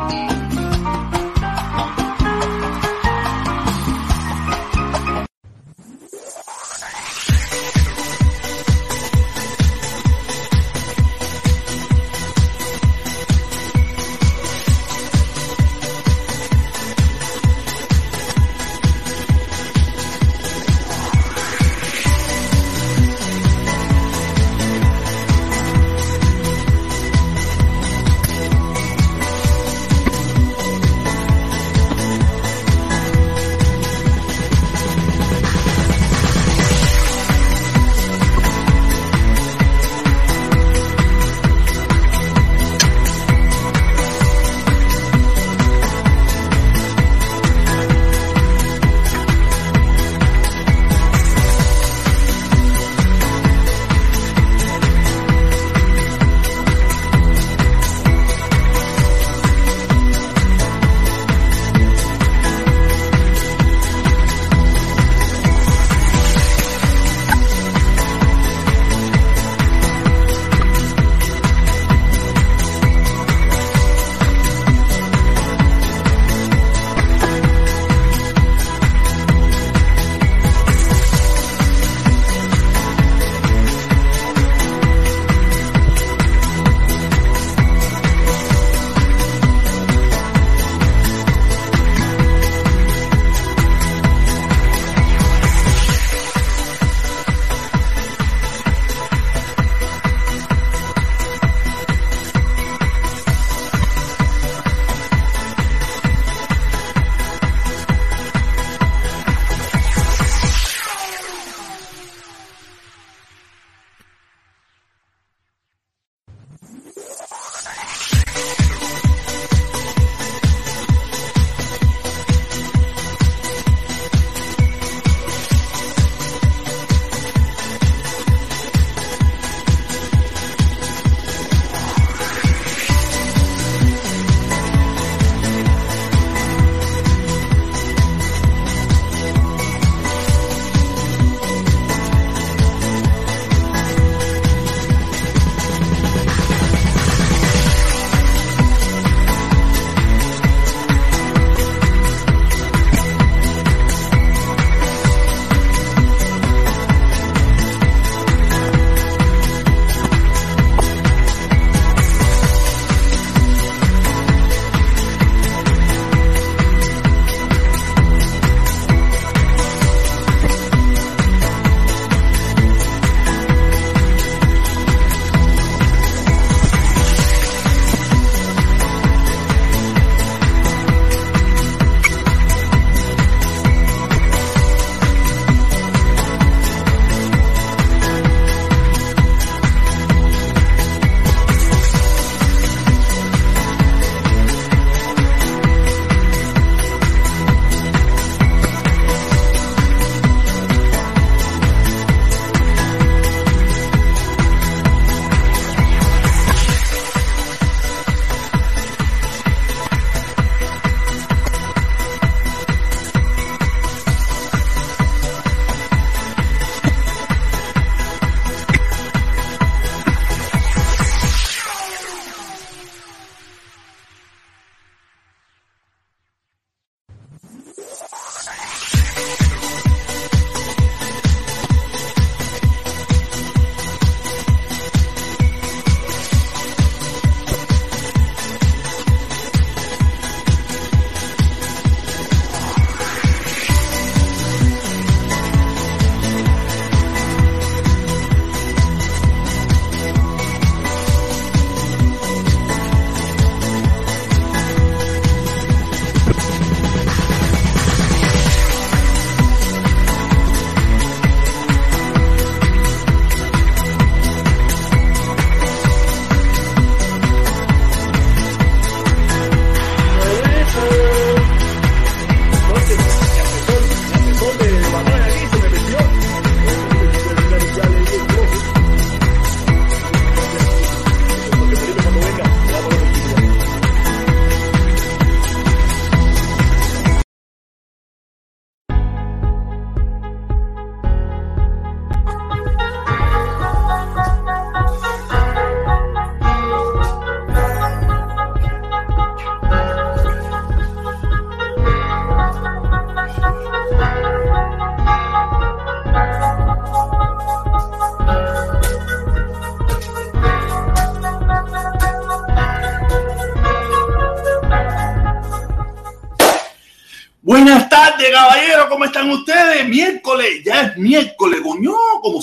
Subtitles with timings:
[0.00, 0.49] Bye.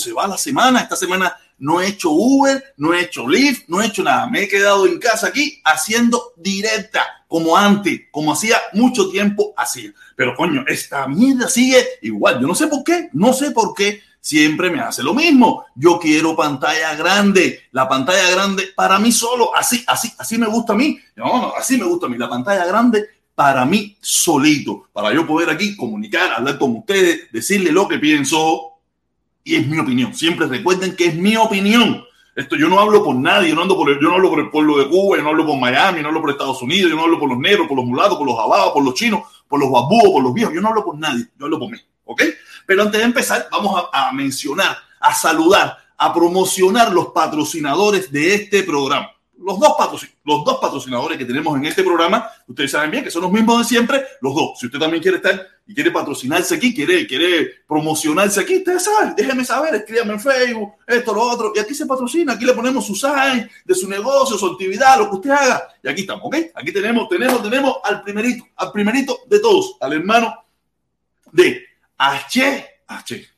[0.07, 0.81] Se va la semana?
[0.81, 4.27] Esta semana no he hecho Uber, no he hecho Lyft, no he hecho nada.
[4.27, 9.91] Me he quedado en casa aquí haciendo directa, como antes, como hacía mucho tiempo así.
[10.15, 12.39] Pero coño, esta mierda sigue igual.
[12.39, 15.65] Yo no sé por qué, no sé por qué siempre me hace lo mismo.
[15.75, 20.73] Yo quiero pantalla grande, la pantalla grande para mí solo, así, así, así me gusta
[20.73, 20.97] a mí.
[21.15, 25.27] No, no, así me gusta a mí, la pantalla grande para mí solito, para yo
[25.27, 28.76] poder aquí comunicar, hablar con ustedes, decirle lo que pienso
[29.47, 30.13] y es mi opinión.
[30.13, 32.03] Siempre recuerden que es mi opinión.
[32.35, 34.49] Esto yo no hablo por nadie, yo no, ando por yo no hablo por el
[34.49, 36.97] pueblo de Cuba, yo no hablo por Miami, yo no hablo por Estados Unidos, yo
[36.97, 39.57] no hablo por los negros, por los mulatos, por los abados, por los chinos, por
[39.59, 42.21] los babúos, por los viejos, yo no hablo por nadie, yo hablo por mí, ¿ok?
[42.67, 48.35] Pero antes de empezar, vamos a, a mencionar, a saludar, a promocionar los patrocinadores de
[48.35, 49.75] este programa los dos,
[50.23, 53.59] los dos patrocinadores que tenemos en este programa, ustedes saben bien que son los mismos
[53.59, 54.59] de siempre, los dos.
[54.59, 59.13] Si usted también quiere estar y quiere patrocinarse aquí, quiere, quiere promocionarse aquí, ustedes saben,
[59.15, 62.85] déjenme saber, escríbanme en Facebook, esto, lo otro, y aquí se patrocina, aquí le ponemos
[62.85, 66.35] su sign de su negocio, su actividad, lo que usted haga, y aquí estamos, ¿ok?
[66.55, 70.33] Aquí tenemos, tenemos, tenemos al primerito, al primerito de todos, al hermano
[71.31, 71.65] de
[71.97, 73.36] H, H,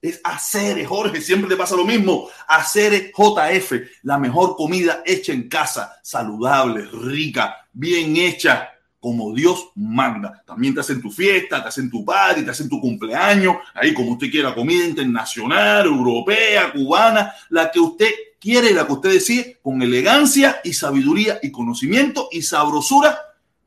[0.00, 2.28] es hacer, Jorge, siempre te pasa lo mismo.
[2.46, 3.72] Hacer JF,
[4.02, 10.42] la mejor comida hecha en casa, saludable, rica, bien hecha, como Dios manda.
[10.46, 14.12] También te hacen tu fiesta, te hacen tu party, te hacen tu cumpleaños, ahí como
[14.12, 19.82] usted quiera, comida internacional, europea, cubana, la que usted quiere la que usted decide, con
[19.82, 23.18] elegancia y sabiduría y conocimiento y sabrosura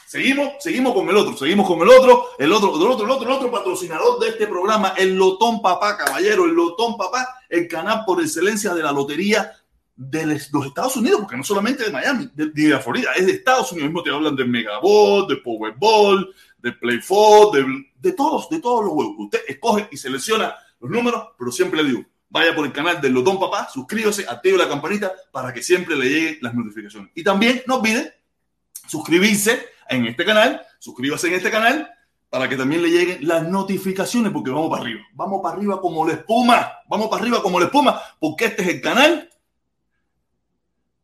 [0.08, 3.28] Seguimos, seguimos con el otro, seguimos con el otro, el otro, el otro, el otro,
[3.28, 8.04] el otro patrocinador de este programa, el Lotón Papá, caballero, el Lotón Papá, el canal
[8.06, 9.54] por excelencia de la lotería
[9.96, 13.72] de los Estados Unidos, porque no solamente de Miami, de, de Florida, es de Estados
[13.72, 17.66] Unidos mismo, te hablan de Megaball, de Powerball, de Play 4, de,
[18.02, 19.16] de, todos, de todos los juegos.
[19.20, 23.14] Usted escoge y selecciona los números, pero siempre le digo, vaya por el canal del
[23.14, 27.12] Lotón Papá, suscríbase, active la campanita para que siempre le lleguen las notificaciones.
[27.14, 28.14] Y también no olvide
[28.88, 31.92] suscribirse en este canal, suscríbase en este canal
[32.30, 36.08] para que también le lleguen las notificaciones, porque vamos para arriba, vamos para arriba como
[36.08, 39.30] la espuma, vamos para arriba como la espuma, porque este es el canal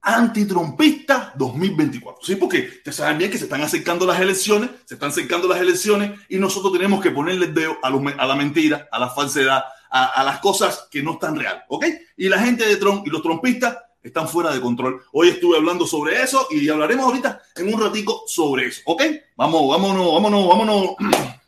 [0.02, 2.24] antitrompista 2024.
[2.24, 5.60] Sí, porque ustedes saben bien que se están acercando las elecciones, se están acercando las
[5.60, 10.24] elecciones y nosotros tenemos que ponerle dedo a, la mentira, a la falsedad, a, a,
[10.24, 11.86] las cosas que no están real, ¿ok?
[12.18, 15.02] Y la gente de Trump y los trompistas están fuera de control.
[15.12, 19.04] Hoy estuve hablando sobre eso y hablaremos ahorita en un ratico sobre eso, ¿ok?
[19.36, 20.96] Vamos, vámonos, vámonos, vámonos.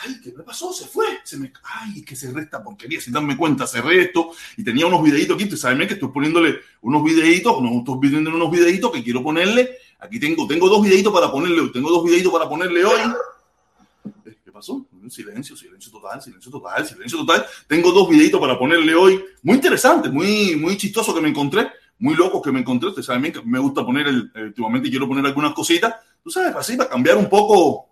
[0.00, 0.72] Ay, ¿qué me pasó?
[0.72, 1.06] Se fue.
[1.24, 1.52] Se me...
[1.64, 3.00] Ay, que cerré esta porquería.
[3.00, 5.44] Sin darme cuenta, cerré esto y tenía unos videitos aquí.
[5.44, 9.76] Ustedes saben que estoy poniéndole unos videitos, no estoy pidiendo unos videitos que quiero ponerle.
[9.98, 11.72] Aquí tengo, tengo dos videitos para ponerle hoy.
[11.72, 13.00] Tengo dos videitos para ponerle hoy.
[14.24, 14.86] Eh, ¿Qué pasó?
[15.08, 17.46] Silencio, silencio total, silencio total, silencio total.
[17.66, 19.24] Tengo dos videitos para ponerle hoy.
[19.42, 21.68] Muy interesante, muy, muy chistoso que me encontré.
[21.98, 22.90] Muy locos que me encontré.
[22.90, 25.96] Ustedes saben que me gusta poner, el, últimamente quiero poner algunas cositas.
[26.22, 27.88] Tú sabes, así para cambiar un poco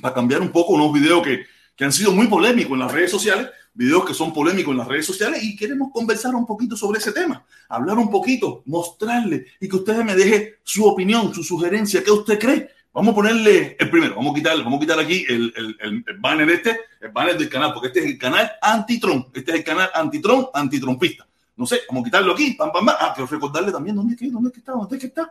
[0.00, 1.44] para cambiar un poco unos videos que,
[1.76, 4.88] que han sido muy polémicos en las redes sociales, videos que son polémicos en las
[4.88, 9.68] redes sociales y queremos conversar un poquito sobre ese tema, hablar un poquito, mostrarle y
[9.68, 12.70] que ustedes me deje su opinión, su sugerencia, qué usted cree.
[12.92, 16.18] Vamos a ponerle el primero, vamos a quitar, vamos a quitar aquí el, el, el,
[16.18, 19.64] banner este, el banner del canal, porque este es el canal anti-Trump, este es el
[19.64, 21.24] canal anti-Trump, anti-trumpista.
[21.56, 22.96] No sé, vamos a quitarlo aquí, pam, pam, pam.
[22.98, 25.30] Ah, quiero recordarle también dónde es que, dónde es está, dónde es que está.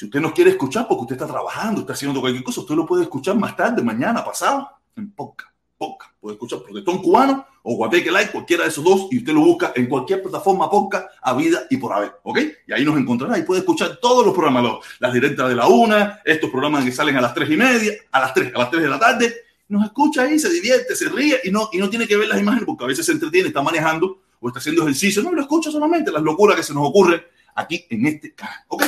[0.00, 2.86] Si usted nos quiere escuchar porque usted está trabajando, está haciendo cualquier cosa, usted lo
[2.86, 4.66] puede escuchar más tarde, mañana, pasado,
[4.96, 5.50] en podcast.
[5.76, 6.14] Podcast.
[6.18, 9.74] Puede escuchar Protestón Cubano o Guateque Live, cualquiera de esos dos, y usted lo busca
[9.76, 12.38] en cualquier plataforma podcast a vida y por haber, ¿ok?
[12.66, 15.66] Y ahí nos encontrará y puede escuchar todos los programas, los, las directas de la
[15.66, 18.70] una, estos programas que salen a las tres y media, a las tres, a las
[18.70, 19.34] tres de la tarde,
[19.68, 22.40] nos escucha ahí, se divierte, se ríe y no, y no tiene que ver las
[22.40, 25.70] imágenes porque a veces se entretiene, está manejando o está haciendo ejercicio, no lo escucha
[25.70, 27.20] solamente, las locuras que se nos ocurren
[27.54, 28.84] aquí en este canal, ¿ok?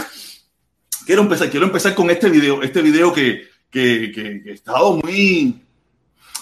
[1.07, 4.97] Quiero empezar, quiero empezar con este video, este video que, que, que, que he estado
[5.03, 5.63] muy,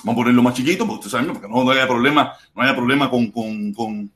[0.03, 2.75] vamos a ponerlo más chiquito, porque ustedes saben, porque no, no haya problema, no haya
[2.75, 4.11] problema con, con, con,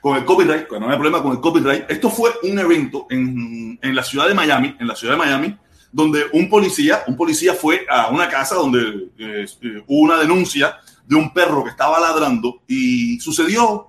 [0.00, 1.90] con el copyright, no haya problema con el copyright.
[1.90, 5.56] Esto fue un evento en, en la ciudad de Miami, en la ciudad de Miami,
[5.90, 9.46] donde un policía, un policía fue a una casa donde eh,
[9.86, 13.86] hubo una denuncia de un perro que estaba ladrando y sucedió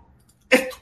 [0.50, 0.78] esto.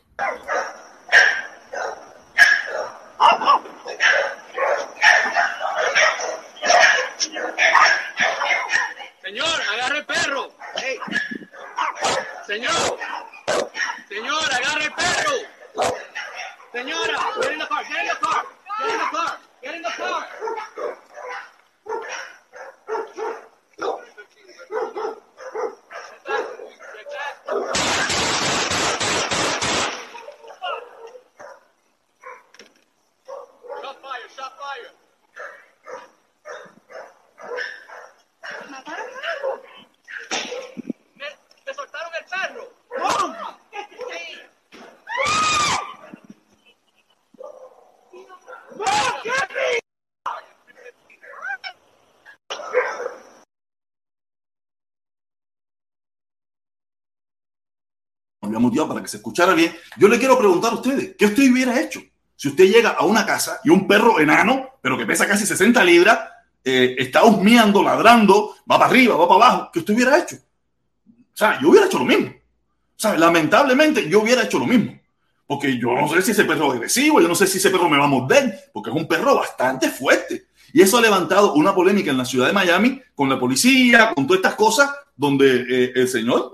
[9.28, 10.54] Señor, agarre el perro.
[12.46, 12.98] Señor.
[14.08, 15.34] Señor, agarre el perro.
[16.72, 18.46] Señora, get in the car, get in the car,
[18.80, 20.28] get in the car, get in the car.
[21.84, 22.24] Get in
[27.52, 27.87] the car.
[58.88, 59.76] Para que se escuchara bien.
[59.98, 62.02] Yo le quiero preguntar a ustedes, ¿qué usted hubiera hecho?
[62.36, 65.84] Si usted llega a una casa y un perro enano, pero que pesa casi 60
[65.84, 66.20] libras,
[66.64, 70.36] eh, está husmeando, ladrando, va para arriba, va para abajo, ¿qué usted hubiera hecho?
[70.36, 72.28] O sea, yo hubiera hecho lo mismo.
[72.30, 75.00] O sea, lamentablemente yo hubiera hecho lo mismo.
[75.46, 77.88] Porque yo no sé si ese perro es agresivo, yo no sé si ese perro
[77.88, 80.48] me va a morder, porque es un perro bastante fuerte.
[80.74, 84.28] Y eso ha levantado una polémica en la ciudad de Miami con la policía, con
[84.28, 86.54] todas estas cosas, donde eh, el señor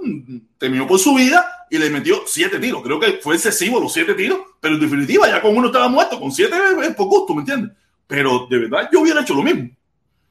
[0.57, 2.81] temió por su vida y le metió siete tiros.
[2.81, 6.19] Creo que fue excesivo los siete tiros, pero en definitiva ya con uno estaba muerto,
[6.19, 7.75] con siete es por gusto, ¿me entiendes?
[8.07, 9.69] Pero de verdad yo hubiera hecho lo mismo.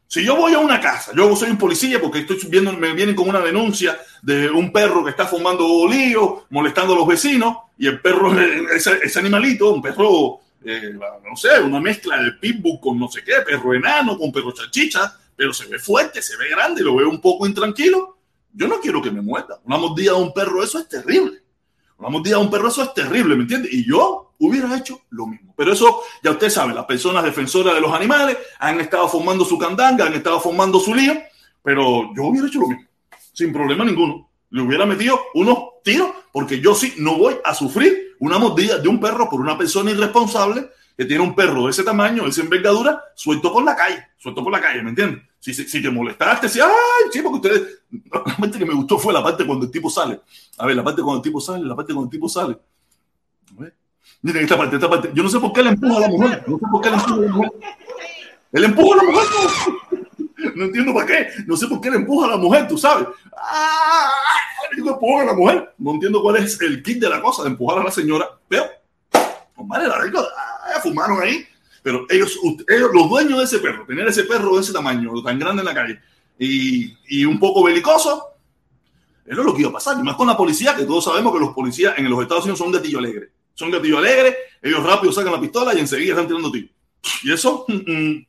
[0.06, 3.14] Si yo voy a una casa, yo soy un policía porque estoy viendo, me vienen
[3.14, 7.86] con una denuncia de un perro que está fumando lío, molestando a los vecinos, y
[7.86, 8.38] el perro,
[8.74, 13.24] ese, ese animalito, un perro, eh, no sé, una mezcla de pitbull con no sé
[13.24, 17.08] qué, perro enano, con perro chachicha, pero se ve fuerte, se ve grande, lo veo
[17.08, 18.18] un poco intranquilo
[18.52, 19.60] yo no quiero que me muerda.
[19.64, 21.42] Una mordida de un perro, eso es terrible.
[21.98, 23.68] Una mordida de un perro, eso es terrible, ¿me entiende?
[23.70, 25.54] Y yo hubiera hecho lo mismo.
[25.56, 29.56] Pero eso, ya usted sabe, las personas defensoras de los animales han estado formando su
[29.56, 31.14] candanga, han estado formando su lío,
[31.62, 32.84] pero yo hubiera hecho lo mismo,
[33.32, 34.28] sin problema ninguno.
[34.50, 38.88] Le hubiera metido unos tiros, porque yo sí no voy a sufrir una mordida de
[38.88, 42.42] un perro por una persona irresponsable que tiene un perro de ese tamaño, de esa
[42.42, 45.22] envergadura, suelto por la calle, suelto por la calle, ¿me entiendes?
[45.42, 46.68] Si, si, te molestaste, si, ay,
[47.10, 47.82] sí, porque ustedes,
[48.38, 50.20] parte que me gustó fue la parte cuando el tipo sale.
[50.56, 52.56] A ver, la parte cuando el tipo sale, la parte cuando el tipo sale.
[54.22, 55.10] Miren esta parte, esta parte.
[55.12, 56.44] Yo no sé por qué le empuja a la mujer.
[56.46, 57.52] No sé por qué le empuja a la mujer.
[58.52, 59.26] Él empuja a la mujer.
[60.54, 61.28] No, entiendo para qué.
[61.44, 63.08] No sé por qué le empuja a la mujer, tú sabes.
[63.36, 64.12] ¡Ah!
[64.76, 65.74] empuja a la mujer.
[65.76, 68.28] No entiendo cuál es el kit de la cosa de empujar a la señora.
[68.46, 68.66] Pero,
[69.56, 71.44] compadre, la rica, ah, fumaron ahí.
[71.82, 75.38] Pero ellos, ellos, los dueños de ese perro, tener ese perro de ese tamaño, tan
[75.38, 76.00] grande en la calle
[76.38, 78.32] y, y un poco belicoso,
[79.24, 79.98] eso es lo que iba a pasar.
[79.98, 82.58] Y más con la policía, que todos sabemos que los policías en los Estados Unidos
[82.58, 83.30] son gatillo alegre.
[83.54, 86.70] Son gatillo alegre, ellos rápido sacan la pistola y enseguida están tirando tiros.
[87.22, 88.26] Y eso, mm, mm.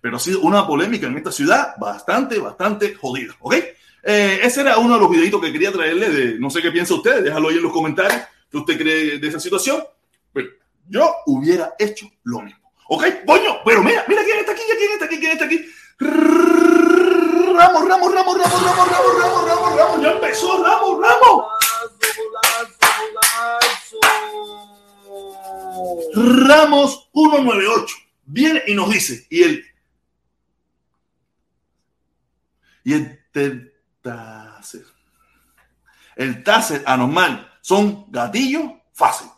[0.00, 3.34] pero ha sido una polémica en esta ciudad bastante, bastante jodida.
[3.40, 3.54] ¿Ok?
[4.04, 6.94] Eh, ese era uno de los videitos que quería traerle de no sé qué piensa
[6.94, 9.82] usted, déjalo ahí en los comentarios, qué usted cree de esa situación.
[10.88, 12.61] Yo hubiera hecho lo mismo.
[12.94, 13.04] ¿Ok?
[13.24, 15.64] Coño, pero mira, mira quién está aquí, quién está aquí, quién está aquí.
[15.98, 21.46] Ramos, Ramos, Ramos, Ramos, Ramos, Ramos, Ramos, Ramos, Ramos, ya empezó, Ramos, Ramos.
[26.46, 27.96] Ramos 198
[28.26, 29.64] viene y nos dice, y el
[32.84, 33.72] y el
[34.02, 34.84] taser,
[36.16, 39.31] el taser anormal son gatillos fácil.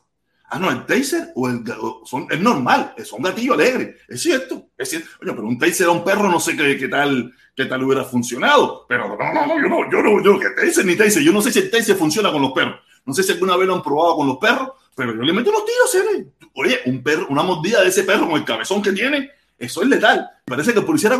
[0.47, 1.65] Ah, no, el taser o el
[2.05, 5.09] son, es normal, son gatillo alegre, es cierto, es cierto.
[5.23, 8.05] Oye, pero un taser a un perro no sé qué, qué tal qué tal hubiera
[8.05, 11.33] funcionado, pero no, no, no, yo no, yo no, yo que taser ni taser, yo
[11.33, 13.77] no sé si el taser funciona con los perros, no sé si alguna vez lo
[13.77, 16.27] han probado con los perros, pero yo le meto unos tiros, ¿eh?
[16.55, 19.89] Oye, un perro, una mordida de ese perro con el cabezón que tiene, eso es
[19.89, 20.29] letal.
[20.45, 21.11] Parece que el policía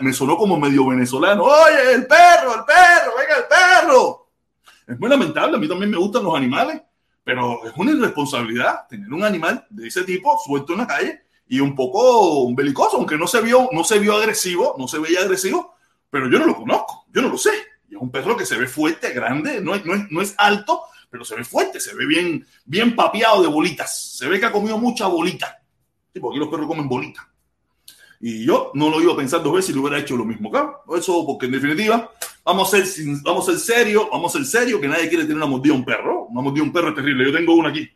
[0.00, 1.44] me sonó como medio venezolano.
[1.44, 4.28] Oye, el perro, el perro, venga el perro.
[4.86, 6.82] Es muy lamentable, a mí también me gustan los animales
[7.24, 11.60] pero es una irresponsabilidad tener un animal de ese tipo suelto en la calle y
[11.60, 15.74] un poco belicoso, aunque no se vio, no se vio agresivo, no se veía agresivo,
[16.10, 17.50] pero yo no lo conozco, yo no lo sé.
[17.88, 20.34] Y es un perro que se ve fuerte, grande, no es, no es, no es
[20.38, 24.16] alto, pero se ve fuerte, se ve bien, bien papeado de bolitas.
[24.16, 25.62] Se ve que ha comido mucha bolita.
[26.12, 27.24] Tipo, aquí los perros comen bolitas.
[28.26, 30.50] Y yo no lo iba a pensar dos veces y lo hubiera hecho lo mismo,
[30.50, 30.82] claro.
[30.96, 32.10] Eso porque en definitiva
[32.42, 35.36] vamos a ser, vamos a ser serios, vamos a ser serios, que nadie quiere tener
[35.36, 36.24] una mordida a un perro.
[36.28, 37.26] Una mordida a un perro es terrible.
[37.26, 37.86] Yo tengo una aquí.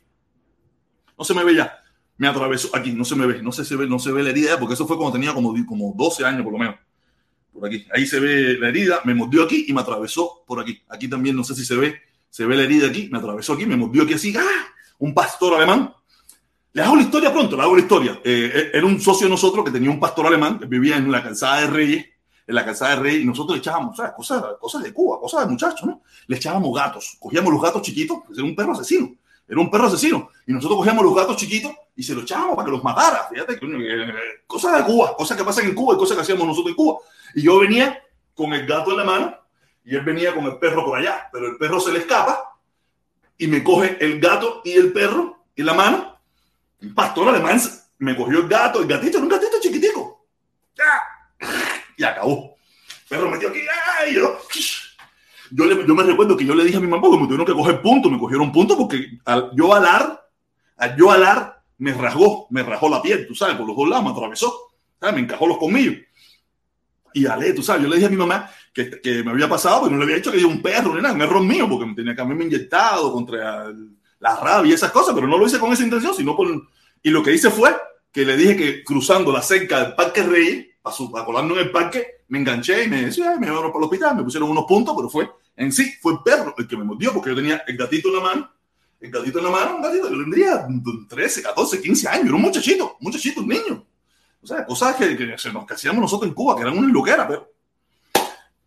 [1.17, 1.79] No se me ve ya.
[2.19, 4.29] Me atravesó aquí, no se me ve, no se, se ve, no se ve la
[4.29, 6.75] herida, porque eso fue cuando tenía como, como 12 años por lo menos.
[7.51, 7.87] Por aquí.
[7.95, 10.79] Ahí se ve la herida, me mordió aquí y me atravesó por aquí.
[10.91, 13.65] Aquí también no sé si se ve, se ve la herida aquí, me atravesó aquí,
[13.65, 14.35] me mordió aquí así.
[14.37, 14.67] ¡Ah!
[14.99, 15.95] Un pastor alemán
[16.79, 18.21] le hago la historia pronto, le hago la historia.
[18.23, 21.11] Eh, eh, era un socio de nosotros que tenía un pastor alemán que vivía en
[21.11, 22.07] la calzada de Reyes,
[22.47, 24.13] en la calzada de Reyes, y nosotros le echábamos, ¿sabes?
[24.13, 26.03] Cosas, cosas de Cuba, cosas de muchachos, ¿no?
[26.29, 29.13] Le echábamos gatos, cogíamos los gatos chiquitos, era un perro asesino.
[29.49, 30.31] Era un perro asesino.
[30.47, 33.27] Y nosotros cogíamos los gatos chiquitos y se los echábamos para que los matara.
[33.29, 33.59] Fíjate,
[34.47, 36.99] cosas de Cuba, cosas que pasan en Cuba y cosas que hacíamos nosotros en Cuba.
[37.35, 38.01] Y yo venía
[38.35, 39.35] con el gato en la mano
[39.85, 41.29] y él venía con el perro por allá.
[41.33, 42.57] Pero el perro se le escapa
[43.37, 46.18] y me coge el gato y el perro en la mano.
[46.83, 47.61] Un pastor alemán
[47.99, 50.27] me cogió el gato, el gatito, un gatito chiquitico.
[51.97, 52.57] Y acabó.
[52.89, 53.61] El perro metió aquí.
[54.15, 54.39] Yo,
[55.51, 57.81] yo, me recuerdo que yo le dije a mi mamá que me tuvieron que coger
[57.81, 60.29] punto, me cogieron punto porque al yo alar,
[60.77, 64.05] al yo alar, me rasgó, me rajó la piel, tú sabes, por los dos lados
[64.05, 64.53] me atravesó,
[65.01, 65.97] me encajó los colmillos.
[67.15, 69.83] Y Ale, tú sabes, yo le dije a mi mamá que, que me había pasado,
[69.83, 71.87] pero no le había dicho que yo un perro, ni nada, un error mío, porque
[71.87, 73.73] me tenía que haberme inyectado contra
[74.21, 76.49] la rabia esas cosas, pero no lo hice con esa intención, sino por...
[77.03, 77.77] Y lo que hice fue
[78.11, 81.71] que le dije que cruzando la cerca del Parque Rey, para, para colarme en el
[81.71, 84.95] parque, me enganché y me decía, me llevaron para el hospital, me pusieron unos puntos,
[84.97, 87.77] pero fue en sí, fue el perro el que me mordió, porque yo tenía el
[87.77, 88.51] gatito en la mano,
[89.01, 90.67] el gatito en la mano, un gatito que tendría
[91.09, 93.85] 13, 14, 15 años, era un muchachito, un muchachito, un niño.
[94.41, 97.53] O sea, cosas que, que, que hacíamos nosotros en Cuba, que eran una loquera, pero,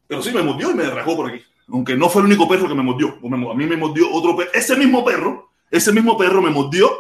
[0.06, 1.42] pero sí me mordió y me derrajó por aquí.
[1.72, 3.18] Aunque no fue el único perro que me mordió.
[3.24, 4.52] A mí me mordió otro perro.
[4.54, 6.92] Ese mismo perro, ese mismo perro me mordió.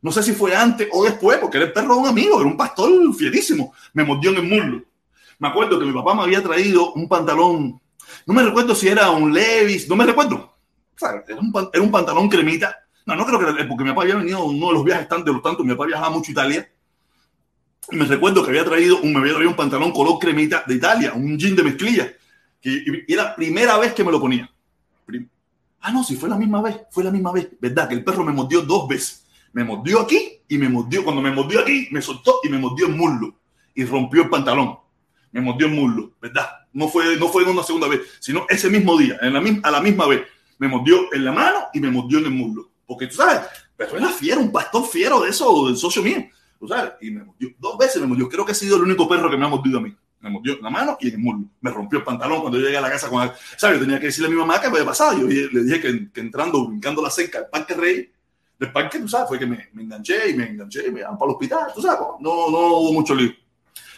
[0.00, 2.48] No sé si fue antes o después, porque era el perro de un amigo, era
[2.48, 3.72] un pastor fierísimo.
[3.94, 4.82] Me mordió en el muslo.
[5.38, 7.80] Me acuerdo que mi papá me había traído un pantalón,
[8.26, 10.52] no me recuerdo si era un Levis, no me recuerdo.
[11.00, 12.76] era, un, era un pantalón cremita.
[13.06, 15.32] No, no creo que porque mi papá había venido uno de los viajes tan de
[15.32, 16.68] los tantos, mi papá viajaba mucho a Italia
[17.90, 21.12] me recuerdo que había traído, un, me había traído un pantalón color cremita de Italia,
[21.14, 22.12] un jean de mezclilla,
[23.06, 24.50] que era la primera vez que me lo ponía.
[25.80, 27.88] Ah, no, sí, fue la misma vez, fue la misma vez, ¿verdad?
[27.88, 29.26] Que el perro me mordió dos veces.
[29.52, 32.86] Me mordió aquí y me mordió, cuando me mordió aquí, me soltó y me mordió
[32.86, 33.34] el muslo
[33.74, 34.78] y rompió el pantalón.
[35.30, 36.46] Me mordió el muslo, ¿verdad?
[36.72, 39.70] No fue, no fue en una segunda vez, sino ese mismo día, en la, a
[39.70, 40.22] la misma vez.
[40.58, 42.70] Me mordió en la mano y me mordió en el muslo.
[42.86, 43.40] Porque tú sabes,
[43.76, 46.26] pero era fiero, un pastor fiero de eso, del socio mío.
[46.66, 46.92] ¿sabes?
[47.00, 48.28] Y me mordió, dos veces me mordió.
[48.28, 49.94] Creo que ha sido el único perro que me ha mordido a mí.
[50.20, 51.44] Me mordió la mano y en el muslo.
[51.60, 53.30] Me rompió el pantalón cuando yo llegué a la casa con él.
[53.56, 53.78] ¿Sabes?
[53.78, 55.18] Yo tenía que decirle a mi mamá que me había pasado.
[55.18, 58.10] Yo le dije que, que entrando, brincando la cerca del Parque Rey,
[58.58, 61.16] del parque, tú sabes, fue que me, me enganché y me enganché y me iban
[61.16, 62.00] para el hospital, tú sabes.
[62.18, 63.32] No, no hubo mucho lío.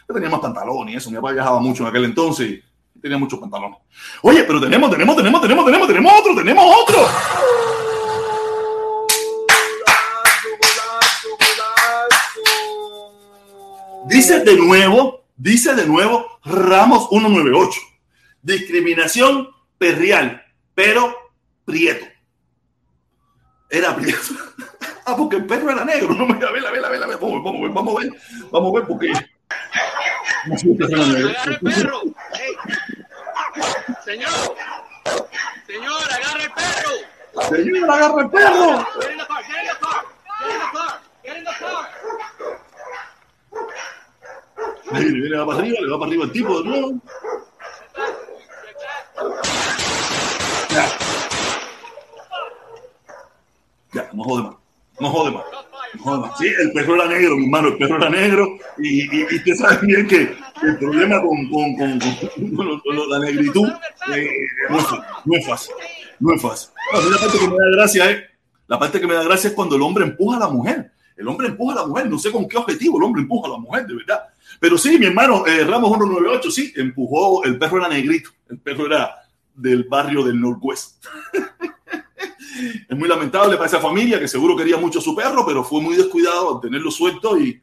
[0.06, 1.10] Yo tenía más pantalones y eso.
[1.10, 2.60] Mi papá viajaba mucho en aquel entonces
[2.94, 3.78] y tenía muchos pantalones.
[4.22, 7.08] Oye, pero tenemos, tenemos, tenemos, tenemos, tenemos, tenemos otro, tenemos otro.
[14.06, 17.80] Dice de nuevo, dice de nuevo Ramos 198.
[18.42, 19.48] Discriminación
[19.78, 21.16] perrial, pero
[21.64, 22.06] prieto.
[23.68, 24.20] Era prieto.
[25.06, 26.14] Ah, porque el perro era negro.
[26.14, 28.12] No me a ver, a ver, a ver, Vamos, vamos a ver, vamos a ver,
[28.52, 29.10] vamos a ver, porque.
[29.10, 29.26] Agarra
[31.46, 32.02] el perro.
[34.04, 34.56] Señor,
[35.66, 36.92] señor, agarra el perro.
[37.48, 38.86] Señor, agarra el perro.
[39.00, 40.04] Get in the car, get in the car,
[40.38, 41.89] get in the car, get in the car.
[44.92, 47.00] Ahí, le va para arriba, le va para arriba el tipo de nuevo.
[53.92, 54.10] Ya.
[54.12, 54.54] No jode más.
[55.00, 55.44] No jode más.
[55.94, 56.38] No jode más.
[56.38, 58.58] Sí, el perro era negro, mi hermano, el perro era negro.
[58.78, 63.68] Y, y, y usted sabe bien que el problema con, con, con, la negritud
[64.14, 64.28] eh,
[64.68, 65.74] no, es, fácil.
[66.18, 66.70] No es fácil.
[66.92, 68.22] La parte que me da gracia es,
[68.66, 70.92] la parte que me da gracia es cuando el hombre empuja a la mujer.
[71.16, 73.52] El hombre empuja a la mujer, no sé con qué objetivo el hombre empuja a
[73.52, 74.22] la mujer, de verdad.
[74.60, 78.86] Pero sí, mi hermano eh, Ramos 198, sí, empujó, el perro era negrito, el perro
[78.86, 79.16] era
[79.54, 81.04] del barrio del Northwest.
[82.88, 85.80] es muy lamentable para esa familia que seguro quería mucho a su perro, pero fue
[85.80, 87.62] muy descuidado al tenerlo suelto y,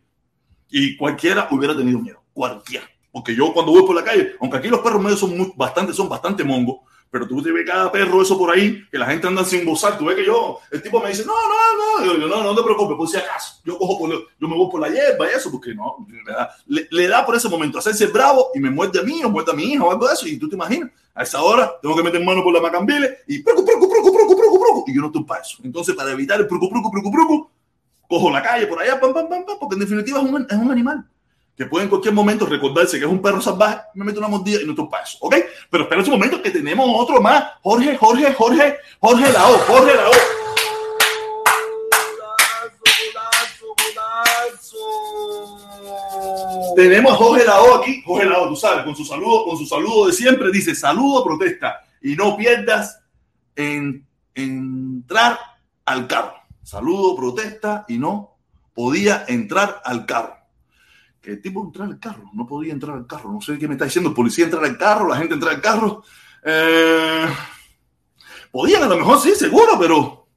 [0.71, 2.89] y cualquiera hubiera tenido miedo, cualquiera.
[3.11, 5.93] Porque yo cuando voy por la calle, aunque aquí los perros medios son muy, bastante,
[5.93, 6.79] son bastante mongos,
[7.09, 9.97] pero tú te ves cada perro eso por ahí, que la gente anda sin bozar,
[9.97, 12.55] tú ves que yo, el tipo me dice, no, no, no, yo, yo no, no
[12.55, 15.35] te preocupes, por si acaso, yo cojo por, yo me voy por la hierba y
[15.35, 16.05] eso, porque no,
[16.65, 19.51] le le da por ese momento hacerse bravo y me muerde a mí o muerde
[19.51, 21.95] a mi hija o algo de eso, y tú te imaginas, a esa hora tengo
[21.95, 25.01] que meter mano por la macambile y procu, procu, procu, procu, procu, procu, y yo
[25.01, 25.57] no estoy para eso.
[25.63, 27.49] Entonces, para evitar el procu, procu, procu, procu,
[28.07, 30.57] cojo la calle por allá, pam, pam, pam, pam, porque en definitiva es un, es
[30.57, 31.05] un animal
[31.57, 34.61] que puede en cualquier momento recordarse que es un perro salvaje, me meto una mordida
[34.61, 35.35] y no para eso, ¿ok?
[35.71, 40.11] Pero espera un momento que tenemos otro más, Jorge, Jorge, Jorge, Jorge Lao, Jorge Lao.
[46.75, 50.07] Tenemos a Jorge Lao aquí, Jorge Lao, tú sabes, con su saludo, con su saludo
[50.07, 53.01] de siempre, dice saludo, protesta y no pierdas
[53.55, 55.39] en, en entrar
[55.85, 56.35] al carro.
[56.61, 58.35] Saludo, protesta y no
[58.75, 60.36] podía entrar al carro.
[61.27, 62.31] ¿Qué tipo entrar al carro?
[62.31, 63.33] No podía entrar al carro.
[63.33, 64.11] No sé qué me está diciendo.
[64.11, 66.01] El policía entrar al carro, la gente entrar al carro.
[66.41, 67.25] Eh,
[68.49, 70.29] podían a lo mejor, sí, seguro, pero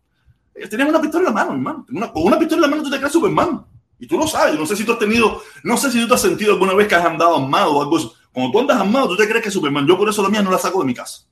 [0.52, 1.86] Ellos tenían una pistola en la mano, hermano.
[1.92, 3.64] Una, con una pistola en la mano tú te crees Superman.
[4.00, 4.58] Y tú lo sabes.
[4.58, 6.88] No sé si tú has tenido, no sé si tú te has sentido alguna vez
[6.88, 8.12] que has andado armado o algo.
[8.32, 9.86] Cuando tú andas armado, tú te crees que es Superman.
[9.86, 11.24] Yo por eso la mía no la saco de mi casa.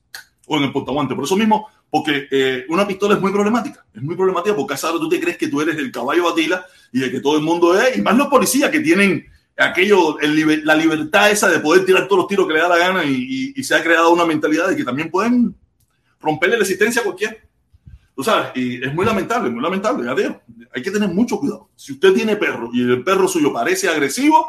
[0.47, 1.15] O en el portaguante.
[1.15, 3.85] Por eso mismo, porque eh, una pistola es muy problemática.
[3.93, 6.99] Es muy problemática porque a tú te crees que tú eres el caballo batila y
[7.01, 7.97] de que todo el mundo es.
[7.97, 9.25] Y más los policías que tienen
[9.59, 12.77] aquello, el, la libertad esa de poder tirar todos los tiros que le da la
[12.77, 15.55] gana y, se ha creado una mentalidad de que también pueden
[16.19, 17.35] romperle la existencia a cualquiera.
[18.15, 20.41] Tú sabes, y es muy lamentable, muy lamentable, ya.
[20.73, 21.69] Hay que tener mucho cuidado.
[21.75, 24.45] Si usted tiene perro y el perro suyo parece agresivo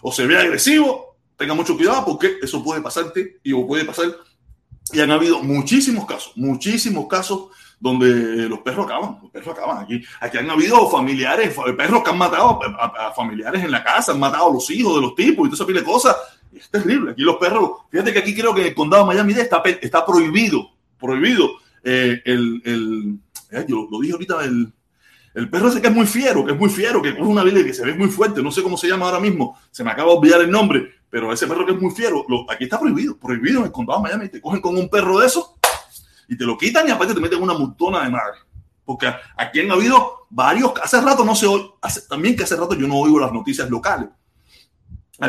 [0.00, 4.06] o se ve agresivo, tenga mucho cuidado porque eso puede pasarte y o puede pasar.
[4.92, 7.48] Y han habido muchísimos casos, muchísimos casos
[7.82, 9.82] donde los perros acaban, los perros acaban.
[9.82, 14.20] Aquí, aquí han habido familiares, perros que han matado a, familiares en la casa, han
[14.20, 16.16] matado a los hijos de los tipos y todo esa pile de cosas.
[16.54, 17.10] Es terrible.
[17.10, 20.06] Aquí los perros, fíjate que aquí creo que en el condado de Miami está, está
[20.06, 21.50] prohibido, prohibido
[21.82, 23.18] eh, el, el
[23.50, 24.72] eh, yo lo dije ahorita, el,
[25.34, 27.64] el perro ese que es muy fiero, que es muy fiero, que coge una vida
[27.64, 30.12] que se ve muy fuerte, no sé cómo se llama ahora mismo, se me acaba
[30.12, 33.58] de olvidar el nombre, pero ese perro que es muy fiero, aquí está prohibido, prohibido
[33.58, 35.58] en el condado de Miami, te cogen con un perro de eso
[36.28, 38.38] y te lo quitan y aparte te meten una multona de madre.
[38.84, 41.70] Porque aquí han habido varios, hace rato no se oye,
[42.08, 44.08] también que hace rato yo no oigo las noticias locales.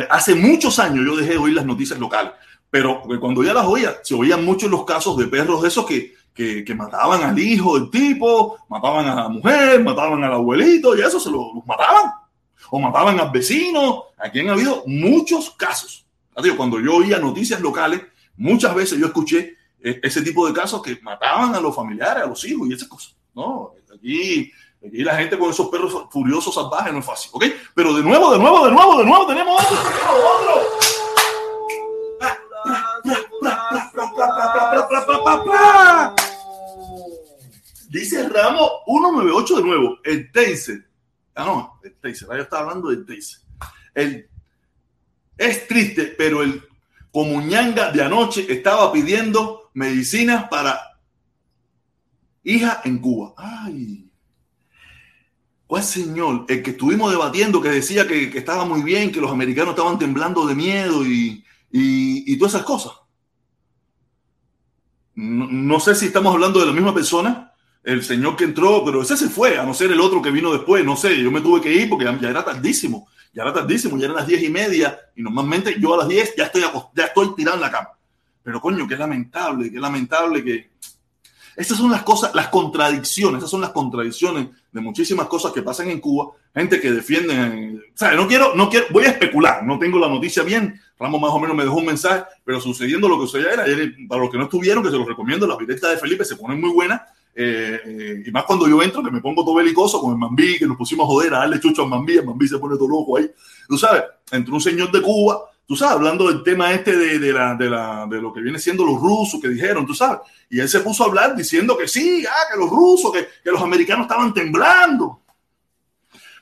[0.09, 2.31] Hace muchos años yo dejé de oír las noticias locales,
[2.69, 6.15] pero cuando ya las oía, se oían muchos los casos de perros de esos que,
[6.33, 11.01] que, que, mataban al hijo del tipo, mataban a la mujer, mataban al abuelito y
[11.01, 12.11] eso se los, mataban.
[12.71, 14.05] O mataban al vecino.
[14.17, 16.07] Aquí han habido muchos casos.
[16.57, 18.01] Cuando yo oía noticias locales,
[18.37, 22.43] muchas veces yo escuché ese tipo de casos que mataban a los familiares, a los
[22.45, 23.15] hijos y esas cosas.
[23.35, 24.51] No, aquí,
[24.85, 27.45] aquí la gente con esos perros furiosos salvajes no es fácil, ¿ok?
[27.75, 29.77] Pero de nuevo, de nuevo, de nuevo, de nuevo, tenemos otro,
[30.39, 30.61] otro.
[37.89, 40.87] Dice Ramos 198 de nuevo, el Taser.
[41.35, 43.41] Ah, no, el Taser, yo estaba hablando del Taser.
[43.93, 44.29] El,
[45.37, 46.63] es triste, pero el
[47.11, 50.79] Comuñanga de anoche estaba pidiendo medicinas para
[52.43, 53.33] hija en Cuba.
[53.37, 54.09] Ay,
[55.67, 56.45] ¿cuál señor?
[56.47, 60.45] El que estuvimos debatiendo, que decía que, estaba muy bien, que los americanos estaban temblando
[60.45, 62.93] de miedo y, y, y todas esas cosas.
[65.15, 69.01] No, no, sé si estamos hablando de la misma persona, el señor que entró, pero
[69.01, 71.41] ese se fue, a no ser el otro que vino después, no sé, yo me
[71.41, 74.49] tuve que ir porque ya, era tardísimo, ya era tardísimo, ya eran las diez y
[74.49, 76.63] media y normalmente yo a las diez ya estoy,
[76.95, 77.89] ya estoy tirado en la cama.
[78.43, 80.73] Pero coño, qué lamentable, qué lamentable que...
[81.55, 85.89] Esas son las cosas, las contradicciones, esas son las contradicciones de muchísimas cosas que pasan
[85.89, 86.31] en Cuba.
[86.53, 90.09] Gente que defiende, o sea, no quiero, no quiero, voy a especular, no tengo la
[90.09, 90.81] noticia bien.
[90.97, 94.21] Ramos más o menos me dejó un mensaje, pero sucediendo lo que sucedió ayer, para
[94.21, 96.71] los que no estuvieron, que se los recomiendo, las directas de Felipe se ponen muy
[96.71, 97.01] buenas
[97.35, 100.59] eh, eh, y más cuando yo entro, que me pongo todo belicoso con el Mambí,
[100.59, 102.87] que nos pusimos a joder a darle chucho al Mambí, el Mambí se pone todo
[102.87, 103.29] loco ahí.
[103.67, 107.33] Tú sabes, entró un señor de Cuba, tú sabes, hablando del tema este de, de,
[107.33, 110.19] la, de, la, de lo que viene siendo los rusos que dijeron, tú sabes.
[110.49, 113.51] Y él se puso a hablar diciendo que sí, ah, que los rusos, que, que
[113.51, 115.21] los americanos estaban temblando.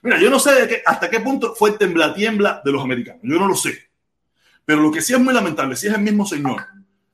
[0.02, 3.22] Mira, yo no sé de qué, hasta qué punto fue el tembla-tiembla de los americanos,
[3.24, 3.90] yo no lo sé.
[4.66, 6.66] Pero lo que sí es muy lamentable, si es el mismo señor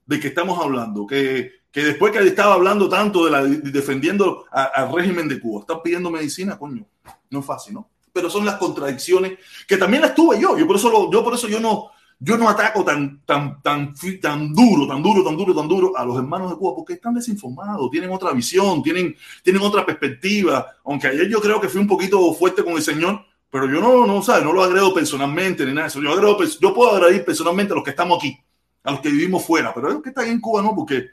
[0.06, 4.91] de que estamos hablando, que que después que estaba hablando tanto de la defendiendo al
[4.91, 6.84] régimen de Cuba, está pidiendo medicina, coño,
[7.30, 7.91] no es fácil, ¿no?
[8.12, 10.58] Pero son las contradicciones que también las tuve yo.
[10.58, 13.93] Yo por eso, lo, yo por eso yo no, yo no ataco tan, tan, tan,
[14.21, 17.13] tan duro, tan duro, tan duro, tan duro a los hermanos de Cuba porque están
[17.13, 20.65] desinformados, tienen otra visión, tienen, tienen otra perspectiva.
[20.84, 24.08] Aunque ayer yo creo que fui un poquito fuerte con el señor, pero yo no,
[24.08, 24.43] no, ¿sabes?
[24.43, 26.01] No lo agrego personalmente ni nada de eso.
[26.01, 28.38] Yo, agrego, yo puedo agredir personalmente a los que estamos aquí,
[28.84, 31.06] a los que vivimos fuera, pero a los que están en Cuba no, porque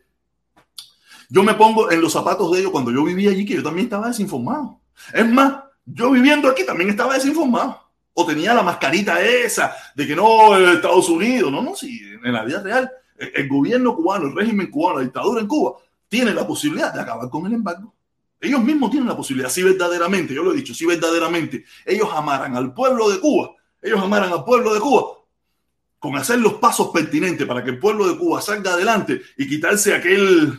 [1.28, 3.86] yo me pongo en los zapatos de ellos cuando yo vivía allí, que yo también
[3.86, 4.80] estaba desinformado.
[5.12, 7.83] Es más, yo viviendo aquí también estaba desinformado.
[8.14, 11.50] O tenía la mascarita esa de que no, Estados Unidos.
[11.50, 15.40] No, no, sí, en la vida real, el gobierno cubano, el régimen cubano, la dictadura
[15.40, 17.94] en Cuba, tiene la posibilidad de acabar con el embargo.
[18.40, 22.56] Ellos mismos tienen la posibilidad, si verdaderamente, yo lo he dicho, si verdaderamente ellos amaran
[22.56, 25.04] al pueblo de Cuba, ellos amaran al pueblo de Cuba,
[25.98, 29.94] con hacer los pasos pertinentes para que el pueblo de Cuba salga adelante y quitarse
[29.94, 30.58] aquel,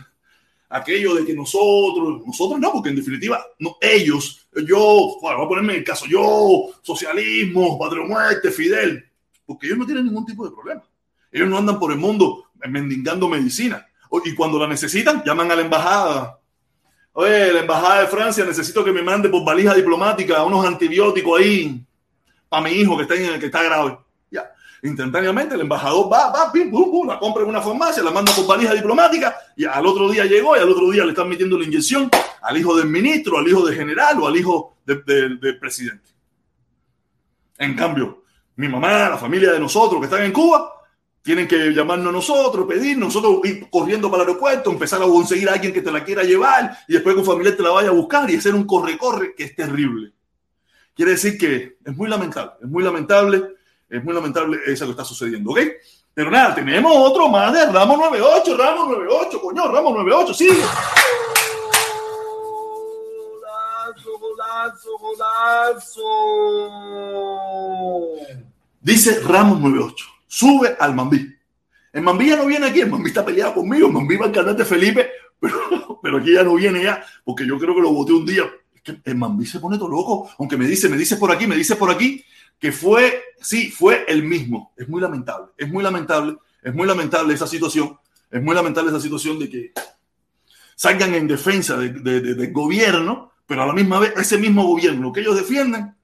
[0.76, 5.50] aquello de que nosotros, nosotros no, porque en definitiva, no, ellos, yo, bueno, voy a
[5.50, 9.04] ponerme en el caso, yo, socialismo, patria muerte, Fidel,
[9.46, 10.84] porque ellos no tienen ningún tipo de problema.
[11.32, 13.86] Ellos no andan por el mundo mendigando medicina.
[14.24, 16.40] Y cuando la necesitan, llaman a la embajada.
[17.14, 21.86] Oye, la embajada de Francia, necesito que me mande por valija diplomática unos antibióticos ahí
[22.48, 23.98] para mi hijo que está, en, que está grave.
[24.86, 28.32] Instantáneamente el embajador va, va, pim, pum, pum, la compra en una farmacia, la manda
[28.34, 31.58] por valija diplomática y al otro día llegó y al otro día le están metiendo
[31.58, 32.10] la inyección
[32.42, 36.10] al hijo del ministro, al hijo del general o al hijo de- de- del presidente.
[37.58, 38.24] En cambio,
[38.58, 40.72] mi mamá, la familia de nosotros que están en Cuba,
[41.22, 45.50] tienen que llamarnos a nosotros, pedir, nosotros ir corriendo para el aeropuerto, empezar a conseguir
[45.50, 47.90] a alguien que te la quiera llevar y después que un familiar te la vaya
[47.90, 50.14] a buscar y hacer un corre-corre que es terrible.
[50.94, 53.55] Quiere decir que es muy lamentable, es muy lamentable,
[53.90, 55.60] es muy lamentable eso que está sucediendo, ¿ok?
[56.14, 60.48] Pero nada, tenemos otro más de Ramos 98, Ramos 98, coño, Ramos 98, sí.
[63.20, 66.04] Golazo, golazo, golazo.
[68.82, 71.36] Dice Ramos 98, sube al Mambí.
[71.92, 74.32] El Mambí ya no viene aquí, el Mambí está peleado conmigo, el Mambí va al
[74.32, 77.92] canal de Felipe, pero, pero aquí ya no viene ya, porque yo creo que lo
[77.92, 78.44] voté un día.
[78.74, 81.46] Es que el Mambí se pone todo loco, aunque me dice, me dice por aquí,
[81.46, 82.24] me dice por aquí,
[82.60, 84.74] que fue, sí, fue el mismo.
[84.78, 87.98] Es muy lamentable, es muy lamentable, es muy lamentable esa situación,
[88.32, 89.72] es muy lamentable esa situación de que
[90.76, 94.66] salgan en defensa de- de- de- del gobierno, pero a la misma vez ese mismo
[94.66, 95.96] gobierno que ellos defienden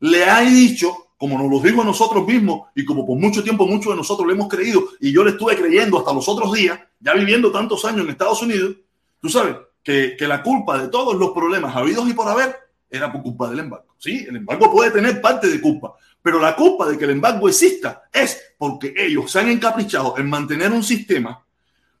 [0.00, 3.66] le ha dicho, como nos lo dijo a nosotros mismos y como por mucho tiempo
[3.66, 6.80] muchos de nosotros le hemos creído y yo le estuve creyendo hasta los otros días,
[6.98, 8.76] ya viviendo tantos años en Estados Unidos,
[9.20, 12.56] tú sabes que, que la culpa de todos los problemas habidos y por haber
[12.90, 13.94] era por culpa del embargo.
[13.98, 17.48] Sí, el embargo puede tener parte de culpa, pero la culpa de que el embargo
[17.48, 21.44] exista es porque ellos se han encaprichado en mantener un sistema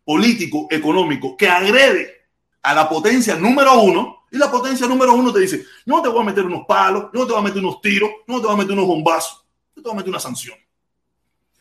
[0.04, 2.26] político, económico, que agrede
[2.62, 6.22] a la potencia número uno, y la potencia número uno te dice, no te voy
[6.22, 8.58] a meter unos palos, no te voy a meter unos tiros, no te voy a
[8.58, 10.56] meter unos bombazos, yo te voy a meter una sanción.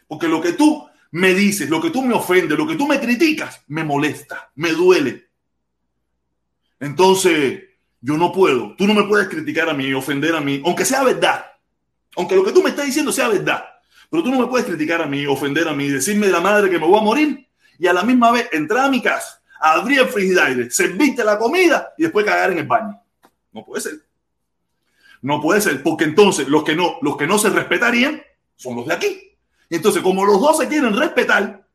[0.07, 2.99] Porque lo que tú me dices, lo que tú me ofendes, lo que tú me
[2.99, 5.29] criticas, me molesta, me duele.
[6.79, 7.68] Entonces,
[8.01, 11.03] yo no puedo, tú no me puedes criticar a mí, ofender a mí, aunque sea
[11.03, 11.45] verdad,
[12.15, 13.63] aunque lo que tú me estás diciendo sea verdad,
[14.09, 16.69] pero tú no me puedes criticar a mí, ofender a mí, decirme de la madre
[16.69, 19.99] que me voy a morir y a la misma vez entrar a mi casa, abrir
[19.99, 22.99] el frigidaire, servirte la comida y después cagar en el baño.
[23.51, 23.93] No puede ser.
[25.21, 28.21] No puede ser, porque entonces los que no, los que no se respetarían
[28.55, 29.37] son los de aquí.
[29.69, 31.65] Entonces, como los dos se quieren respetar,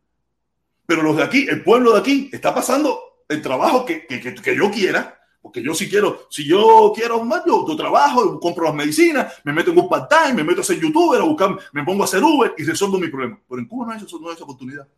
[0.87, 4.35] pero los de aquí, el pueblo de aquí, está pasando el trabajo que, que, que-
[4.35, 8.65] que yo quiera, porque yo si quiero, si yo quiero más, yo, yo trabajo, compro
[8.65, 11.85] las medicinas, me meto en un part-time, me meto a ser youtuber, a buscar, me
[11.85, 13.39] pongo a hacer Uber y resuelvo mi problema.
[13.47, 14.89] Pero en Cuba no hay, eso, no hay esa oportunidad.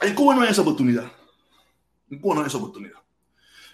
[0.00, 1.10] En Cuba no hay esa oportunidad.
[2.08, 3.00] En Cuba no hay esa oportunidad.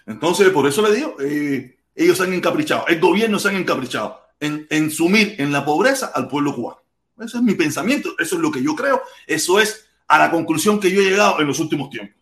[0.07, 4.21] Entonces, por eso le digo, eh, ellos se han encaprichado, el gobierno se han encaprichado
[4.39, 6.81] en, en sumir en la pobreza al pueblo cubano.
[7.19, 10.79] Ese es mi pensamiento, eso es lo que yo creo, eso es a la conclusión
[10.79, 12.20] que yo he llegado en los últimos tiempos.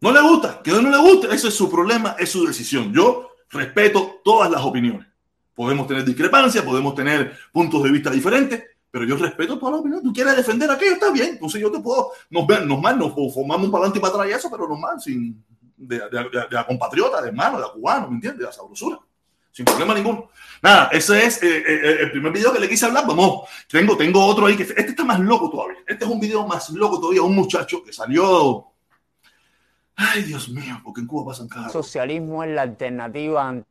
[0.00, 2.92] No le gusta, que no le guste, ese es su problema, es su decisión.
[2.92, 5.06] Yo respeto todas las opiniones.
[5.54, 10.04] Podemos tener discrepancias, podemos tener puntos de vista diferentes, pero yo respeto todas las opiniones.
[10.04, 11.30] Tú quieres defender aquello, está bien.
[11.30, 14.32] Entonces yo te puedo, nos, nos, mal, nos formamos para adelante y para atrás y
[14.32, 15.42] eso, pero normal, sin,
[15.76, 18.40] de, de, a compatriota, de hermano, de a cubano, ¿me entiendes?
[18.40, 18.98] De a sabrosura.
[19.50, 20.28] Sin problema ninguno.
[20.60, 23.06] Nada, ese es eh, eh, el primer video que le quise hablar.
[23.06, 25.78] Vamos, tengo, tengo otro ahí que este está más loco todavía.
[25.86, 27.22] Este es un video más loco todavía.
[27.22, 28.66] Un muchacho que salió.
[29.96, 31.70] Ay, Dios mío, porque en Cuba pasan cada.
[31.70, 33.62] socialismo es la alternativa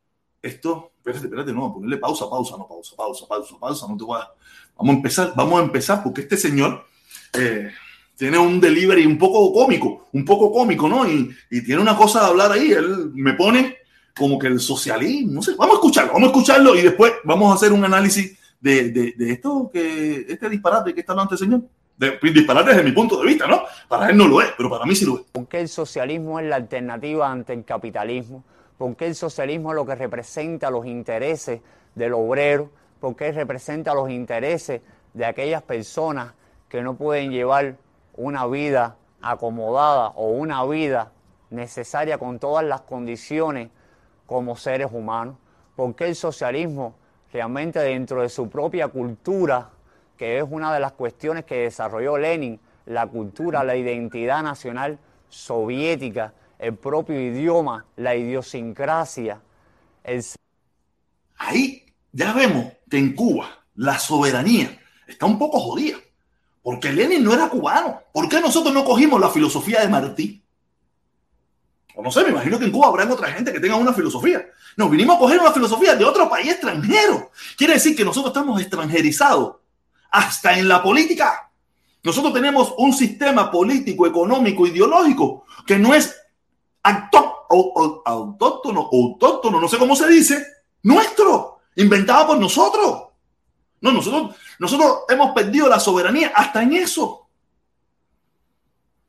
[0.42, 4.20] Esto, espérate, espérate, no, ponerle pausa, pausa, no, pausa, pausa, pausa, pausa, no te voy
[4.20, 4.28] a.
[4.76, 6.84] Vamos a empezar, vamos a empezar porque este señor
[7.32, 7.70] eh,
[8.16, 11.08] tiene un delivery un poco cómico, un poco cómico, ¿no?
[11.08, 13.76] Y, y tiene una cosa de hablar ahí, él me pone
[14.16, 17.52] como que el socialismo, no sé, vamos a escucharlo, vamos a escucharlo y después vamos
[17.52, 21.44] a hacer un análisis de, de, de esto, que este disparate que está hablando este
[21.44, 21.62] señor.
[21.96, 23.62] De, disparate desde mi punto de vista, ¿no?
[23.88, 25.22] Para él no lo es, pero para mí sí lo es.
[25.32, 28.44] por qué el socialismo es la alternativa ante el capitalismo,
[28.76, 31.60] por qué el socialismo es lo que representa los intereses
[31.94, 34.82] del obrero, por qué representa los intereses
[35.14, 36.34] de aquellas personas
[36.68, 37.76] que no pueden llevar
[38.16, 41.12] una vida acomodada o una vida
[41.50, 43.70] necesaria con todas las condiciones
[44.26, 45.36] como seres humanos,
[45.76, 46.94] por qué el socialismo
[47.32, 49.70] realmente dentro de su propia cultura,
[50.16, 54.98] que es una de las cuestiones que desarrolló Lenin, la cultura, la identidad nacional
[55.28, 59.40] soviética, el propio idioma, la idiosincrasia,
[60.04, 60.24] el
[61.38, 65.98] ahí ya vemos que en Cuba la soberanía está un poco jodida.
[66.62, 68.02] Porque Lenin no era cubano.
[68.12, 70.42] ¿Por qué nosotros no cogimos la filosofía de Martí?
[71.94, 74.44] O no sé, me imagino que en Cuba habrá otra gente que tenga una filosofía.
[74.76, 77.30] Nos vinimos a coger una filosofía de otro país extranjero.
[77.56, 79.56] Quiere decir que nosotros estamos extranjerizados.
[80.16, 81.50] Hasta en la política.
[82.02, 86.18] Nosotros tenemos un sistema político, económico, ideológico que no es
[86.82, 90.42] autóctono, autóctono, no sé cómo se dice,
[90.84, 93.08] nuestro, inventado por nosotros.
[93.82, 97.28] No, nosotros, nosotros hemos perdido la soberanía hasta en eso.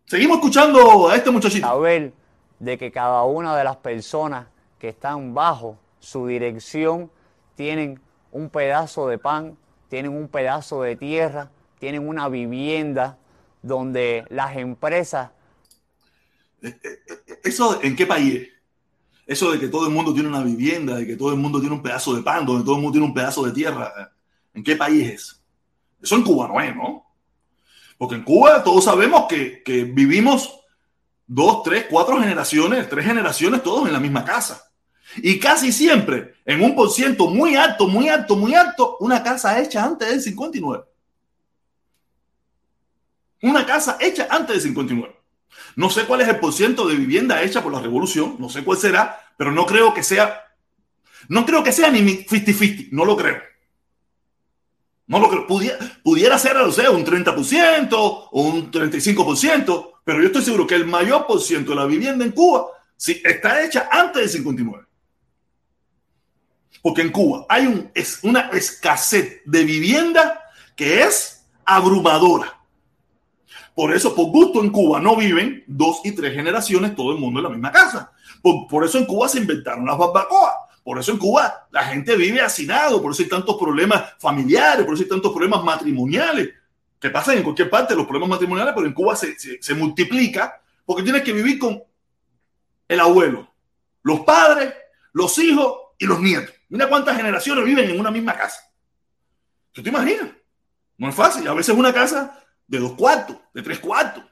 [0.07, 1.65] Seguimos escuchando a este muchachito.
[1.65, 2.11] Saber
[2.59, 7.09] de que cada una de las personas que están bajo su dirección
[7.55, 7.97] tienen
[8.33, 9.57] un pedazo de pan,
[9.89, 13.17] tienen un pedazo de tierra, tienen una vivienda
[13.61, 15.31] donde las empresas...
[17.43, 18.49] ¿Eso en qué país es?
[19.27, 21.75] Eso de que todo el mundo tiene una vivienda, de que todo el mundo tiene
[21.75, 24.13] un pedazo de pan, donde todo el mundo tiene un pedazo de tierra.
[24.53, 25.43] ¿En qué país es?
[26.01, 27.05] Eso en Cuba no es, ¿no?
[27.97, 30.61] Porque en Cuba todos sabemos que, que vivimos
[31.25, 34.66] dos, tres, cuatro generaciones, tres generaciones todos en la misma casa.
[35.15, 39.59] Y casi siempre, en un por ciento muy alto, muy alto, muy alto, una casa
[39.59, 40.83] hecha antes del 59.
[43.41, 45.15] Una casa hecha antes del 59.
[45.75, 48.77] No sé cuál es el porciento de vivienda hecha por la revolución, no sé cuál
[48.77, 50.43] será, pero no creo que sea,
[51.29, 53.41] no creo que sea ni 50-50, no lo creo.
[55.07, 55.47] No lo creo.
[55.47, 60.75] Pudiera, pudiera ser, o sea, un 30% o un 35%, pero yo estoy seguro que
[60.75, 64.86] el mayor por ciento de la vivienda en Cuba sí, está hecha antes del 59.
[66.87, 70.41] Porque en Cuba hay un, es una escasez de vivienda
[70.73, 72.61] que es abrumadora.
[73.75, 77.41] Por eso, por gusto, en Cuba no viven dos y tres generaciones todo el mundo
[77.41, 78.13] en la misma casa.
[78.41, 80.53] Por, por eso en Cuba se inventaron las barbacoas.
[80.81, 83.01] Por eso en Cuba la gente vive hacinado.
[83.01, 86.51] Por eso hay tantos problemas familiares, por eso hay tantos problemas matrimoniales.
[87.01, 90.61] Que pasan en cualquier parte los problemas matrimoniales, pero en Cuba se, se, se multiplica
[90.85, 91.83] porque tienes que vivir con
[92.87, 93.53] el abuelo,
[94.03, 94.73] los padres,
[95.11, 96.56] los hijos y los nietos.
[96.69, 98.61] Mira cuántas generaciones viven en una misma casa.
[99.71, 100.29] ¿Tú te imaginas?
[100.97, 101.47] No es fácil.
[101.47, 104.23] A veces una casa de dos cuartos, de tres cuartos.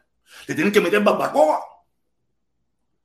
[0.45, 1.61] Te tienen que meter barbacoa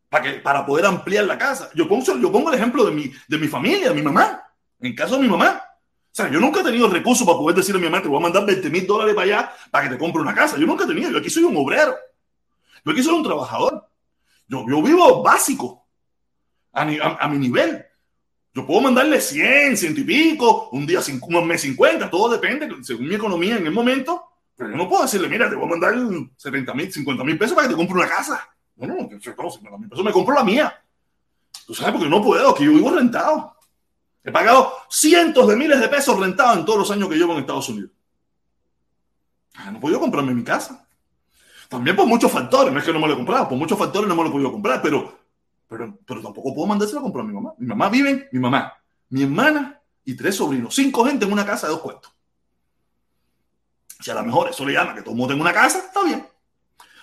[0.09, 1.71] para, para poder ampliar la casa.
[1.75, 4.43] Yo pongo, yo pongo el ejemplo de mi, de mi familia, de mi mamá.
[4.81, 5.63] En caso de mi mamá.
[5.63, 8.19] O sea, yo nunca he tenido recursos para poder decirle a mi mamá, te voy
[8.19, 10.57] a mandar 20 mil dólares para allá para que te compre una casa.
[10.57, 11.11] Yo nunca he tenido.
[11.11, 11.95] Yo aquí soy un obrero.
[12.85, 13.89] Yo aquí soy un trabajador.
[14.49, 15.87] Yo, yo vivo básico
[16.73, 17.85] a, a, a mi nivel.
[18.53, 23.09] Yo puedo mandarle 100, ciento y pico, un día, un mes 50, todo depende, según
[23.09, 24.25] mi economía en el momento.
[24.57, 25.95] Pero yo no puedo decirle, mira, te voy a mandar
[26.37, 28.49] 70 mil, 50 mil pesos para que te compre una casa.
[28.77, 30.75] No, no, no, 50 mil pesos me compro la mía.
[31.67, 33.57] Tú sabes, porque no puedo, que yo vivo rentado.
[34.25, 37.41] He pagado cientos de miles de pesos rentados en todos los años que llevo en
[37.41, 37.93] Estados Unidos.
[39.71, 40.87] No he podido comprarme mi casa.
[41.69, 44.09] También por muchos factores, no es que no me lo he comprado, por muchos factores
[44.09, 45.20] no me lo he podido comprar, pero
[45.71, 47.55] pero, pero tampoco puedo mandárselo a comprar a mi mamá.
[47.57, 48.75] Mi mamá vive, mi mamá,
[49.09, 50.75] mi hermana y tres sobrinos.
[50.75, 52.13] Cinco gente en una casa de dos cuartos.
[54.01, 56.03] Si a lo mejor eso le llama que todo el mundo tenga una casa, está
[56.03, 56.27] bien.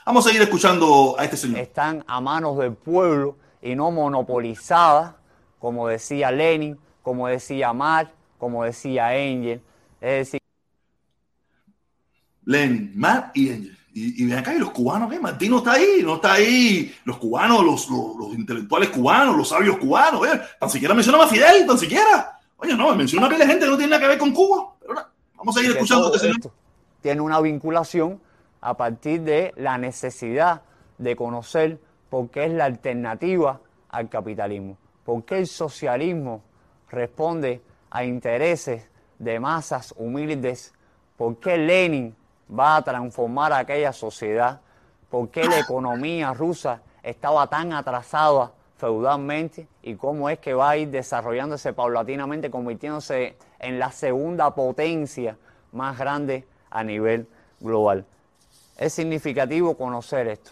[0.05, 1.59] Vamos a seguir escuchando a este señor.
[1.59, 5.15] Están a manos del pueblo y no monopolizadas,
[5.59, 9.61] como decía Lenin, como decía Marx, como decía Engel.
[10.01, 10.41] Es decir,
[12.43, 13.76] Lenin, Marx y Engel.
[13.99, 15.19] Y, y ven acá, y los cubanos, ¿qué?
[15.19, 16.95] Martín no está ahí, no está ahí.
[17.03, 20.39] Los cubanos, los, los, los intelectuales cubanos, los sabios cubanos, ¿eh?
[20.59, 22.39] Tan siquiera menciona a Fidel, tan siquiera.
[22.57, 24.75] Oye, no, menciona a aquella gente que no tiene nada que ver con Cuba.
[24.79, 24.93] Pero
[25.35, 26.51] vamos a seguir escuchando este señor.
[27.01, 28.21] Tiene una vinculación
[28.61, 30.61] a partir de la necesidad
[30.99, 31.79] de conocer
[32.11, 34.77] por qué es la alternativa al capitalismo.
[35.05, 36.43] ¿Por qué el socialismo
[36.91, 40.75] responde a intereses de masas humildes?
[41.17, 42.15] ¿Por qué Lenin
[42.51, 44.61] va a transformar aquella sociedad?
[45.09, 50.77] ¿Por qué la economía rusa estaba tan atrasada feudalmente y cómo es que va a
[50.77, 55.37] ir desarrollándose paulatinamente, convirtiéndose en la segunda potencia
[55.71, 57.27] más grande a nivel
[57.59, 58.05] global?
[58.77, 60.51] Es significativo conocer esto.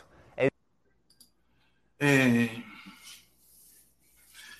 [1.99, 2.63] Eh,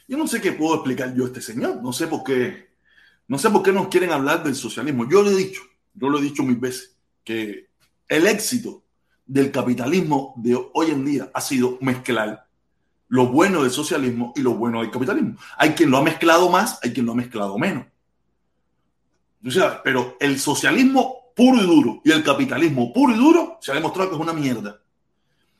[0.07, 2.69] yo no sé qué puedo explicar yo a este señor, no sé por qué,
[3.27, 5.07] no sé por qué nos quieren hablar del socialismo.
[5.09, 5.61] Yo lo he dicho,
[5.93, 6.94] yo lo he dicho mil veces
[7.25, 7.67] que
[8.07, 8.83] el éxito
[9.25, 12.47] del capitalismo de hoy en día ha sido mezclar
[13.07, 15.35] lo bueno del socialismo y lo bueno del capitalismo.
[15.57, 17.85] Hay quien lo ha mezclado más, hay quien lo ha mezclado menos.
[19.83, 24.09] Pero el socialismo puro y duro y el capitalismo puro y duro se ha demostrado
[24.09, 24.79] que es una mierda.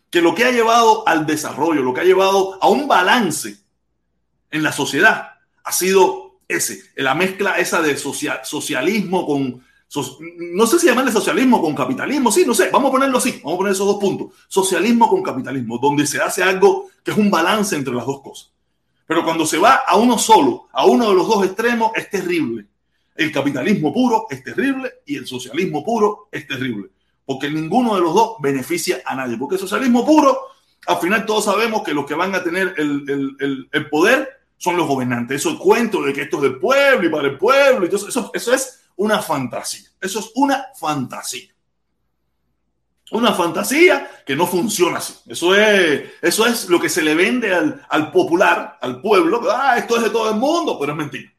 [0.10, 3.58] Que lo que ha llevado al desarrollo, lo que ha llevado a un balance
[4.52, 9.64] en la sociedad ha sido ese, la mezcla esa de social, socialismo con,
[10.54, 13.56] no sé si llamarle socialismo con capitalismo, sí, no sé, vamos a ponerlo así, vamos
[13.56, 17.30] a poner esos dos puntos, socialismo con capitalismo, donde se hace algo que es un
[17.30, 18.52] balance entre las dos cosas.
[19.08, 22.66] Pero cuando se va a uno solo, a uno de los dos extremos, es terrible.
[23.16, 26.90] El capitalismo puro es terrible y el socialismo puro es terrible,
[27.26, 30.38] porque ninguno de los dos beneficia a nadie, porque el socialismo puro,
[30.88, 34.76] al final todos sabemos que los que van a tener el, el, el, poder son
[34.76, 35.42] los gobernantes.
[35.42, 38.10] Eso el cuento de que esto es del pueblo y para el pueblo, y todo
[38.10, 39.90] eso, eso es una fantasía.
[40.00, 41.54] Eso es una fantasía.
[43.12, 45.14] Una fantasía que no funciona así.
[45.28, 49.42] Eso es, eso es lo que se le vende al, al popular, al pueblo.
[49.52, 51.32] Ah, esto es de todo el mundo, pero es mentira.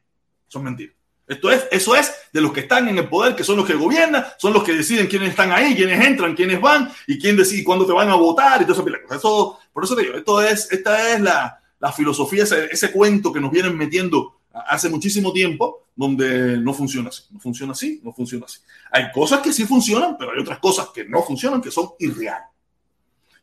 [0.47, 0.95] Son mentiras.
[1.27, 3.73] Esto es, eso es de los que están en el poder, que son los que
[3.73, 7.65] gobiernan, son los que deciden quiénes están ahí, quiénes entran, quiénes van y quién decide
[7.65, 9.59] cuándo te van a votar y todo eso.
[9.73, 13.51] por eso te digo, esto es, esta es la, la filosofía, ese, cuento que nos
[13.51, 14.36] vienen metiendo
[14.67, 18.59] hace muchísimo tiempo, donde no funciona así, no funciona así, no funciona así.
[18.91, 22.47] Hay cosas que sí funcionan, pero hay otras cosas que no funcionan, que son irreales.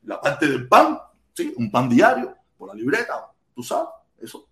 [0.04, 0.98] La parte del pan,
[1.32, 1.52] ¿sí?
[1.56, 3.88] un pan diario, por la libreta, tú sabes,
[4.20, 4.46] eso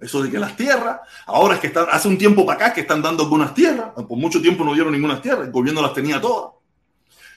[0.00, 2.82] eso de que las tierras, ahora es que están, hace un tiempo para acá que
[2.82, 6.20] están dando algunas tierras, por mucho tiempo no dieron ninguna tierra, el gobierno las tenía
[6.20, 6.52] todas.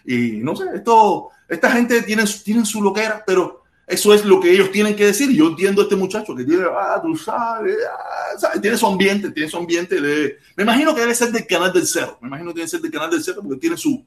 [0.05, 4.51] Y no sé, esto, esta gente tiene, tiene su loquera, pero eso es lo que
[4.51, 5.31] ellos tienen que decir.
[5.31, 9.49] Yo entiendo a este muchacho que tiene, ah, tú sabes, ah, tiene su ambiente, tiene
[9.49, 10.37] su ambiente de.
[10.55, 12.91] Me imagino que debe ser del canal del cerro, me imagino que debe ser del
[12.91, 14.05] canal del cerro porque tiene su.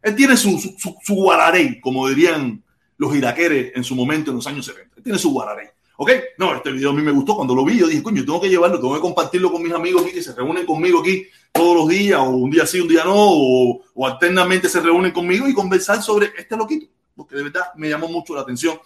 [0.00, 2.62] Él tiene su, su, su, guararey, como dirían
[2.96, 4.94] los iraqueres en su momento en los años 70.
[4.96, 5.66] Él tiene su guararey.
[5.98, 6.10] ¿Ok?
[6.38, 7.36] No, este video a mí me gustó.
[7.36, 10.04] Cuando lo vi, yo dije, coño, tengo que llevarlo, tengo que compartirlo con mis amigos
[10.04, 13.04] aquí que se reúnen conmigo aquí todos los días, o un día sí, un día
[13.04, 17.74] no, o, o alternamente se reúnen conmigo y conversar sobre este loquito, porque de verdad
[17.76, 18.78] me llamó mucho la atención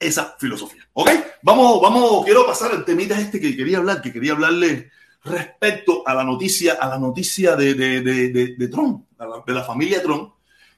[0.00, 0.88] esa filosofía.
[0.94, 1.10] ¿Ok?
[1.42, 4.90] Vamos, vamos, quiero pasar al temita este que quería hablar, que quería hablarle
[5.22, 9.06] respecto a la noticia, a la noticia de, de, de, de Trump,
[9.46, 10.32] de la familia Trump,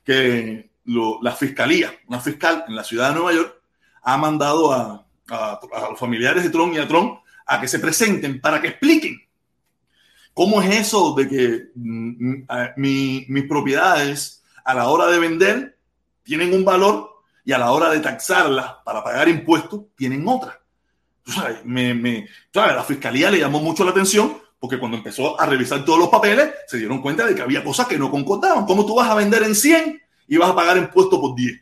[0.04, 3.60] que la fiscalía, una fiscal en la ciudad de Nueva York,
[4.02, 5.60] ha mandado a, a,
[5.90, 9.20] los familiares de Trump y a Trump a que se presenten para que expliquen
[10.34, 12.42] cómo es eso de que mm,
[12.76, 15.78] mi, mis propiedades a la hora de vender
[16.22, 17.11] tienen un valor
[17.44, 20.60] y a la hora de taxarlas para pagar impuestos tienen otra.
[21.26, 21.64] ¿Sabes?
[21.64, 22.74] Me, me, ¿sabes?
[22.74, 26.50] La fiscalía le llamó mucho la atención porque cuando empezó a revisar todos los papeles
[26.68, 28.64] se dieron cuenta de que había cosas que no concordaban.
[28.64, 31.60] ¿Cómo tú vas a vender en 100 y vas a pagar impuestos por 10?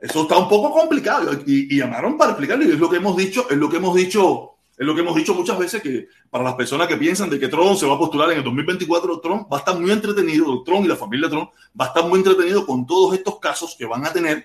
[0.00, 3.16] Eso está un poco complicado y, y, llamaron para explicarlo y es lo que hemos
[3.16, 6.42] dicho, es lo que hemos dicho, es lo que hemos dicho muchas veces que para
[6.42, 9.46] las personas que piensan de que Trump se va a postular en el 2024, Trump
[9.52, 12.64] va a estar muy entretenido, Trump y la familia Trump va a estar muy entretenido
[12.64, 14.42] con todos estos casos que van a tener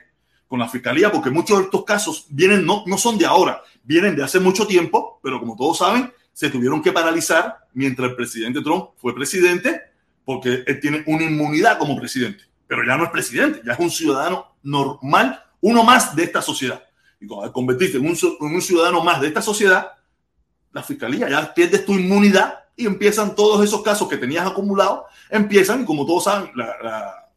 [0.49, 4.13] con la fiscalía, porque muchos de estos casos vienen, no, no son de ahora, vienen
[4.13, 8.61] de hace mucho tiempo, pero como todos saben, se tuvieron que paralizar mientras el presidente
[8.61, 9.83] Trump fue presidente,
[10.25, 13.89] porque él tiene una inmunidad como presidente, pero ya no es presidente, ya es un
[13.89, 16.83] ciudadano normal, uno más de esta sociedad.
[17.21, 19.93] Y al convertirte en un, en un ciudadano más de esta sociedad,
[20.76, 25.84] la fiscalía ya pierdes tu inmunidad y empiezan todos esos casos que tenías acumulados, empiezan,
[25.84, 27.30] y como todos saben, la, la,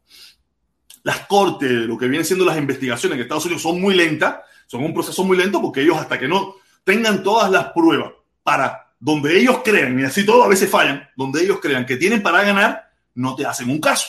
[1.03, 4.83] las cortes, lo que vienen siendo las investigaciones en Estados Unidos son muy lentas, son
[4.83, 8.11] un proceso muy lento porque ellos hasta que no tengan todas las pruebas
[8.43, 12.21] para donde ellos crean, y así todo a veces fallan, donde ellos crean que tienen
[12.21, 14.05] para ganar, no te hacen un caso.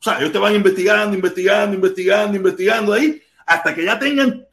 [0.00, 4.44] O sea, ellos te van investigando, investigando, investigando, investigando ahí, hasta que ya tengan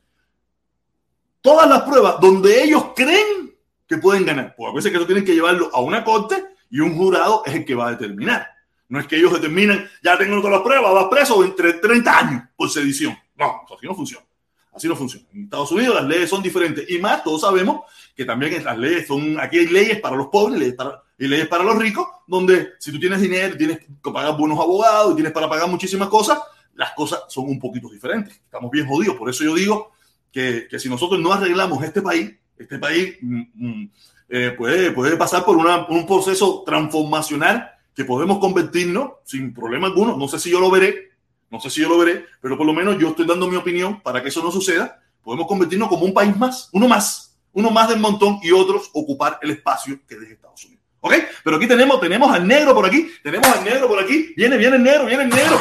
[1.42, 3.49] todas las pruebas donde ellos creen
[3.90, 4.54] que pueden ganar.
[4.56, 7.56] Pues a veces que eso tienen que llevarlo a una corte y un jurado es
[7.56, 8.48] el que va a determinar.
[8.88, 12.44] No es que ellos determinen, ya tengo todas las pruebas, vas preso entre 30 años
[12.56, 13.18] por sedición.
[13.36, 14.26] No, así no funciona.
[14.72, 15.26] Así no funciona.
[15.34, 16.90] En Estados Unidos las leyes son diferentes.
[16.90, 17.82] Y más, todos sabemos
[18.16, 21.48] que también las leyes son, aquí hay leyes para los pobres leyes para, y leyes
[21.48, 25.34] para los ricos, donde si tú tienes dinero, tienes que pagar buenos abogados y tienes
[25.34, 26.40] para pagar muchísimas cosas,
[26.76, 28.36] las cosas son un poquito diferentes.
[28.36, 29.16] Estamos bien jodidos.
[29.16, 29.92] Por eso yo digo
[30.32, 33.92] que, que si nosotros no arreglamos este país, este país mm, mm,
[34.30, 40.16] eh, puede, puede pasar por una, un proceso transformacional que podemos convertirnos sin problema alguno.
[40.16, 41.10] No sé si yo lo veré,
[41.50, 44.02] no sé si yo lo veré, pero por lo menos yo estoy dando mi opinión
[44.02, 45.02] para que eso no suceda.
[45.24, 49.40] Podemos convertirnos como un país más, uno más, uno más del montón y otros ocupar
[49.42, 50.84] el espacio que deje Estados Unidos.
[51.02, 51.14] ¿Ok?
[51.44, 54.34] Pero aquí tenemos, tenemos al negro por aquí, tenemos al negro por aquí.
[54.36, 55.60] Viene, viene el negro, viene el negro.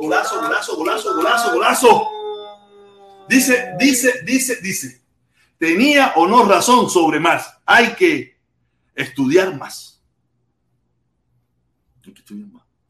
[0.00, 2.21] Golazo, golazo, golazo, golazo, golazo.
[3.32, 5.02] Dice, dice, dice, dice.
[5.56, 7.56] Tenía o no razón sobre más.
[7.64, 8.36] Hay que
[8.94, 10.02] estudiar más.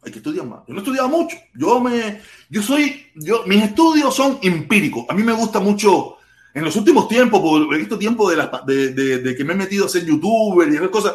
[0.02, 0.62] Hay que estudiar más.
[0.66, 1.36] Yo no he estudiado mucho.
[1.54, 2.20] Yo me,
[2.50, 5.06] yo soy, yo, mis estudios son empíricos.
[5.08, 6.16] A mí me gusta mucho,
[6.52, 9.56] en los últimos tiempos, por este tiempo de, la, de, de, de, que me he
[9.56, 11.14] metido a ser youtuber y esas cosas,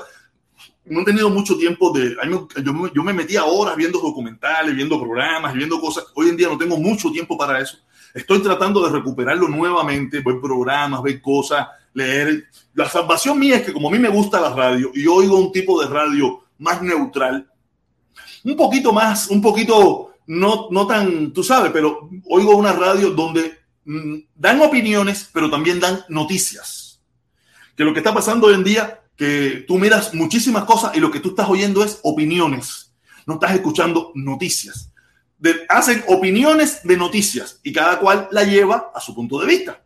[0.86, 2.15] no he tenido mucho tiempo de,
[2.63, 6.05] yo, yo me metía horas viendo documentales, viendo programas, viendo cosas.
[6.15, 7.78] Hoy en día no tengo mucho tiempo para eso.
[8.18, 12.45] Estoy tratando de recuperarlo nuevamente, ver programas, ver cosas, leer.
[12.74, 15.51] La salvación mía es que como a mí me gusta la radio y oigo un
[15.51, 17.47] tipo de radio más neutral,
[18.43, 23.59] un poquito más, un poquito no, no tan, tú sabes, pero oigo una radio donde
[23.86, 26.99] mm, dan opiniones, pero también dan noticias.
[27.76, 31.11] que lo que está pasando hoy en día, que tú miras muchísimas cosas y lo
[31.11, 32.95] que tú estás oyendo es opiniones,
[33.28, 34.91] no estás escuchando noticias.
[35.69, 39.83] Hacen opiniones de noticias y cada cual la lleva a su punto de vista.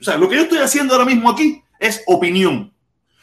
[0.00, 2.72] O sea, lo que yo estoy haciendo ahora mismo aquí es opinión.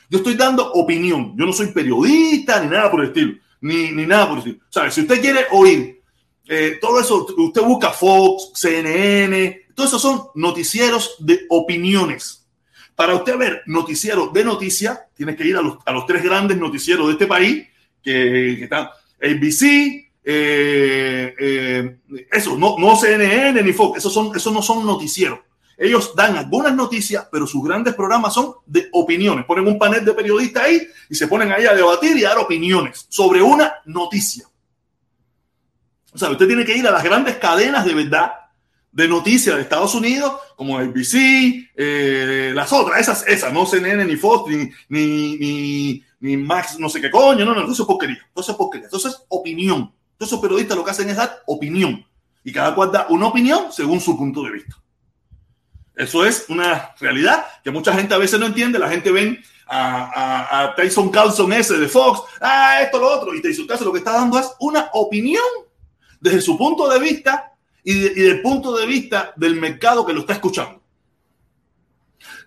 [0.10, 1.36] Yo estoy dando opinión.
[1.38, 3.34] Yo no soy periodista ni nada por el estilo.
[3.62, 4.66] Ni, ni nada por el estilo.
[4.70, 6.02] O sea, si usted quiere oír
[6.48, 12.46] eh, todo eso, usted busca Fox, CNN, todos esos son noticieros de opiniones.
[12.96, 16.58] Para usted ver noticiero de noticias, tiene que ir a los, a los tres grandes
[16.58, 17.66] noticieros de este país,
[18.04, 18.90] que, que están
[19.22, 21.98] ABC, eh, eh,
[22.32, 25.40] eso, no, no CNN ni Fox, esos, son, esos no son noticieros.
[25.78, 29.46] Ellos dan algunas noticias, pero sus grandes programas son de opiniones.
[29.46, 32.38] Ponen un panel de periodistas ahí y se ponen ahí a debatir y a dar
[32.38, 34.46] opiniones sobre una noticia.
[36.14, 38.34] O sea, usted tiene que ir a las grandes cadenas de verdad
[38.92, 44.16] de noticias de Estados Unidos, como ABC, eh, las otras, esas, esas, no CNN ni
[44.16, 48.52] Fox, ni, ni, ni, Max, no sé qué coño, no, no, eso es porquería, eso
[48.52, 49.92] es porquería, eso es opinión.
[50.24, 52.06] Todos esos periodistas lo que hacen es dar opinión
[52.46, 54.78] y cada cual da una opinión según su punto de vista.
[55.98, 58.80] Eso es una realidad que mucha gente a veces no entiende.
[58.80, 63.68] La gente ven a, Tyson Carlson ese de Fox, ah, esto, lo otro, y Tyson
[63.68, 65.44] Carlson lo que está dando es una opinión
[66.22, 67.52] desde su punto de vista
[67.84, 70.82] y, de, y del punto de vista del mercado que lo está escuchando.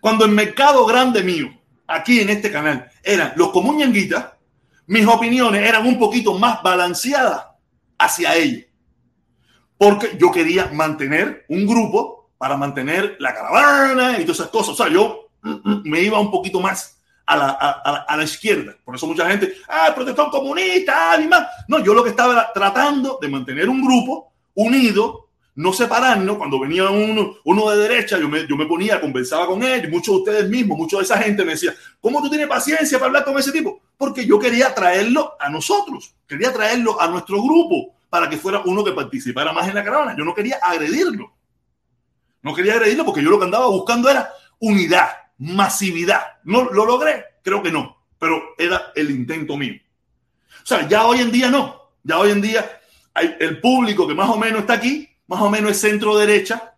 [0.01, 1.51] Cuando el mercado grande mío,
[1.87, 4.29] aquí en este canal, eran los comuñanguitas,
[4.87, 7.46] mis opiniones eran un poquito más balanceadas
[7.99, 8.65] hacia ellos.
[9.79, 14.71] Porque yo quería mantener un grupo para mantener la caravana y todas esas cosas.
[14.71, 15.29] O sea, yo
[15.85, 18.77] me iba un poquito más a la, a, la izquierda.
[18.85, 21.49] Por eso mucha gente, ah, protestón comunista, ah.
[21.69, 26.37] No, yo lo que estaba tratando de mantener un grupo unido, no separarnos.
[26.37, 30.15] Cuando venía uno, uno de derecha, yo me, yo me ponía, conversaba con él, muchos
[30.15, 33.25] de ustedes mismos, mucha de esa gente me decía, ¿cómo tú tienes paciencia para hablar
[33.25, 33.81] con ese tipo?
[33.97, 38.85] Porque yo quería traerlo a nosotros, quería traerlo a nuestro grupo para que fuera uno
[38.85, 40.15] que participara más en la caravana.
[40.17, 41.33] Yo no quería agredirlo.
[42.43, 46.39] No quería agredirlo porque yo lo que andaba buscando era unidad, masividad.
[46.45, 47.25] ¿No lo logré?
[47.43, 49.75] Creo que no, pero era el intento mío.
[50.63, 51.91] O sea, ya hoy en día no.
[52.03, 52.81] Ya hoy en día
[53.41, 56.75] el público que más o menos está aquí, más o menos es centro derecha,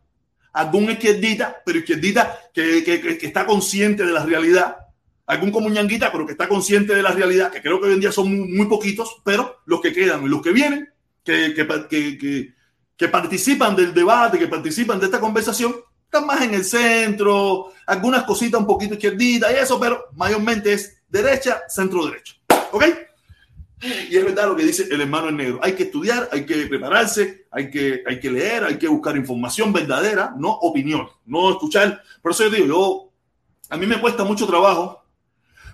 [0.53, 4.77] algún izquierdita, pero izquierdita que, que, que está consciente de la realidad,
[5.29, 8.11] algún comuñanguita, pero que está consciente de la realidad, que creo que hoy en día
[8.11, 10.89] son muy, muy poquitos, pero los que quedan y los que vienen,
[11.23, 12.55] que, que, que,
[12.97, 18.25] que participan del debate, que participan de esta conversación, están más en el centro, algunas
[18.25, 22.35] cositas un poquito izquierditas y eso, pero mayormente es derecha, centro derecha.
[22.73, 22.85] ¿Ok?
[23.83, 25.61] Y es verdad lo que dice el hermano en negro.
[25.63, 29.75] Hay que estudiar, hay que prepararse, hay que, hay que leer, hay que buscar información
[29.75, 32.03] verdadera, no opinión, no escuchar.
[32.23, 33.13] Por eso yo digo, yo,
[33.69, 35.05] a mí me cuesta mucho trabajo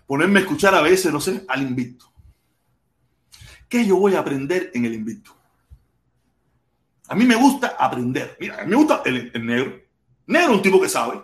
[0.07, 2.13] ponerme a escuchar a veces, no sé, al invicto.
[3.69, 5.37] ¿Qué yo voy a aprender en el invicto?
[7.09, 8.37] A mí me gusta aprender.
[8.41, 9.81] Mira, a mí me gusta el, el negro.
[10.27, 11.21] Negro es un tipo que sabe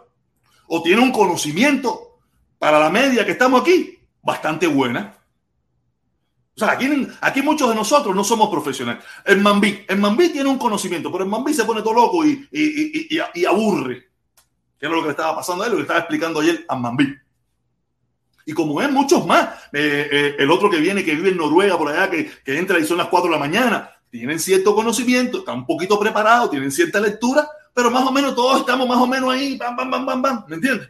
[0.73, 2.21] o tiene un conocimiento
[2.59, 5.17] para la media que estamos aquí bastante buena.
[6.55, 9.03] O sea, aquí, aquí muchos de nosotros no somos profesionales.
[9.25, 12.49] El Mambí, el Mambí tiene un conocimiento, pero el Mambí se pone todo loco y,
[12.53, 14.11] y, y, y, aburre.
[14.79, 16.77] Que era lo que le estaba pasando a él, lo que estaba explicando ayer a
[16.77, 17.15] Mambí.
[18.51, 21.79] Y como es muchos más, eh, eh, el otro que viene, que vive en Noruega,
[21.79, 25.39] por allá, que, que entra y son las 4 de la mañana, tienen cierto conocimiento,
[25.39, 29.07] están un poquito preparados, tienen cierta lectura, pero más o menos todos estamos más o
[29.07, 30.89] menos ahí, bam, bam, bam, bam, bam, ¿me entiendes?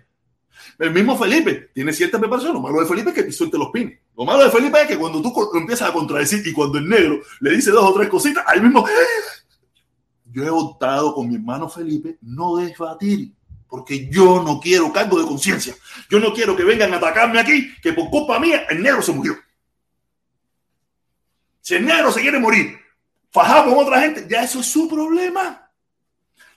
[0.78, 2.54] El mismo Felipe tiene cierta preparación.
[2.54, 3.98] Lo malo de Felipe es que te suelte los pines.
[4.16, 7.20] Lo malo de Felipe es que cuando tú empiezas a contradecir y cuando el negro
[7.40, 8.86] le dice dos o tres cositas, ahí mismo.
[10.32, 13.32] Yo he optado con mi hermano Felipe no debatir,
[13.71, 15.75] porque yo no quiero cargo de conciencia.
[16.11, 19.12] Yo no quiero que vengan a atacarme aquí, que por culpa mía el negro se
[19.12, 19.39] murió.
[21.61, 22.79] Si el negro se quiere morir,
[23.31, 25.71] fajado con otra gente, ya eso es su problema.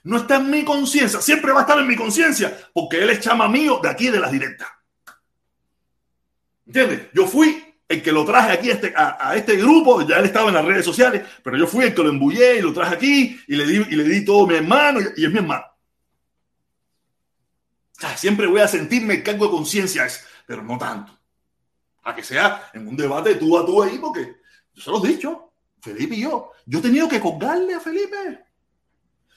[0.02, 3.20] No está en mi conciencia, siempre va a estar en mi conciencia, porque él es
[3.20, 4.68] chama mío de aquí de las directas.
[6.66, 7.08] ¿Entiendes?
[7.14, 8.94] Yo fui el que lo traje aquí a este,
[9.36, 12.08] este, grupo, ya él estaba en las redes sociales, pero yo fui el que lo
[12.08, 15.00] embullé y lo traje aquí y le di, y le di todo a mi hermano
[15.16, 15.64] y es mi hermano.
[18.16, 20.06] Siempre voy a sentirme el cargo de conciencia,
[20.46, 21.18] pero no tanto.
[22.02, 24.36] A que sea en un debate tú a tú ahí, porque
[24.74, 28.44] yo se los he dicho, Felipe y yo, yo he tenido que colgarle a Felipe.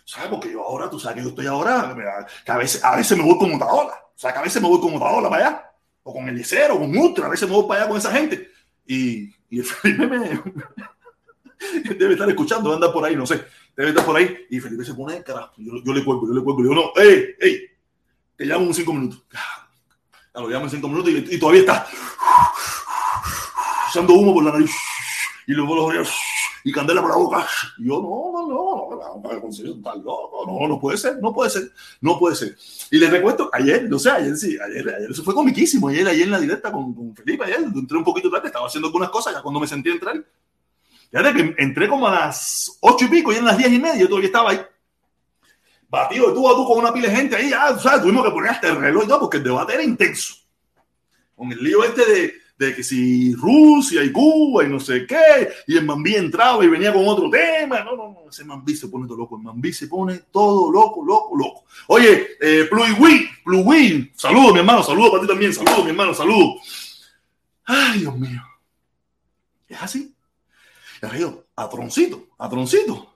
[0.04, 0.30] ¿Sabes?
[0.30, 3.26] Porque yo ahora, tú sabes que yo estoy ahora, que a veces, a veces me
[3.26, 3.94] voy con Otaola.
[3.94, 5.72] O sea, a veces me voy con Otaola para allá.
[6.04, 7.26] O con Eliseo, o con Ultra.
[7.26, 8.50] A veces me voy para allá con esa gente.
[8.86, 10.42] Y, el Felipe me...
[11.96, 13.44] debe estar escuchando, anda por ahí, no sé.
[13.76, 14.46] Debe estar por ahí.
[14.50, 15.54] Y Felipe se pone, carajo.
[15.58, 16.64] Yo, le cuelgo, yo le cuelgo.
[16.64, 17.77] Yo no, ¡ey, ey!
[18.38, 19.24] Te llamo en cinco minutos.
[19.34, 21.88] Ya lo llamo en cinco minutos y, y todavía está
[23.90, 24.72] echando humo por la nariz
[25.48, 26.16] y luego los oídos
[26.64, 27.48] y candela por la boca.
[27.78, 31.72] Y yo, no, no, no, no, loco, no, no puede ser, no puede ser,
[32.02, 32.58] no puede ser.
[32.92, 36.24] Y les recuerdo, ayer, no sé, ayer sí, ayer, ayer, eso fue comiquísimo, ayer, ayer
[36.24, 39.34] en la directa con, con Felipe, ayer, entré un poquito tarde, estaba haciendo algunas cosas,
[39.34, 40.22] ya cuando me sentí entrar,
[41.12, 44.02] ya que entré como a las ocho y pico, y en las diez y media,
[44.02, 44.60] yo todavía estaba ahí.
[45.90, 47.78] Batido de tú a tú con una pila de gente ahí, ya.
[48.02, 50.36] Tuvimos que poner hasta el reloj y porque el debate era intenso.
[51.36, 55.50] Con el lío este de, de que si Rusia y Cuba y no sé qué,
[55.68, 57.84] y el Mambí entraba y venía con otro tema.
[57.84, 61.06] No, no, no, ese Mambí se pone todo loco, el Mambí se pone todo loco,
[61.06, 61.66] loco, loco.
[61.88, 66.62] Oye, eh, Pluiwi, Pluiwi, saludos mi hermano, saludos para ti también, saludos mi hermano, saludos.
[67.66, 68.42] Ay, Dios mío.
[69.68, 70.16] Es así.
[71.02, 73.14] Ya digo, a troncito, a troncito,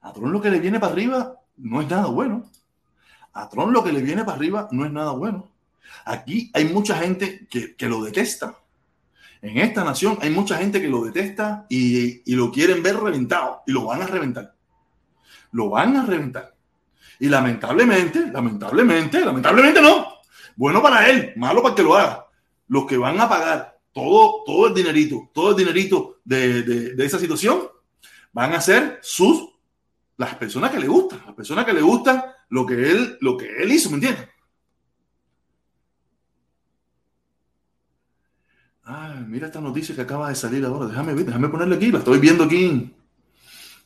[0.00, 0.32] a tron.
[0.32, 2.50] Lo que le viene para arriba no es nada bueno.
[3.32, 5.50] A tron lo que le viene para arriba no es nada bueno.
[6.04, 8.56] Aquí hay mucha gente que, que, lo detesta.
[9.42, 13.62] En esta nación hay mucha gente que lo detesta y, y, lo quieren ver reventado
[13.66, 14.54] y lo van a reventar.
[15.52, 16.54] Lo van a reventar.
[17.18, 20.20] Y lamentablemente, lamentablemente, lamentablemente no.
[20.56, 22.26] Bueno para él, malo para que lo haga.
[22.68, 27.04] Los que van a pagar todo, todo el dinerito, todo el dinerito de, de, de
[27.04, 27.62] esa situación,
[28.32, 29.49] van a ser sus,
[30.20, 33.46] las personas que le gustan, las personas que le gustan lo que él, lo que
[33.56, 34.28] él hizo, ¿me entiendes?
[38.84, 40.88] Ah, mira esta noticia que acaba de salir ahora.
[40.88, 41.90] Déjame ver, déjame ponerle aquí.
[41.90, 42.94] La estoy viendo aquí.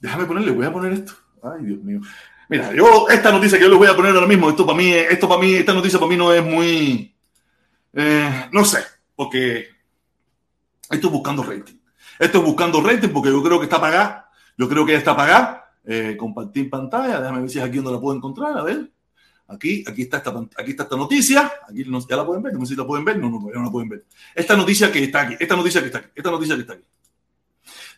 [0.01, 1.13] Déjame ponerle, voy a poner esto.
[1.41, 2.01] Ay, Dios mío.
[2.49, 4.93] Mira, yo, esta noticia que yo les voy a poner ahora mismo, esto para mí,
[4.93, 7.15] esto para mí, esta noticia para mí no es muy.
[7.93, 8.83] Eh, no sé,
[9.15, 9.69] porque
[10.91, 11.79] esto es buscando rating.
[12.19, 14.33] Esto es buscando rating porque yo creo que está pagada.
[14.59, 15.64] Yo creo que ya está pagada.
[15.87, 17.21] Eh, compartir pantalla.
[17.21, 18.57] Déjame ver si es aquí donde la puedo encontrar.
[18.59, 18.91] A ver.
[19.47, 21.53] Aquí, aquí está esta, aquí está esta noticia.
[21.69, 22.55] Aquí ya la pueden ver.
[22.55, 23.19] No sé si la pueden ver.
[23.19, 24.05] No, no, todavía no la pueden ver.
[24.35, 25.37] Esta noticia que está aquí.
[25.39, 26.09] Esta noticia que está aquí.
[26.15, 26.85] Esta noticia que está aquí.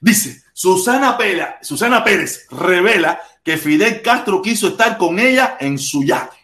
[0.00, 6.04] Dice, Susana, Pela, Susana Pérez revela que Fidel Castro quiso estar con ella en su
[6.04, 6.35] yate.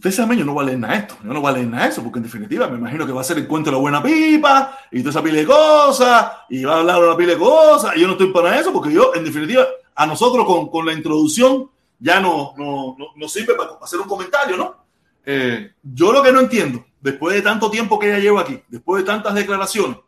[0.00, 1.86] Usted sabe, yo no voy a leer nada esto, yo no voy a leer nada
[1.86, 4.02] eso, porque en definitiva me imagino que va a ser el cuento de la buena
[4.02, 7.94] pipa y toda esa pila de cosas, y va a hablar una pila de cosas,
[7.94, 10.94] y yo no estoy para eso, porque yo, en definitiva, a nosotros con, con la
[10.94, 14.86] introducción ya no, no, no, no sirve para hacer un comentario, ¿no?
[15.26, 19.02] Eh, yo lo que no entiendo, después de tanto tiempo que ella lleva aquí, después
[19.02, 19.98] de tantas declaraciones,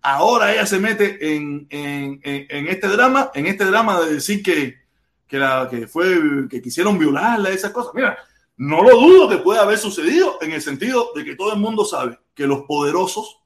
[0.00, 4.42] ahora ella se mete en, en, en, en este drama, en este drama de decir
[4.42, 4.78] que,
[5.26, 7.92] que, la, que fue, que quisieron violarla, esas cosas.
[7.92, 8.16] Mira,
[8.56, 11.84] no lo dudo que pueda haber sucedido en el sentido de que todo el mundo
[11.84, 13.40] sabe que los poderosos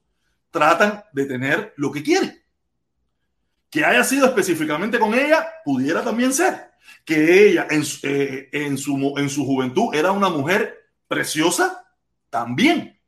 [0.51, 2.43] tratan de tener lo que quieren.
[3.69, 6.71] Que haya sido específicamente con ella, pudiera también ser.
[7.05, 11.85] Que ella en, eh, en, su, en su juventud era una mujer preciosa,
[12.29, 12.99] también.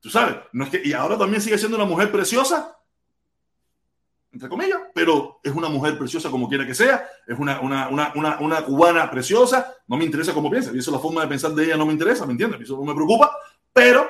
[0.00, 0.36] Tú sabes,
[0.84, 2.77] y ahora también sigue siendo una mujer preciosa,
[4.32, 8.38] entre comillas, pero es una mujer preciosa como quiera que sea, es una, una, una,
[8.40, 11.64] una, cubana preciosa, no me interesa cómo piensa, y eso la forma de pensar de
[11.64, 12.60] ella no me interesa, ¿me entiendes?
[12.60, 13.30] Eso no me preocupa,
[13.72, 14.06] pero,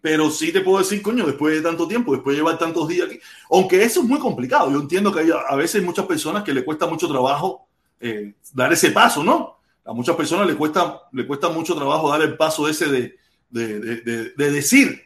[0.00, 3.06] pero sí te puedo decir, coño, después de tanto tiempo, después de llevar tantos días
[3.06, 3.20] aquí,
[3.50, 6.64] aunque eso es muy complicado, yo entiendo que hay a veces muchas personas que le
[6.64, 7.68] cuesta mucho trabajo
[8.00, 9.58] eh, dar ese paso, ¿no?
[9.84, 13.16] A muchas personas le cuesta, le cuesta mucho trabajo dar el paso ese de,
[13.50, 15.02] de, de, de decir,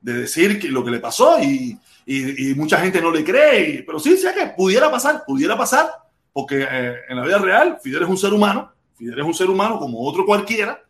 [0.00, 1.78] de decir que lo que le pasó y,
[2.12, 5.88] y, y, mucha gente no le cree, pero sí, sí, que pudiera pasar, pudiera pasar,
[6.32, 9.48] porque eh, en la vida real Fidel es un ser humano, Fidel es un ser
[9.48, 10.82] humano como otro cualquiera,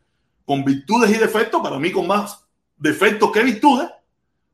[0.47, 2.43] con virtudes y defectos, para mí con más
[2.75, 3.91] defectos que virtudes,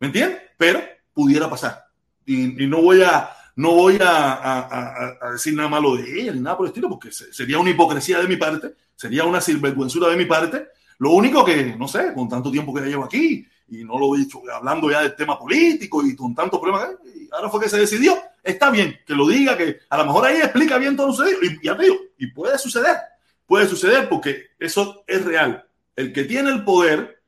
[0.01, 0.41] ¿me entiendes?
[0.59, 0.81] Pero
[1.15, 1.87] pudiera pasar.
[2.25, 6.41] Y, y no voy a, no voy a, a, a, decir nada malo de ni
[6.41, 10.17] nada por el estilo, porque sería una hipocresía de mi parte, sería una sinvergüenzura de
[10.17, 10.67] mi parte.
[10.99, 14.19] Lo único que, no sé, con tanto tiempo que llevo aquí, y no lo he
[14.19, 17.79] dicho, hablando ya del tema político y con tantos problemas, y ahora fue que se
[17.79, 21.41] decidió, está bien que lo diga, que a lo mejor ahí explica bien todo sucedido,
[21.43, 21.87] y ya te
[22.19, 22.97] y puede suceder,
[23.45, 25.67] puede suceder porque eso es real.
[25.97, 27.23] El que tiene el poder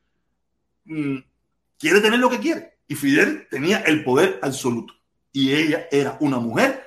[0.85, 1.19] mmm,
[1.79, 4.95] quiere tener lo que quiere, y Fidel tenía el poder absoluto,
[5.33, 6.87] y ella era una mujer,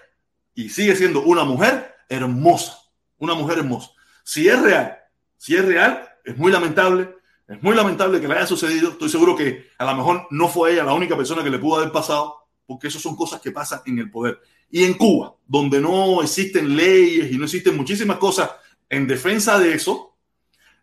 [0.56, 2.78] y sigue siendo una mujer hermosa,
[3.18, 3.92] una mujer hermosa.
[4.24, 4.98] Si es real,
[5.38, 7.16] si es real, es muy lamentable,
[7.52, 8.92] es muy lamentable que le haya sucedido.
[8.92, 11.78] Estoy seguro que a lo mejor no fue ella la única persona que le pudo
[11.78, 12.36] haber pasado,
[12.66, 14.40] porque eso son cosas que pasan en el poder.
[14.70, 18.52] Y en Cuba, donde no existen leyes y no existen muchísimas cosas
[18.90, 20.11] en defensa de eso,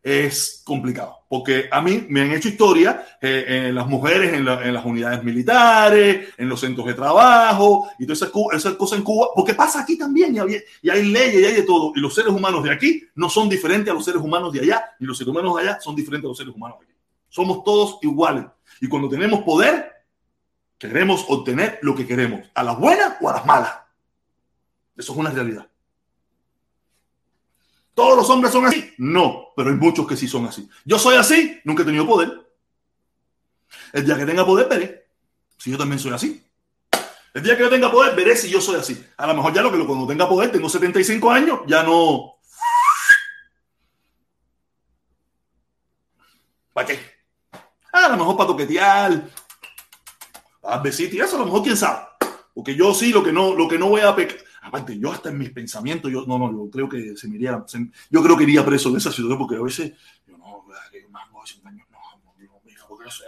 [0.02, 4.64] es complicado, porque a mí me han hecho historia eh, en las mujeres en, la-
[4.64, 8.22] en las unidades militares, en los centros de trabajo y todas
[8.52, 11.54] esas, cosas en Cuba, porque pasa aquí también y hay, y hay leyes y hay
[11.54, 14.52] de todo, y los seres humanos de aquí no son diferentes a los seres humanos
[14.52, 16.86] de allá, ni los seres humanos de allá son diferentes a los seres humanos de
[16.86, 16.94] aquí.
[17.28, 18.44] Somos todos iguales,
[18.80, 19.92] y cuando tenemos poder,
[20.78, 23.72] queremos obtener lo que queremos, a las buenas o a las malas.
[24.96, 25.66] Eso es una realidad.
[27.98, 28.94] ¿Todos los hombres son así?
[28.98, 30.70] No, pero hay muchos que sí son así.
[30.84, 32.48] Yo soy así, nunca he tenido poder.
[33.92, 35.08] El día que tenga poder, veré
[35.56, 36.40] si yo también soy así.
[37.34, 39.04] El día que yo tenga poder, veré si yo soy así.
[39.16, 42.36] A lo mejor ya lo que cuando tenga poder, tengo 75 años, ya no.
[46.72, 47.00] ¿Para qué?
[47.92, 49.28] Ah, a lo mejor para toquetear,
[50.60, 52.06] para besitos y eso, a lo mejor quién sabe.
[52.54, 54.47] Porque yo sí, lo que no, lo que no voy a pecar.
[54.68, 57.64] Aparte, yo hasta en mis pensamientos, yo no, no, yo creo que se me iría,
[58.10, 59.92] yo creo que iría preso de esa situación porque a veces,
[60.26, 62.60] yo no, que año, no, no, no,
[63.04, 63.24] no sé.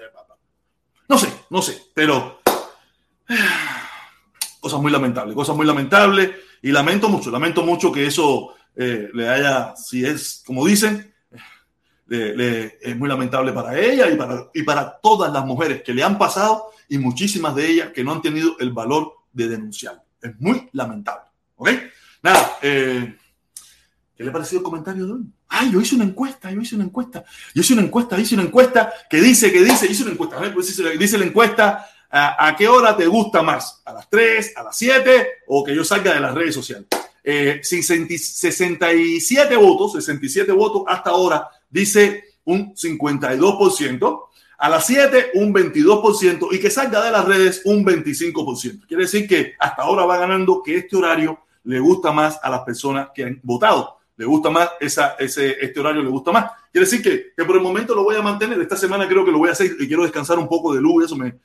[1.08, 2.40] No sé, no sé, pero
[4.60, 6.30] cosas muy lamentables, cosas muy lamentables
[6.62, 11.14] y lamento mucho, lamento mucho que eso eh, le haya, si es como dicen,
[12.06, 16.02] le- es muy lamentable para ella y para, y para todas las mujeres que le
[16.02, 20.04] han pasado y muchísimas de ellas que no han tenido el valor de denunciar.
[20.20, 21.29] Es muy lamentable.
[21.60, 21.68] ¿Ok?
[22.22, 23.14] Nada, eh,
[24.16, 25.20] ¿qué le ha parecido el comentario de hoy?
[25.46, 27.22] Ay, yo hice una encuesta, yo hice una encuesta,
[27.54, 30.40] yo hice una encuesta, hice una encuesta que dice, que dice, hice una encuesta, a
[30.40, 33.82] ver, pues dice, la encuesta, ¿a, qué hora te gusta más?
[33.84, 36.86] ¿A las 3, a las 7 o que yo salga de las redes sociales?
[37.22, 44.24] Eh, 60 67 votos, 67 votos hasta ahora, dice un 52%,
[44.56, 48.86] a las 7 un 22% y que salga de las redes un 25%.
[48.86, 52.60] Quiere decir que hasta ahora va ganando que este horario le gusta más a las
[52.60, 53.98] personas que han votado.
[54.16, 56.50] Le gusta más, esa, ese, este horario le gusta más.
[56.70, 58.60] Quiere decir que, que por el momento lo voy a mantener.
[58.60, 61.06] Esta semana creo que lo voy a hacer y quiero descansar un poco de luz.
[61.06, 61.38] Eso me,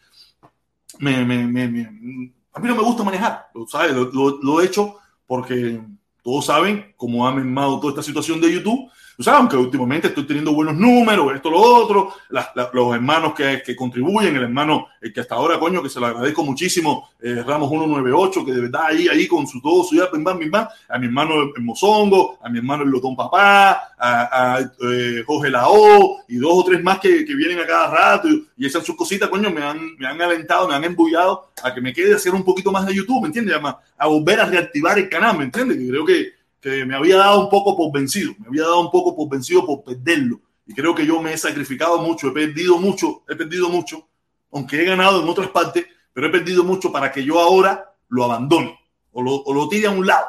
[0.99, 3.93] me, me, me- a mí no me gusta manejar, lo, ¿sabes?
[3.93, 4.95] Lo he hecho
[5.28, 5.82] porque
[6.24, 8.89] todos saben cómo ha mermado toda esta situación de YouTube.
[9.17, 13.33] O sea, aunque últimamente estoy teniendo buenos números, esto, lo otro, las- la- los hermanos
[13.33, 17.11] que, que contribuyen, el hermano el que hasta ahora, coño, que se lo agradezco muchísimo,
[17.21, 20.37] eh, Ramos 198, que de verdad ahí, ahí con su todo, su ya, bim, bam,
[20.39, 24.59] bim, bam, a mi hermano el Mozongo, a mi hermano el Lotón Papá, a, a,
[24.59, 28.45] eh, Jorge Lao y dos o tres más que, que vienen a cada rato y,
[28.57, 31.79] y esas sus cositas, coño, me han, me han alentado, me han embullado a que
[31.79, 33.55] me quede hacer un poquito más de YouTube, ¿me entiendes?
[33.63, 35.77] A, a volver a reactivar el canal, ¿me entiendes?
[35.77, 36.33] Que creo que,
[36.66, 39.63] que me había dado un poco por vencido, me había dado un poco por vencido
[39.68, 40.41] por perderlo.
[40.66, 44.07] Y creo que yo me he sacrificado mucho, he perdido mucho, he perdido mucho,
[44.51, 48.24] aunque he ganado en otras partes, pero he perdido mucho para que yo ahora lo
[48.24, 48.80] abandone
[49.11, 50.26] o lo, o lo tire a un lado.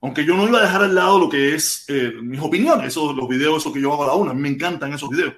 [0.00, 3.14] Aunque yo no iba a dejar al lado lo que es eh, mis opiniones, esos,
[3.14, 5.34] los videos esos que yo hago a la una, a mí me encantan esos videos.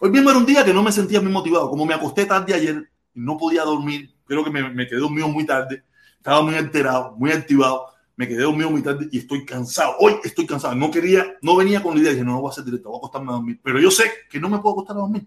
[0.00, 2.52] Hoy mismo era un día que no me sentía muy motivado, como me acosté tarde
[2.52, 5.82] ayer y no podía dormir, creo que me, me quedé dormido muy tarde,
[6.18, 9.96] estaba muy alterado, muy activado, me quedé dormido muy y estoy cansado.
[9.98, 10.74] Hoy estoy cansado.
[10.74, 12.96] No quería, no venía con la idea, dije, no, no voy a hacer directo, voy
[12.96, 13.60] a acostarme a dormir.
[13.62, 15.26] Pero yo sé que no me puedo acostar a dormir.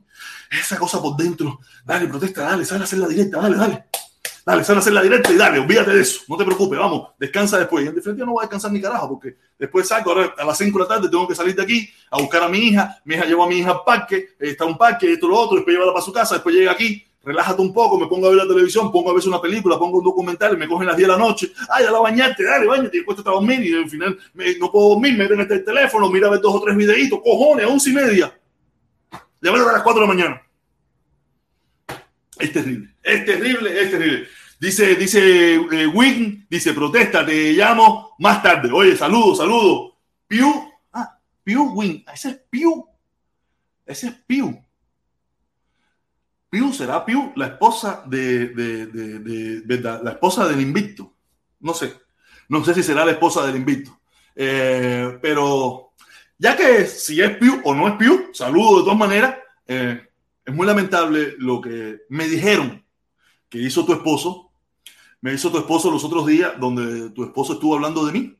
[0.51, 3.85] Esa cosa por dentro, dale, protesta, dale, sal a hacer la directa, dale, dale.
[4.45, 6.21] Dale, sal a hacer la directa y dale, olvídate de eso.
[6.27, 7.83] No te preocupes, vamos, descansa después.
[7.83, 10.57] Y en definitiva no voy a descansar ni carajo, porque después salgo, ahora a las
[10.59, 13.01] 5 de la tarde tengo que salir de aquí a buscar a mi hija.
[13.05, 15.73] Mi hija llevó a mi hija al parque, está un parque, esto, lo otro, después
[15.73, 18.47] llevarla para su casa, después llega aquí, relájate un poco, me pongo a ver la
[18.47, 21.19] televisión, pongo a ver una película, pongo un documental, me cogen las 10 de la
[21.19, 24.17] noche, ay, ya la bañarte, dale, bañate, y después te a dormir y al final
[24.59, 27.65] no puedo dormir, me meten el teléfono, mira a ver dos o tres videitos, cojones,
[27.65, 28.39] a once y media.
[29.41, 30.41] Ya a las 4 de la mañana.
[32.37, 34.27] Es terrible, es terrible, es terrible.
[34.59, 38.71] Dice, dice eh, Wing, dice, protesta, te llamo más tarde.
[38.71, 39.97] Oye, saludo, saludo.
[40.27, 42.85] Piu, ah, Piu Wing, ese es Piu.
[43.85, 44.64] Ese es Piu.
[46.55, 48.53] Piu será Piu, la esposa de,
[50.01, 51.13] la esposa del invicto.
[51.59, 51.93] No sé,
[52.47, 53.99] no sé si será la esposa del invicto.
[54.33, 55.91] Eh, pero
[56.37, 59.35] ya que si es Piu o no es Piu, saludo de todas maneras.
[59.67, 60.01] Eh,
[60.45, 62.85] es muy lamentable lo que me dijeron
[63.49, 64.53] que hizo tu esposo.
[65.19, 68.39] Me hizo tu esposo los otros días donde tu esposo estuvo hablando de mí.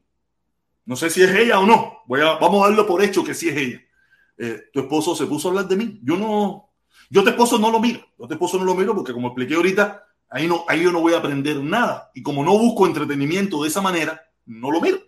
[0.85, 2.03] No sé si es ella o no.
[2.07, 3.81] Voy a, vamos a darlo por hecho que sí es ella.
[4.37, 5.99] Eh, tu esposo se puso a hablar de mí.
[6.01, 6.64] Yo no,
[7.09, 8.01] yo tu esposo no lo miro.
[8.17, 11.01] Yo tu esposo no lo miro porque como expliqué ahorita, ahí, no, ahí yo no
[11.01, 12.11] voy a aprender nada.
[12.13, 14.99] Y como no busco entretenimiento de esa manera, no lo miro.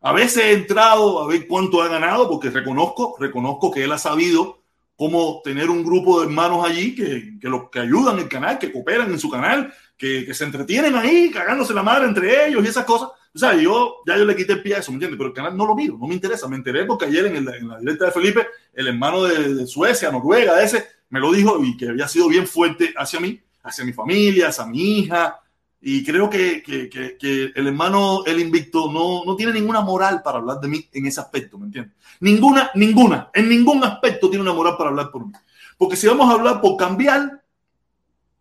[0.00, 3.98] A veces he entrado a ver cuánto ha ganado porque reconozco, reconozco que él ha
[3.98, 4.62] sabido
[4.96, 8.72] cómo tener un grupo de hermanos allí que, que, los, que ayudan el canal, que
[8.72, 12.68] cooperan en su canal, que, que se entretienen ahí cagándose la madre entre ellos y
[12.68, 13.10] esas cosas.
[13.34, 15.18] O sea, yo ya yo le quité el pie a eso, ¿me entiendes?
[15.18, 16.48] Pero el canal no lo miro, no me interesa.
[16.48, 19.66] Me enteré porque ayer en, el, en la directa de Felipe, el hermano de, de,
[19.66, 23.84] Suecia, Noruega, ese, me lo dijo y que había sido bien fuerte hacia mí, hacia
[23.84, 25.40] mi familia, hacia mi hija.
[25.80, 30.60] Y creo que, que, el hermano, el invicto, no, no tiene ninguna moral para hablar
[30.60, 31.94] de mí en ese aspecto, ¿me entiendes?
[32.20, 35.32] Ninguna, ninguna, en ningún aspecto tiene una moral para hablar por mí.
[35.76, 37.44] Porque si vamos a hablar por cambiar,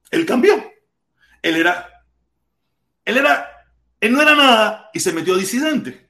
[0.09, 0.55] él cambió.
[1.43, 1.88] Él era,
[3.05, 3.47] él era,
[4.01, 6.09] él no era nada y se metió a disidente.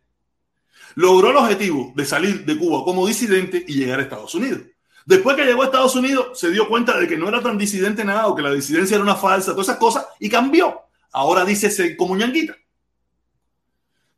[0.95, 4.61] Logró el objetivo de salir de Cuba como disidente y llegar a Estados Unidos.
[5.07, 8.03] Después que llegó a Estados Unidos, se dio cuenta de que no era tan disidente
[8.03, 10.81] nada o que la disidencia era una falsa, todas esas cosas, y cambió.
[11.13, 12.57] Ahora dice como ñanguita.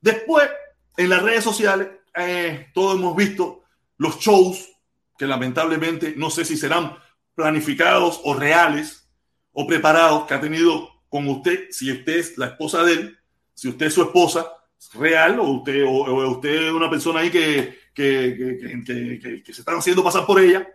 [0.01, 0.49] Después,
[0.97, 3.65] en las redes sociales, eh, todos hemos visto
[3.97, 4.67] los shows
[5.15, 6.97] que lamentablemente no sé si serán
[7.35, 9.07] planificados o reales
[9.51, 13.19] o preparados que ha tenido con usted, si usted es la esposa de él,
[13.53, 14.51] si usted es su esposa
[14.95, 20.03] real o usted, o, usted es una persona ahí que, que, que se están haciendo
[20.03, 20.67] pasar por ella.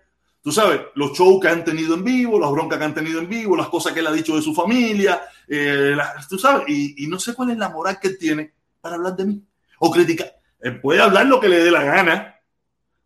[0.44, 3.30] Tú sabes, los shows que han tenido en vivo, las broncas que han tenido en
[3.30, 5.96] vivo, las cosas que él ha dicho de su familia, eh,
[6.28, 9.24] tú sabes, y, no sé cuál es la moral que él tiene para hablar de
[9.24, 9.42] mí
[9.78, 10.38] o criticar.
[10.60, 12.38] Él puede hablar lo que le dé la gana,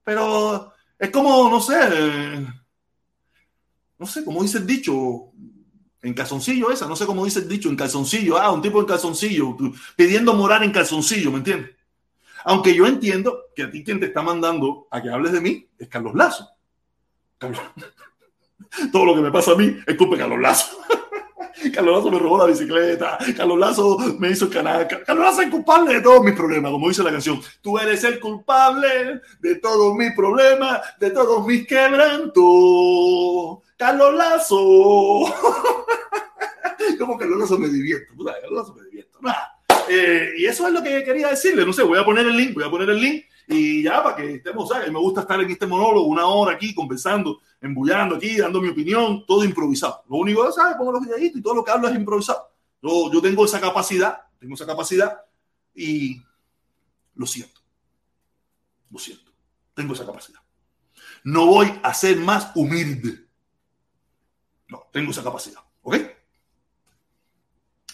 [0.02, 2.46] pero es como, no sé, eh,
[4.00, 5.30] no sé, como dice el dicho,
[6.02, 8.86] en calzoncillo esa, no sé cómo dice el dicho, en calzoncillo, ah, un tipo en
[8.86, 9.56] calzoncillo,
[9.94, 11.70] pidiendo morar en calzoncillo, ¿me entiendes?
[12.46, 15.68] Aunque yo entiendo que a ti quien te está mandando a que hables de mí
[15.78, 16.57] es Carlos Lazo.
[18.92, 20.78] Todo lo que me pasa a mí es culpa de Carlos Lazo.
[21.74, 23.18] Carlos Lazo me robó la bicicleta.
[23.36, 24.86] Carlos Lazo me hizo el canal.
[24.88, 27.40] Carlos Lazo es culpable de todos mis problemas, como dice la canción.
[27.62, 32.34] Tú eres el culpable de todos mis problemas, de todos mis quebrantos.
[33.76, 34.56] Carlos Lazo.
[36.98, 38.14] como Carlos Lazo me divierto.
[38.24, 39.18] Carlos Lazo me divierto.
[39.20, 39.54] Nada.
[39.88, 41.64] Eh, y eso es lo que quería decirle.
[41.64, 44.14] No sé, voy a poner el link, voy a poner el link y ya para
[44.14, 44.92] que estemos, ¿sabes?
[44.92, 49.24] Me gusta estar en este monólogo una hora aquí conversando, embullando aquí, dando mi opinión,
[49.26, 50.04] todo improvisado.
[50.10, 50.76] Lo único que ¿sabes?
[50.76, 52.50] Pongo los videitos y todo lo que hablo es improvisado.
[52.82, 55.22] Yo, yo tengo esa capacidad, tengo esa capacidad
[55.74, 56.22] y
[57.14, 57.58] lo siento.
[58.90, 59.32] Lo siento.
[59.72, 60.40] Tengo esa capacidad.
[61.24, 63.28] No voy a ser más humilde.
[64.68, 65.60] No, tengo esa capacidad.
[65.80, 65.96] ¿Ok?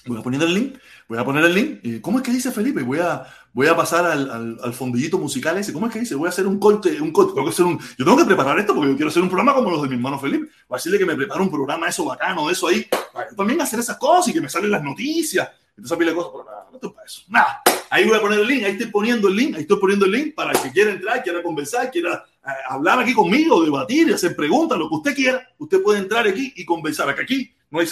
[0.06, 0.78] Voy a poner el link.
[1.08, 2.00] Voy a poner el link.
[2.00, 2.82] ¿Cómo es que dice Felipe?
[2.82, 3.24] Voy a,
[3.54, 5.72] voy a pasar al, fondillito musical ese.
[5.72, 6.16] ¿Cómo es que dice?
[6.16, 7.32] Voy a hacer un corte, un corte.
[7.32, 9.54] Tengo que hacer un, yo tengo que preparar esto porque yo quiero hacer un programa
[9.54, 10.46] como los de mi hermano Felipe.
[10.68, 12.86] Voy a decirle que me prepare un programa eso bacano, eso ahí.
[13.12, 15.48] Para yo también hacer esas cosas y que me salen las noticias.
[15.76, 17.22] Entonces, pile cosas, pero nada, no estoy para eso.
[17.28, 17.62] Nada.
[17.90, 18.64] Ahí voy a poner el link.
[18.64, 19.54] Ahí estoy poniendo el link.
[19.54, 22.98] Ahí estoy poniendo el link para el que quiera entrar, quiera conversar, quiera eh, hablar
[22.98, 25.48] aquí conmigo, debatir, hacer preguntas, lo que usted quiera.
[25.58, 27.08] Usted puede entrar aquí y conversar.
[27.08, 27.86] Aquí, aquí no hay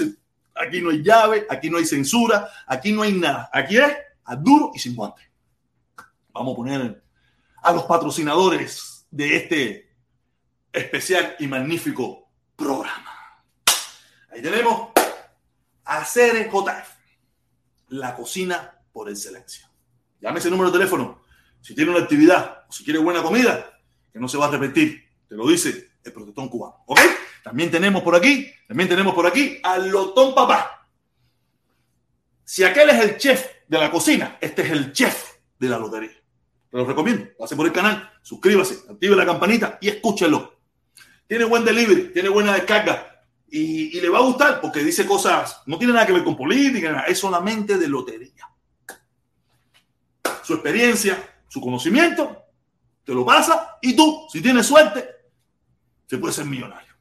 [0.54, 3.48] Aquí no hay llave, aquí no hay censura, aquí no hay nada.
[3.52, 3.90] Aquí es
[4.38, 5.31] duro y sin guante.
[6.32, 7.02] Vamos a poner
[7.62, 9.96] a los patrocinadores de este
[10.72, 13.44] especial y magnífico programa.
[14.30, 14.90] Ahí tenemos
[15.84, 16.88] a CRJF,
[17.88, 19.70] la cocina por excelencia.
[20.20, 21.22] Llame ese número de teléfono.
[21.60, 23.78] Si tiene una actividad o si quiere buena comida,
[24.12, 25.04] que no se va a repetir.
[25.28, 26.82] Te lo dice el protestón cubano.
[26.86, 27.00] ¿Ok?
[27.42, 30.88] También tenemos por aquí, también tenemos por aquí al Lotón Papá.
[32.44, 36.21] Si aquel es el chef de la cocina, este es el chef de la lotería.
[36.72, 37.26] Te lo recomiendo.
[37.38, 40.58] Pase por el canal, suscríbase, active la campanita y escúchelo.
[41.26, 45.76] Tiene buen delivery, tiene buena descarga y, le va a gustar porque dice cosas, no
[45.76, 48.48] tiene nada que ver con política, es solamente de lotería.
[50.42, 52.42] Su experiencia, su conocimiento,
[53.04, 55.06] te lo pasa y tú, si tienes suerte,
[56.06, 56.91] se puede ser millonario.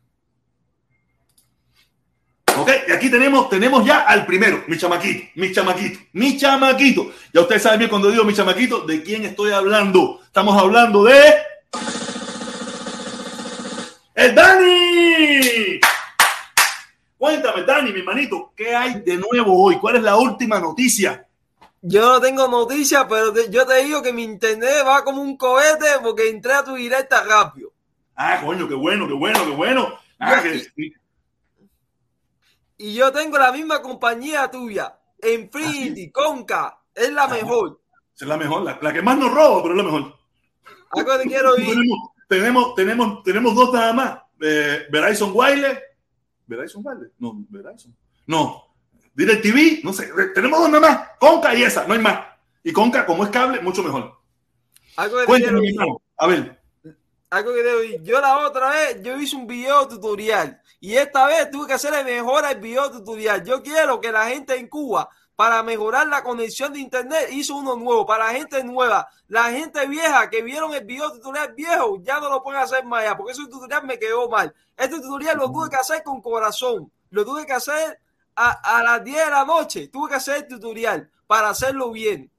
[2.61, 7.11] Ok, y aquí tenemos, tenemos ya al primero, mi chamaquito, mi chamaquito, mi chamaquito.
[7.33, 10.19] Ya ustedes saben bien cuando digo mi chamaquito, de quién estoy hablando.
[10.23, 11.37] Estamos hablando de.
[14.13, 15.79] ¡El Dani!
[17.17, 19.77] Cuéntame, Dani, mi hermanito, ¿qué hay de nuevo hoy?
[19.77, 21.25] ¿Cuál es la última noticia?
[21.81, 25.35] Yo no tengo noticia, pero te, yo te digo que mi internet va como un
[25.35, 27.71] cohete porque entré a tu directa rápido.
[28.15, 29.97] Ah, coño, qué bueno, qué bueno, qué bueno.
[30.19, 30.93] Ah, que,
[32.81, 37.79] y yo tengo la misma compañía tuya, Infinity, ¿Ah, Conca, es la mejor.
[38.19, 40.15] Es la mejor, la, la, que más nos roba, pero es la mejor.
[40.89, 41.67] Algo te quiero ir.
[42.27, 44.19] Tenemos, tenemos, tenemos, dos nada más.
[44.41, 45.79] Eh, Verizon Wireless.
[46.47, 47.11] ¿Verizon Wireless?
[47.19, 47.95] No, Verizon.
[48.25, 48.73] No.
[49.13, 50.09] DirecTV, no sé.
[50.33, 51.09] Tenemos dos nada más.
[51.19, 52.19] Conca y esa, no hay más.
[52.63, 54.17] Y Conca, como es cable, mucho mejor.
[54.95, 56.01] Algo que Cuéntame, hermano.
[56.17, 56.59] A ver.
[57.29, 58.01] Algo que debo ir.
[58.01, 61.93] Yo la otra vez, yo hice un video tutorial y esta vez tuve que hacer
[61.93, 63.43] el mejor video tutorial.
[63.45, 67.75] Yo quiero que la gente en Cuba para mejorar la conexión de internet, hizo uno
[67.75, 69.07] nuevo para la gente nueva.
[69.27, 73.01] La gente vieja que vieron el video tutorial viejo ya no lo pueden hacer más
[73.01, 74.53] allá, porque ese tutorial me quedó mal.
[74.77, 77.99] Este tutorial lo tuve que hacer con corazón, lo tuve que hacer
[78.35, 82.31] a, a las 10 de la noche, tuve que hacer el tutorial para hacerlo bien.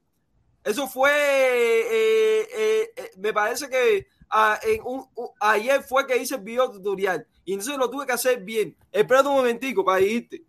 [0.65, 6.17] Eso fue, eh, eh, eh, me parece que ah, en un, un- ayer fue que
[6.17, 8.77] hice el video tutorial y entonces lo tuve que hacer bien.
[8.91, 10.43] Espera un momentico para irte.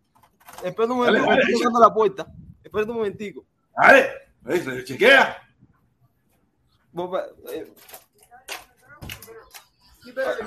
[0.64, 1.64] Espera un Dale, momentico, dale, estoy echa.
[1.64, 2.28] tocando la puerta.
[2.64, 3.46] Espera un momentico.
[3.76, 4.10] Dale,
[4.50, 5.38] eh, chequea.
[7.52, 7.74] Eh,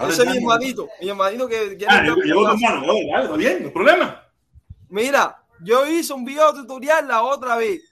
[0.08, 2.86] Ese es mi hermanito, mi hermanito que, que Ah, está llegó tu hermano.
[2.86, 4.22] Dale, dale, está bien, no hay problema.
[4.88, 7.82] Mira, yo hice un video tutorial la otra vez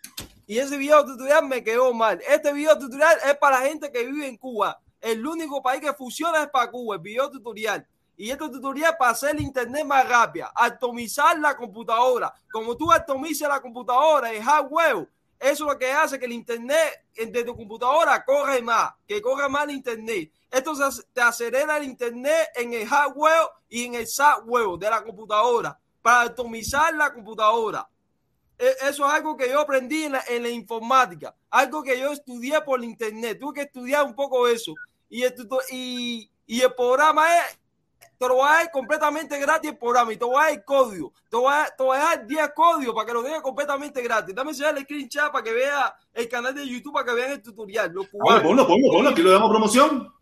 [0.46, 2.20] y ese video tutorial me quedó mal.
[2.28, 4.78] Este video tutorial es para la gente que vive en Cuba.
[5.04, 7.86] El único país que funciona es para Cuba, el video tutorial.
[8.16, 12.32] Y este tutorial para hacer el internet más rápida, atomizar la computadora.
[12.50, 17.04] Como tú atomizas la computadora, el hardware, eso es lo que hace que el internet
[17.16, 20.30] de tu computadora corra más, que corra más el internet.
[20.50, 20.72] Esto
[21.12, 26.22] te acelera el internet en el hardware y en el software de la computadora para
[26.22, 27.86] atomizar la computadora.
[28.56, 32.82] E- Eso es algo que yo aprendí en la informática, algo que yo estudié por
[32.84, 33.38] internet.
[33.40, 34.72] Tuve que estudiar un poco eso.
[35.08, 35.34] Y el,
[35.70, 37.58] y, y el programa es,
[38.18, 40.64] te lo voy a dar completamente gratis el programa y te voy a dar el
[40.64, 41.12] código.
[41.28, 44.34] Te voy a, te voy a dar 10 códigos para que lo tengas completamente gratis.
[44.34, 47.42] Dame enseñar el screenshot para que vea el canal de YouTube, para que vean el
[47.42, 47.92] tutorial.
[47.92, 48.42] Los Ahora, cubanos.
[48.42, 49.10] ponlo, ponlo, ponlo.
[49.10, 50.12] Aquí le damos promoción.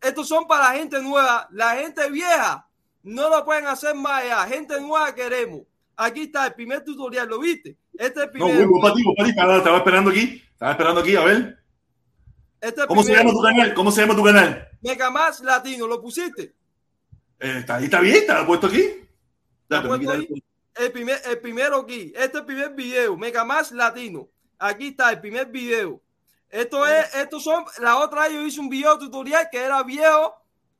[0.00, 1.48] Estos son para la gente nueva.
[1.50, 2.68] La gente vieja
[3.02, 4.44] no lo pueden hacer más allá.
[4.46, 5.62] Gente nueva queremos.
[5.96, 7.76] Aquí está el primer tutorial, ¿lo viste?
[7.94, 8.54] Este es el No, primero.
[8.58, 9.30] voy, voy para ti, voy para ti.
[9.30, 10.42] Estaba, estaba esperando aquí.
[10.52, 11.58] Estaba esperando aquí, a ver.
[12.60, 13.74] Este ¿Cómo se llama tu canal?
[13.74, 14.68] ¿Cómo se llama tu canal?
[14.80, 16.54] Megamax Latino, ¿lo pusiste?
[17.38, 19.08] Eh, está ahí, está bien, está puesto aquí.
[20.74, 22.12] El, primer, el primero aquí.
[22.16, 23.16] Este es el primer video.
[23.16, 24.28] Megamax Latino.
[24.58, 26.00] Aquí está el primer video.
[26.50, 30.34] Esto es, estos son, la otra vez yo hice un video tutorial que era viejo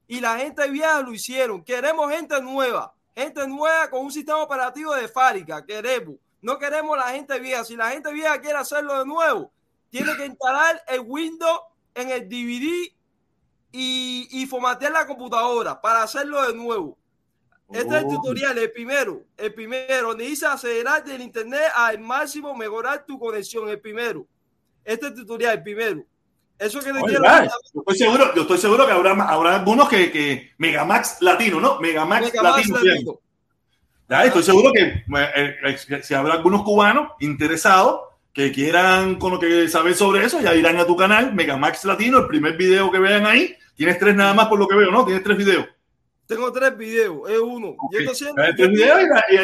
[0.07, 1.63] y la gente vieja lo hicieron.
[1.63, 5.65] Queremos gente nueva, gente nueva con un sistema operativo de fábrica.
[5.65, 6.17] Queremos.
[6.41, 7.65] No queremos la gente vieja.
[7.65, 9.53] Si la gente vieja quiere hacerlo de nuevo,
[9.91, 11.61] tiene que instalar el Windows
[11.95, 12.93] en el DVD
[13.73, 16.99] y, y formatear la computadora para hacerlo de nuevo.
[17.71, 18.09] Este es el Oh.
[18.09, 23.69] tutorial, el primero, el primero, donde dice acelerar del internet al máximo, mejorar tu conexión,
[23.69, 24.27] el primero.
[24.85, 26.05] Este es el tutorial, el primero.
[26.59, 27.25] Eso que te Oye, quiero
[27.75, 31.79] yo estoy seguro, yo estoy seguro que habrá, habrá algunos que, que Megamax Latino, ¿no?
[31.79, 32.79] Megamax, Megamax Latino.
[32.79, 33.21] Latino.
[34.09, 38.01] Ya, estoy seguro que eh, eh, si habrá algunos cubanos interesados
[38.33, 42.19] que quieran con lo que saber sobre eso, ya irán a tu canal, Megamax Latino,
[42.19, 43.57] el primer video que vean ahí.
[43.75, 45.05] Tienes tres nada más por lo que veo, ¿no?
[45.05, 45.67] Tienes tres videos.
[46.27, 47.75] Tengo tres videos, es uno.
[47.91, 49.01] Tres videos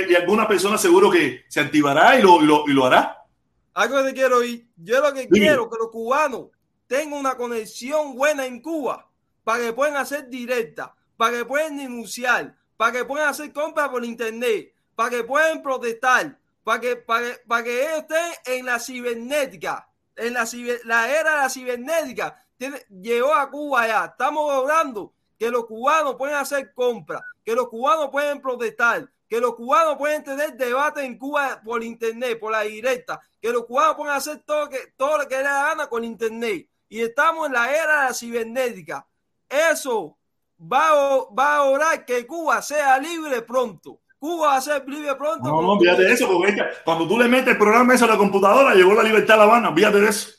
[0.08, 3.24] y, alguna persona seguro que se activará y lo, y lo, y lo hará.
[3.72, 4.66] Algo que te quiero ir.
[4.76, 6.48] Yo lo que quiero que los cubanos
[6.86, 9.08] tengan una conexión buena en Cuba
[9.42, 14.04] para que puedan hacer directa, para que puedan denunciar, para que puedan hacer compras por
[14.04, 19.88] internet, para que puedan protestar, para que, para para que ellos estén en la cibernética,
[20.16, 22.36] en la, ciber- la era de la cibernética.
[22.56, 24.04] Tiene- llegó a Cuba ya.
[24.06, 29.54] Estamos logrando que los cubanos pueden hacer compras, que los cubanos pueden protestar, que los
[29.56, 34.14] cubanos pueden tener debate en Cuba por internet, por la directa, que los cubanos pueden
[34.14, 36.68] hacer todo, que, todo lo que les gana con internet.
[36.88, 39.06] Y estamos en la era de la cibernética.
[39.48, 40.16] Eso
[40.60, 44.00] va va a lograr que Cuba sea libre pronto.
[44.24, 45.46] Cuba va a ser libre pronto.
[45.46, 48.16] No, no, olvídate de eso, porque cuando tú le metes el programa eso a la
[48.16, 50.30] computadora, llegó la libertad a La Habana, olvídate de eso.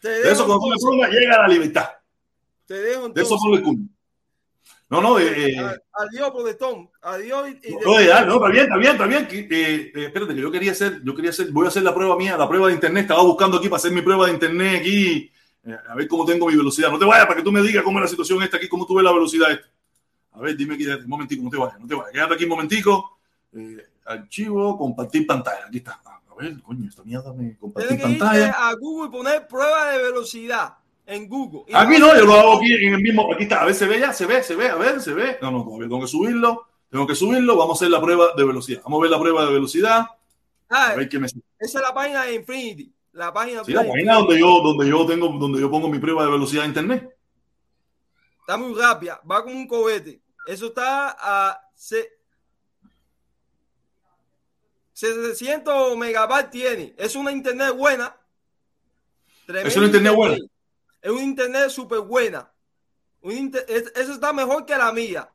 [0.00, 1.90] Te De eso cuando tú le pongas, llega la libertad.
[2.66, 3.82] te dejo De eso por el culo.
[4.90, 6.90] No, no, eh, eh, Adiós, protestón.
[7.02, 7.50] Adiós.
[7.62, 9.28] Y, y Oye, ya, no, está bien, está bien, está bien.
[9.30, 9.46] eh,
[9.94, 12.36] eh, espérate, que yo quería hacer, yo quería hacer, voy a hacer la prueba mía,
[12.36, 13.02] la prueba de internet.
[13.02, 15.30] Estaba buscando aquí para hacer mi prueba de internet aquí,
[15.88, 16.90] a ver cómo tengo mi velocidad.
[16.90, 18.84] No te vayas para que tú me digas cómo es la situación esta aquí, cómo
[18.84, 19.68] tú ves la velocidad esta.
[20.38, 22.12] A ver, dime aquí, un momentico, no te vayas, no te vayas.
[22.12, 23.18] Quédate aquí un momentico.
[23.52, 25.66] Eh, archivo, compartir pantalla.
[25.66, 26.00] Aquí está.
[26.04, 28.68] Ah, A ver, coño, esta mierda me compartir Tienes que irte pantalla.
[28.68, 30.74] a Google y poner prueba de velocidad
[31.06, 31.62] en Google.
[31.66, 33.32] Y Aquí no, yo lo hago aquí en el mismo.
[33.32, 35.38] Aquí está, a ver, se ve ya, se ve, se ve, a ver, se ve.
[35.42, 36.66] No, no, todavía tengo que subirlo.
[36.90, 37.56] Tengo que subirlo.
[37.56, 38.80] Vamos a hacer la prueba de velocidad.
[38.84, 40.06] Vamos a ver la prueba de velocidad.
[40.70, 42.92] Ah, A ver qué me esa es la página de Infinity.
[43.12, 46.24] La página, Sí, la página donde yo, donde yo tengo, donde yo pongo mi prueba
[46.24, 47.16] de velocidad de internet.
[48.40, 49.20] Está muy rápida.
[49.28, 50.20] Va como un cohete.
[50.48, 52.10] Eso está a se-
[54.94, 56.94] 700 megabytes tiene.
[56.96, 58.16] Es una internet buena.
[59.46, 60.36] Tremenda ¿Es una internet buena?
[61.02, 62.50] Es una internet súper buena.
[63.20, 65.28] Un inter- es- Eso está mejor que la mía.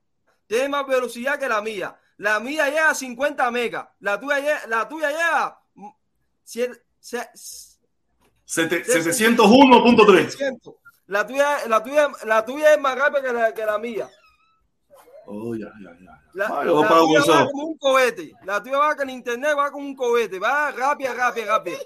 [0.47, 1.95] Tiene más velocidad que la mía.
[2.17, 3.87] La mía llega a 50 megas.
[3.99, 5.59] La tuya llega, la tuya llega
[6.43, 7.29] Siete- se-
[8.45, 10.31] Sete- 701.3.
[10.31, 10.73] 700.
[11.07, 14.09] La tuya, la, tuya, la tuya es más rápida que la, que la mía.
[15.25, 16.21] Oh, ya, ya, ya.
[16.33, 17.31] La, yo la pago tuya eso.
[17.31, 18.31] va como un cohete.
[18.45, 20.39] La tuya va con internet, va como un cohete.
[20.39, 21.77] Va rápida, rápida, rápida.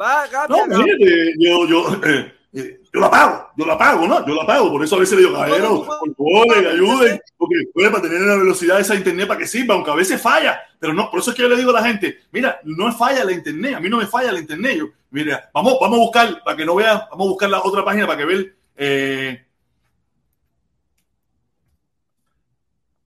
[0.00, 0.96] Va rápida, No, rápida.
[0.98, 4.26] mire, yo, yo, eh, eh, yo la pago, yo la pago, ¿no?
[4.26, 7.90] Yo la pago, por eso a veces le digo, caballero, por favor, ayuden, porque puede
[7.90, 10.92] para tener la velocidad de esa internet para que sirva, aunque a veces falla, pero
[10.94, 13.24] no, por eso es que yo le digo a la gente, mira, no es falla
[13.24, 16.42] la internet, a mí no me falla la internet, yo, mira, vamos, vamos a buscar,
[16.44, 19.46] para que no vean, vamos a buscar la otra página para que vean, eh,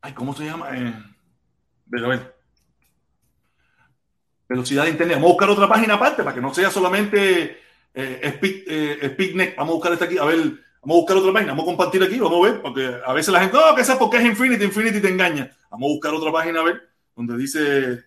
[0.06, 0.68] ay, ¿cómo se llama?
[0.72, 0.94] Eh,
[2.04, 2.36] a ver.
[4.48, 5.16] Velocidad de internet.
[5.16, 7.58] Vamos a buscar otra página aparte para que no sea solamente
[7.92, 9.54] eh, Speak, eh.
[9.56, 10.16] Vamos a buscar esta aquí.
[10.16, 10.38] A ver,
[10.80, 11.52] vamos a buscar otra página.
[11.52, 12.20] Vamos a compartir aquí.
[12.20, 12.62] Vamos a ver.
[12.62, 14.64] Porque a veces la gente, no, que esa porque es Infinity.
[14.64, 15.50] Infinity te engaña.
[15.70, 16.88] Vamos a buscar otra página a ver.
[17.16, 18.04] Donde dice,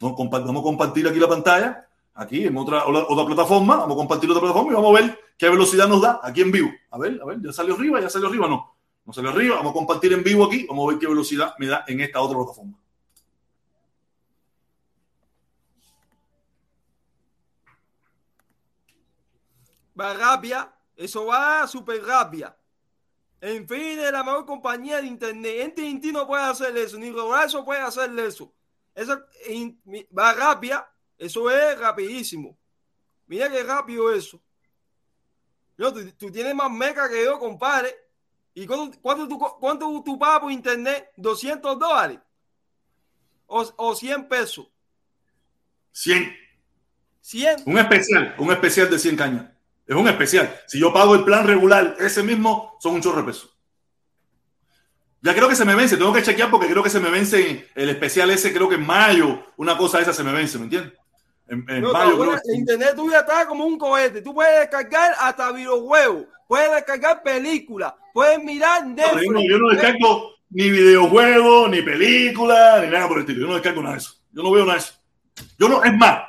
[0.00, 1.86] vamos a compartir aquí la pantalla.
[2.14, 3.76] Aquí en otra, otra plataforma.
[3.76, 6.50] Vamos a compartir otra plataforma y vamos a ver qué velocidad nos da aquí en
[6.50, 6.70] vivo.
[6.90, 8.48] A ver, a ver, ya salió arriba, ya salió arriba.
[8.48, 8.73] No,
[9.04, 9.56] no salió arriba.
[9.56, 10.66] Vamos a compartir en vivo aquí.
[10.66, 12.78] Vamos a ver qué velocidad me da en esta otra plataforma.
[19.98, 20.76] Va rápida.
[20.96, 22.56] Eso va súper rápida.
[23.40, 25.78] En fin, es la mejor compañía de internet.
[25.78, 28.52] En no puede hacer eso, ni Roberto puede hacer eso.
[28.94, 29.22] Eso
[30.18, 30.90] va rápida.
[31.18, 32.56] Eso es rapidísimo.
[33.26, 34.40] Mira qué rápido eso.
[35.76, 38.03] Yo, tú, tú tienes más meca que yo, compadre.
[38.54, 41.10] ¿Y cuánto, cuánto, tú, cuánto tú pagas por internet?
[41.16, 42.18] ¿200 dólares?
[43.46, 44.66] O, o 100 pesos.
[45.92, 46.34] 100.
[47.20, 47.56] 100.
[47.66, 49.46] Un especial, un especial de 100 cañas.
[49.86, 50.54] Es un especial.
[50.66, 53.50] Si yo pago el plan regular, ese mismo, son un chorro de pesos.
[55.20, 57.70] Ya creo que se me vence, tengo que chequear porque creo que se me vence
[57.74, 60.92] el especial ese, creo que en mayo, una cosa esa se me vence, ¿me entiendes?
[61.48, 64.20] En, en No, mayo, creo que- el internet tuya está como un cohete.
[64.20, 69.24] Tú puedes descargar hasta videojuegos, puedes descargar películas, puedes mirar Netflix.
[69.24, 73.40] yo no, yo no descargo ni videojuegos, ni películas, ni nada por el estilo.
[73.40, 74.14] Yo no descargo nada de eso.
[74.32, 74.94] Yo no veo nada de eso.
[75.58, 76.20] Yo no, es más,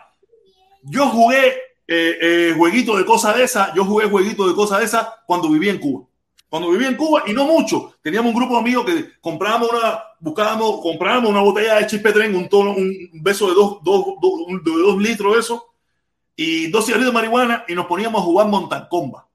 [0.82, 1.48] yo jugué
[1.88, 5.50] eh, eh, jueguitos de cosas de esas, yo jugué jueguitos de cosas de esas cuando
[5.50, 6.06] vivía en Cuba.
[6.50, 10.04] Cuando vivía en Cuba, y no mucho, teníamos un grupo de amigos que comprábamos una,
[10.20, 14.06] buscábamos, comprábamos una botella de chispe tren, un tono, un beso de dos, dos,
[14.64, 15.74] de dos litros de eso,
[16.36, 19.28] y dos cigarrillos de marihuana, y nos poníamos a jugar montancomba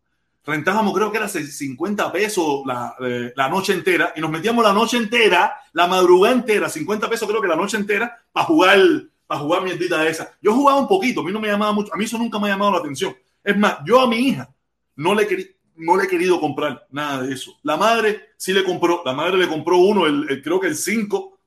[0.45, 4.73] rentábamos creo que era 50 pesos la, eh, la noche entera y nos metíamos la
[4.73, 8.79] noche entera, la madrugada entera, 50 pesos creo que la noche entera para jugar,
[9.27, 10.33] para jugar mierdita esa.
[10.41, 12.49] Yo jugaba un poquito, a mí no me llamaba mucho, a mí eso nunca me
[12.49, 13.15] ha llamado la atención.
[13.45, 14.49] Es más, yo a mi hija
[14.97, 17.59] no le, querí- no le he querido comprar nada de eso.
[17.63, 21.39] La madre sí le compró, la madre le compró uno, el- creo que el 5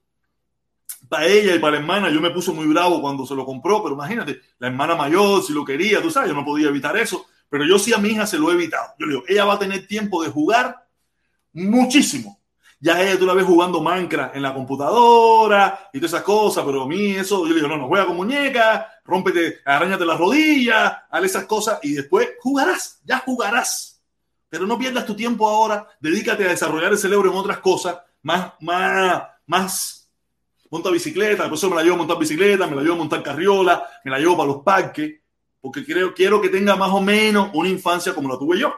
[1.09, 2.09] para ella y para la hermana.
[2.09, 5.53] Yo me puse muy bravo cuando se lo compró, pero imagínate, la hermana mayor, si
[5.53, 7.25] lo quería, tú sabes, yo no podía evitar eso.
[7.53, 8.95] Pero yo sí a mi hija se lo he evitado.
[8.97, 10.87] Yo le digo, ella va a tener tiempo de jugar
[11.51, 12.41] muchísimo.
[12.79, 16.81] Ya ella tú la ves jugando Minecraft en la computadora y todas esas cosas, pero
[16.81, 20.93] a mí eso, yo le digo, no, no, juega con muñeca, rómpete, arañate las rodillas,
[21.11, 24.03] haz esas cosas y después jugarás, ya jugarás.
[24.49, 28.53] Pero no pierdas tu tiempo ahora, dedícate a desarrollar el cerebro en otras cosas, más,
[28.61, 30.09] más, más,
[30.71, 33.21] monta bicicleta, por eso me la llevo a montar bicicleta, me la llevo a montar
[33.21, 35.21] carriola, me la llevo para los parques,
[35.63, 38.73] porque creo, quiero que tenga más o menos una infancia como la tuve yo.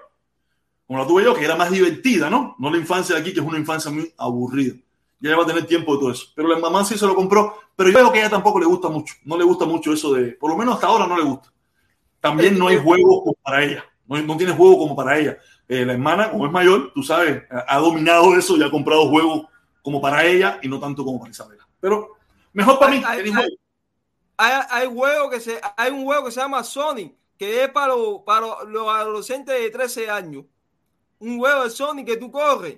[0.86, 2.56] Como la tuve yo, que era más divertida, ¿no?
[2.60, 4.76] No la infancia de aquí, que es una infancia muy aburrida.
[5.20, 6.28] Y ella va a tener tiempo de todo eso.
[6.36, 8.68] Pero la mamá sí se lo compró, pero yo veo que a ella tampoco le
[8.68, 9.16] gusta mucho.
[9.24, 11.52] No le gusta mucho eso de, por lo menos hasta ahora no le gusta.
[12.20, 13.84] También no hay juegos como para ella.
[14.06, 15.40] No, no tiene juego como para ella.
[15.68, 19.10] Eh, la hermana, como es mayor, tú sabes, ha, ha dominado eso y ha comprado
[19.10, 19.48] juegos
[19.82, 21.68] como para ella y no tanto como para Isabela.
[21.80, 22.12] Pero
[22.54, 23.02] mejor para mí.
[23.04, 23.58] Ay, ay.
[24.38, 27.88] Hay, hay, juego que se, hay un juego que se llama Sonic, que es para,
[27.88, 30.46] los, para los adolescentes de 13 años.
[31.20, 32.78] Un juego de Sonic que tú corres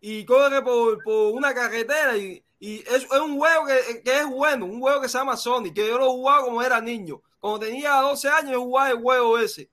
[0.00, 4.26] y corres por, por una carretera y, y es, es, un juego que, que, es
[4.26, 7.20] bueno, un juego que se llama Sonic, que yo lo jugaba como era niño.
[7.40, 9.68] Cuando tenía 12 años yo jugaba el juego ese.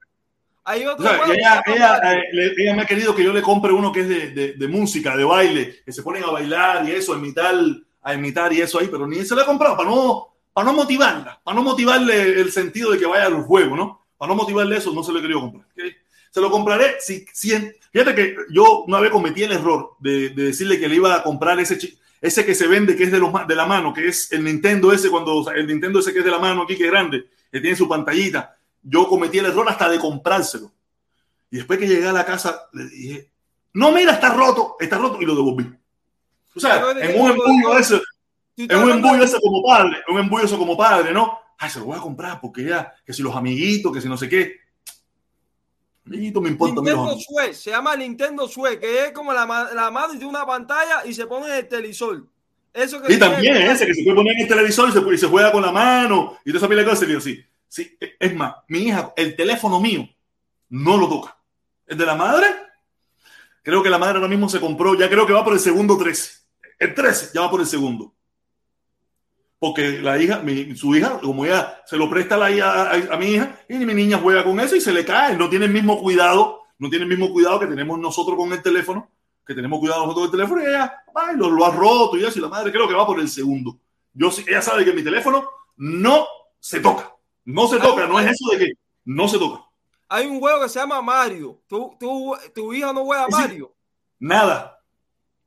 [0.65, 3.73] Hay otro O sea, juego ella, eh, ella me ha querido que yo le compre
[3.73, 6.91] uno que es de, de- de música, de baile, que se ponen a bailar y
[6.91, 7.55] eso, a imitar,
[8.01, 10.74] a imitar y eso ahí, pero ni se lo he comprado para no, para no
[10.74, 14.06] motivarla, para no motivarle el sentido de que vaya al juego, ¿no?
[14.18, 15.66] Para no motivarle eso, no se lo he querido comprar.
[15.72, 15.84] ¿ok?
[16.32, 17.52] Se lo compraré si, si
[17.92, 21.24] fíjate que yo una vez cometí el error de, de decirle que le iba a
[21.24, 21.78] comprar ese
[22.22, 24.94] ese que se vende que es de los de la mano, que es el Nintendo
[24.94, 26.92] ese cuando o sea, el Nintendo ese que es de la mano aquí que es
[26.92, 28.58] grande, que tiene su pantallita.
[28.82, 30.72] Yo cometí el error hasta de comprárselo.
[31.52, 33.30] Y después que llegué a la casa, le dije,
[33.74, 35.70] no, mira, está roto, está roto, y lo devolví.
[36.56, 38.02] O sea, de en un tú- embullo ese,
[38.56, 41.44] Estás un embullo ese como padre, un embullo ese como padre, ¿no?
[41.64, 44.18] ay, se lo voy a comprar porque ya, que si los amiguitos, que si no
[44.18, 44.58] sé qué.
[46.06, 46.76] Amiguito me importa.
[46.76, 47.18] Nintendo.
[47.18, 51.14] Switch, se llama Nintendo Switch, que es como la, la mano de una pantalla y
[51.14, 52.28] se pone en el televisor.
[52.74, 55.18] Eso que Y también ese que se puede poner en el televisor y se, y
[55.18, 57.08] se juega con la mano y toda esa pila de cosas.
[57.08, 60.10] Y yo, sí, sí, es más, mi hija, el teléfono mío
[60.70, 61.38] no lo toca.
[61.88, 62.48] El de la madre,
[63.62, 65.98] creo que la madre ahora mismo se compró, ya creo que va por el segundo
[65.98, 66.32] 13.
[66.80, 68.14] El 13 ya va por el segundo.
[69.64, 73.14] Porque la hija, mi- su hija, como ella se lo presta a, la hija- a,
[73.14, 75.38] a mi hija, y mi niña juega con eso y se le cae.
[75.38, 78.61] No tiene el mismo cuidado, no tiene el mismo cuidado que tenemos nosotros con el
[78.61, 79.10] teléfono,
[79.48, 82.26] que tenemos cuidado nosotros con el teléfono, y ella ay, lo, lo ha roto y
[82.26, 82.41] así.
[82.41, 83.77] La madre creo que va por el segundo.
[84.14, 86.27] Yo ella sabe que mi teléfono no
[86.60, 87.15] se toca.
[87.45, 88.72] No se toca, no es eso de que
[89.06, 89.64] no se toca.
[90.10, 91.61] Hay un juego que se llama Mario.
[91.68, 93.31] ¿Tu, tu, tu hija no juega Sí.
[93.31, 93.73] Mario?
[94.19, 94.77] Nada.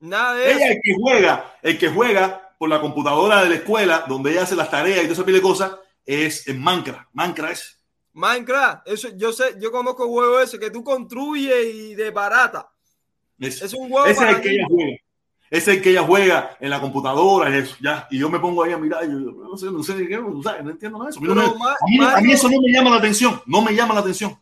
[0.00, 0.58] Nada de eso.
[0.58, 4.42] Ella el que juega, el que juega por la computadora de la escuela, donde ella
[4.42, 5.72] hace las tareas y toda esa pila de cosas,
[6.04, 7.08] es en Minecraft.
[7.12, 7.72] Minecraft es.
[8.12, 12.68] Minecraft, eso yo sé, yo conozco el juego ese que tú construyes y de barata.
[13.38, 14.96] es- Es un juego ese es el que ella juega.
[15.48, 18.08] Ese es el que ella juega en la computadora y eso, ya.
[18.10, 20.70] Y yo me pongo ahí a mirar, y yo no sé, no sé no, no
[20.70, 21.18] entiendo nada de eso.
[21.18, 23.40] A mí, no Ma- a mí- a mí Mario- eso no me llama la atención,
[23.46, 24.36] no me llama la atención.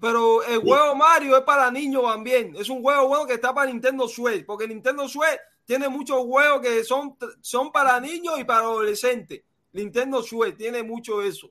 [0.00, 2.54] Pero el juego Mario es para niños también.
[2.58, 6.60] Es un juego bueno que está para Nintendo Switch, porque Nintendo Switch tiene muchos juegos
[6.60, 9.42] que son, son para niños y para adolescentes.
[9.72, 11.50] Nintendo Switch tiene mucho eso.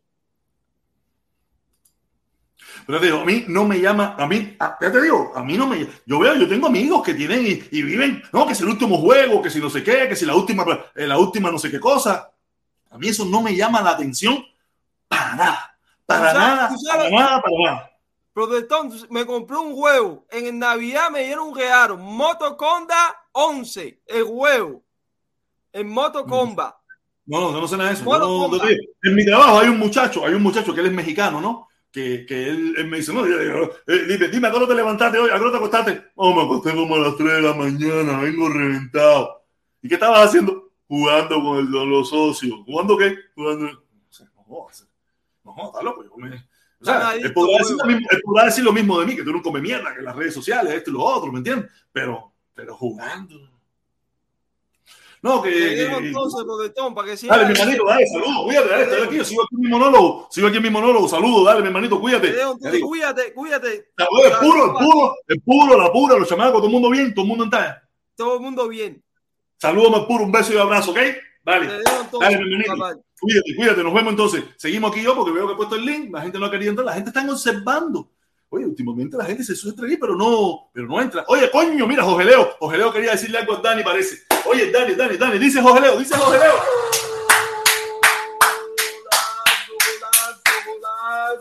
[2.86, 5.44] Pero te digo, a mí no me llama, a mí, a- ya te digo, a
[5.44, 8.54] mí no me, yo veo, yo tengo amigos que tienen y, y viven, no, que
[8.54, 10.64] es el último juego, que si no sé qué, que si la última,
[10.96, 12.32] eh, la última no sé qué cosa.
[12.92, 14.46] A mí eso no me llama la atención
[15.08, 17.91] para nada, para sabes- nada, sabes- para nada, para nada.
[18.34, 20.26] Protestón, me compré un juego.
[20.30, 21.98] En el Navidad me dieron un regalo.
[21.98, 22.96] Moto Conda
[23.34, 24.02] 11.
[24.06, 24.84] El juego.
[25.74, 26.76] En Moto Combat.
[27.26, 28.04] No, no, no sé nada de eso.
[28.26, 28.58] No- no
[29.04, 31.68] en mi trabajo hay un muchacho, hay un muchacho que él es mexicano, ¿no?
[31.92, 34.76] Que, que él, él me dice, no, yo eh, dime, dime, ¿a qué hora te
[34.76, 35.30] levantaste hoy?
[35.30, 36.04] ¿A qué hora te acostaste?
[36.16, 39.44] Oh, me acosté como a las 3 de la mañana, vengo reventado.
[39.82, 40.72] ¿Y qué estabas haciendo?
[40.88, 42.60] Jugando con, el- con los socios.
[42.66, 43.16] ¿Jugando qué?
[43.36, 43.66] Jugando.
[43.66, 44.68] No
[45.44, 45.54] no.
[45.56, 46.04] No está loco.
[46.04, 46.46] Yo me-
[46.82, 49.24] O sea, él podrá, decir lo mismo, él podrá decir lo mismo de mí, que
[49.24, 51.70] tú no comes mierda, que las redes sociales, esto y lo otro, ¿me entiendes?
[51.92, 53.52] Pero, pero jugando.
[55.22, 55.88] No, que.
[56.96, 57.38] Para siga.
[57.38, 60.28] Dale, mi hermanito, dale, saludos, cuídate, dale, estoy aquí, yo sigo aquí en mi monólogo,
[60.32, 62.34] sigo aquí en mi monólogo, saludos, dale, mi hermanito, Te cuídate.
[62.82, 63.92] cuídate, cuídate.
[64.10, 67.14] oye, el puro, el puro, el puro, la pura, los chamacos, todo el mundo bien,
[67.14, 67.84] todo el mundo en talla.
[68.16, 69.04] Todo el mundo bien.
[69.58, 70.98] Saludos, el puro, un beso y un abrazo, ¿ok?
[71.44, 73.04] Te Dale, hermanito.
[73.20, 74.44] cuídate, cuídate, nos vemos entonces.
[74.58, 76.70] Seguimos aquí yo porque veo que he puesto el link, la gente no ha querido
[76.70, 78.12] entrar, la gente está observando.
[78.50, 81.24] Oye, últimamente la gente se suele ahí, pero no, pero no entra.
[81.30, 84.24] Oye, coño, mira, Jorge Leo, Jorge Leo quería decirle algo a Dani, parece.
[84.46, 86.54] Oye, Dani, Dani, Dani, dice Jorge Leo, dice Jorge Leo.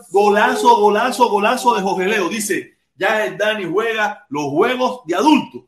[0.09, 2.29] Golazo, golazo, golazo de Jorge Leo.
[2.29, 5.67] Dice, ya el Dani juega los juegos de adulto.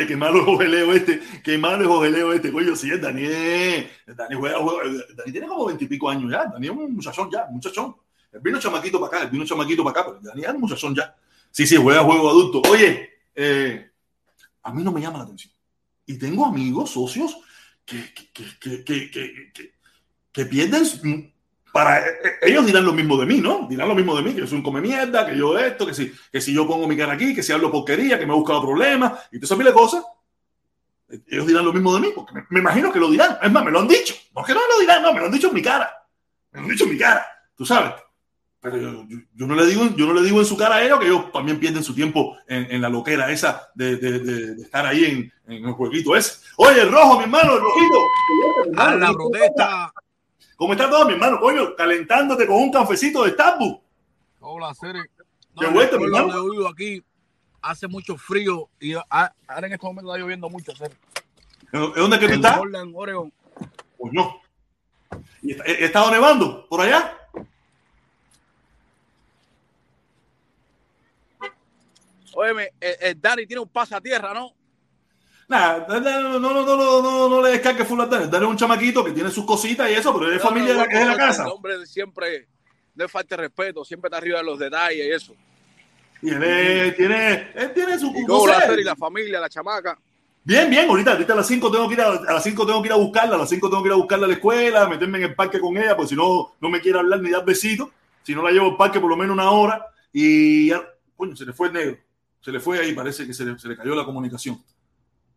[0.00, 2.50] Oye, qué malo es Jorge Leo este, qué malo es Jorge Leo este.
[2.52, 6.46] Coño, sí, Dani, es- el Dani juega, juega- Dani tiene como veintipico años ya.
[6.46, 7.94] Dani es un muchachón ya, muchachón.
[8.32, 10.94] Él vino chamaquito para acá, él vino chamaquito para acá, pero Dani es un muchachón
[10.94, 11.14] ya.
[11.50, 12.62] Sí, sí, juega juego adulto.
[12.70, 13.90] Oye, eh,
[14.62, 15.52] a mí no me llama la atención.
[16.06, 17.36] Y tengo amigos, socios,
[17.84, 19.72] que, que- que-
[20.32, 21.34] que pierden.
[21.72, 23.66] Para, eh, ellos dirán lo mismo de mí, ¿no?
[23.68, 25.94] Dirán lo mismo de mí, que yo soy un come mierda, que yo esto, que
[25.94, 28.36] si, que si yo pongo mi cara aquí, que si hablo porquería, que me he
[28.36, 30.04] buscado problemas, y todas esas miles cosas.
[31.26, 33.36] Ellos dirán lo mismo de mí, porque me, imagino que lo dirán.
[33.42, 34.14] Es más, me lo han dicho.
[34.34, 35.90] No es que no lo dirán, no, me lo han dicho en mi cara.
[36.52, 37.26] Me lo han dicho en mi cara,
[37.56, 37.92] tú sabes.
[38.62, 41.06] Pero yo, no le digo, yo no le digo en su cara a ellos que
[41.06, 45.64] ellos también pierden su tiempo en, la loquera esa de- de estar ahí en, en
[45.64, 46.40] el jueguito ese.
[46.58, 47.98] Oye, el rojo, mi hermano, el rojito.
[48.76, 49.92] A la protesta.
[50.60, 51.40] ¿Cómo está todo, mi hermano?
[51.40, 53.82] Coño, calentándote con un cafecito de Starbucks.
[54.40, 55.00] Hola, Cere.
[55.58, 56.30] Qué en vuelta, mi hermano.
[56.34, 57.02] donde vivo aquí
[57.62, 60.94] hace mucho frío y ahora en este momento está lloviendo mucho, Cere.
[61.72, 62.58] ¿En dónde es que tú En estás?
[62.58, 63.32] Portland, Oregon.
[63.96, 64.38] Pues no.
[65.40, 67.16] ¿Y está- ¿He estado nevando por allá?
[72.34, 74.52] Óyeme, el, el Dani tiene un pasatierra, ¿no?
[75.50, 78.28] Nah, no, no, no, no, no, le descargue full a Dani.
[78.30, 80.70] Dani es un chamaquito que tiene sus cositas y eso, pero es de No, familia
[80.84, 81.42] es de la casa.
[81.42, 82.46] El hombre siempre
[82.94, 85.34] no es falta de respeto, siempre está arriba de los detalles y eso.
[86.22, 89.98] Y él, es- tiene, él tiene su Y no la y la familia, la chamaca.
[90.44, 92.80] Bien, bien, ahorita, ahorita a las 5 tengo que ir a, a las 5 tengo
[92.80, 94.88] que ir a buscarla, a las 5 tengo que ir a buscarla a la escuela,
[94.88, 97.44] meterme en el parque con ella, porque si no, no me quiere hablar ni dar
[97.44, 97.88] besitos.
[98.22, 100.80] Si no la llevo al parque por lo menos una hora, y ya,
[101.16, 101.96] coño, se le fue el negro.
[102.40, 104.62] Se le fue ahí, parece que se le, se le cayó la comunicación.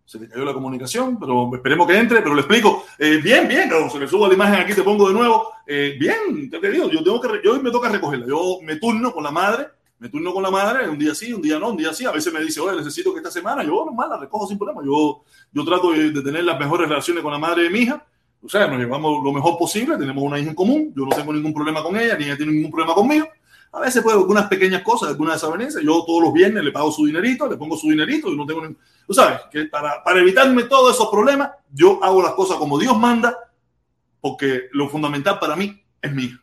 [0.05, 2.21] Se le cayó la comunicación, pero esperemos que entre.
[2.21, 2.85] Pero le explico.
[2.99, 5.49] Eh, bien, bien, claro, se le subo la imagen aquí, te pongo de nuevo.
[5.65, 8.27] Eh, bien, te digo, yo tengo que, yo me toca recogerla.
[8.27, 9.67] Yo me turno con la madre,
[9.99, 12.05] me turno con la madre, un día sí, un día no, un día sí.
[12.05, 14.81] A veces me dice, oye, necesito que esta semana, yo normal la recojo sin problema.
[14.84, 18.05] Yo, yo trato de, de tener las mejores relaciones con la madre de mi hija.
[18.45, 21.31] O sea, nos llevamos lo mejor posible, tenemos una hija en común, yo no tengo
[21.31, 23.25] ningún problema con ella, ni ella tiene ningún problema conmigo.
[23.71, 25.84] A veces puedo algunas pequeñas cosas, algunas desavenencias.
[25.84, 28.61] Yo todos los viernes le pago su dinerito, le pongo su dinerito y no tengo.
[29.05, 32.97] Tú sabes, que para, para evitarme todos esos problemas, yo hago las cosas como Dios
[32.97, 33.38] manda,
[34.21, 36.34] porque lo fundamental para mí es mi.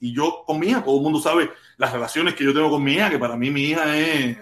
[0.00, 2.94] Y yo con mi todo el mundo sabe las relaciones que yo tengo con mi
[2.94, 4.38] hija, que para mí mi hija es...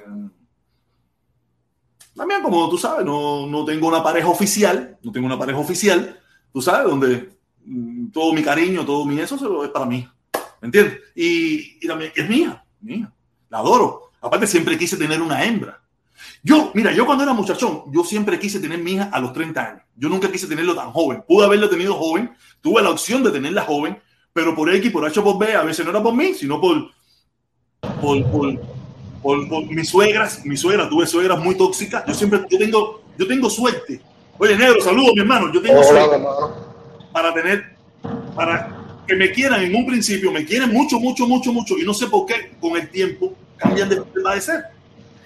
[2.14, 6.18] También, como tú sabes, no, no tengo una pareja oficial, no tengo una pareja oficial,
[6.52, 7.30] tú sabes, donde
[7.64, 10.08] mm, todo mi cariño, todo mi eso es para mí.
[10.60, 11.00] ¿Me entiendes?
[11.14, 13.12] Y, y también es mía, mía.
[13.48, 14.10] La adoro.
[14.20, 15.80] Aparte, siempre quise tener una hembra.
[16.42, 19.60] Yo, mira, yo cuando era muchachón, yo siempre quise tener mi hija a los 30
[19.60, 19.82] años.
[19.96, 21.22] Yo nunca quise tenerlo tan joven.
[21.26, 23.98] Pude haberlo tenido joven, tuve la opción de tenerla joven,
[24.32, 26.90] pero por X, por H, por B, a veces no era por mí, sino por,
[28.00, 28.60] por, por,
[29.20, 30.44] por, por mis suegras.
[30.44, 32.04] Mi suegra, tuve suegras muy tóxicas.
[32.06, 34.00] Yo siempre, yo tengo, yo tengo suerte.
[34.38, 35.52] Oye, negro, saludos, mi hermano.
[35.52, 36.54] Yo tengo Hola, suerte hermano.
[37.12, 37.76] para tener,
[38.36, 41.92] para que me quieran en un principio, me quieren mucho, mucho, mucho, mucho, y no
[41.94, 44.77] sé por qué con el tiempo cambian de, de parecer.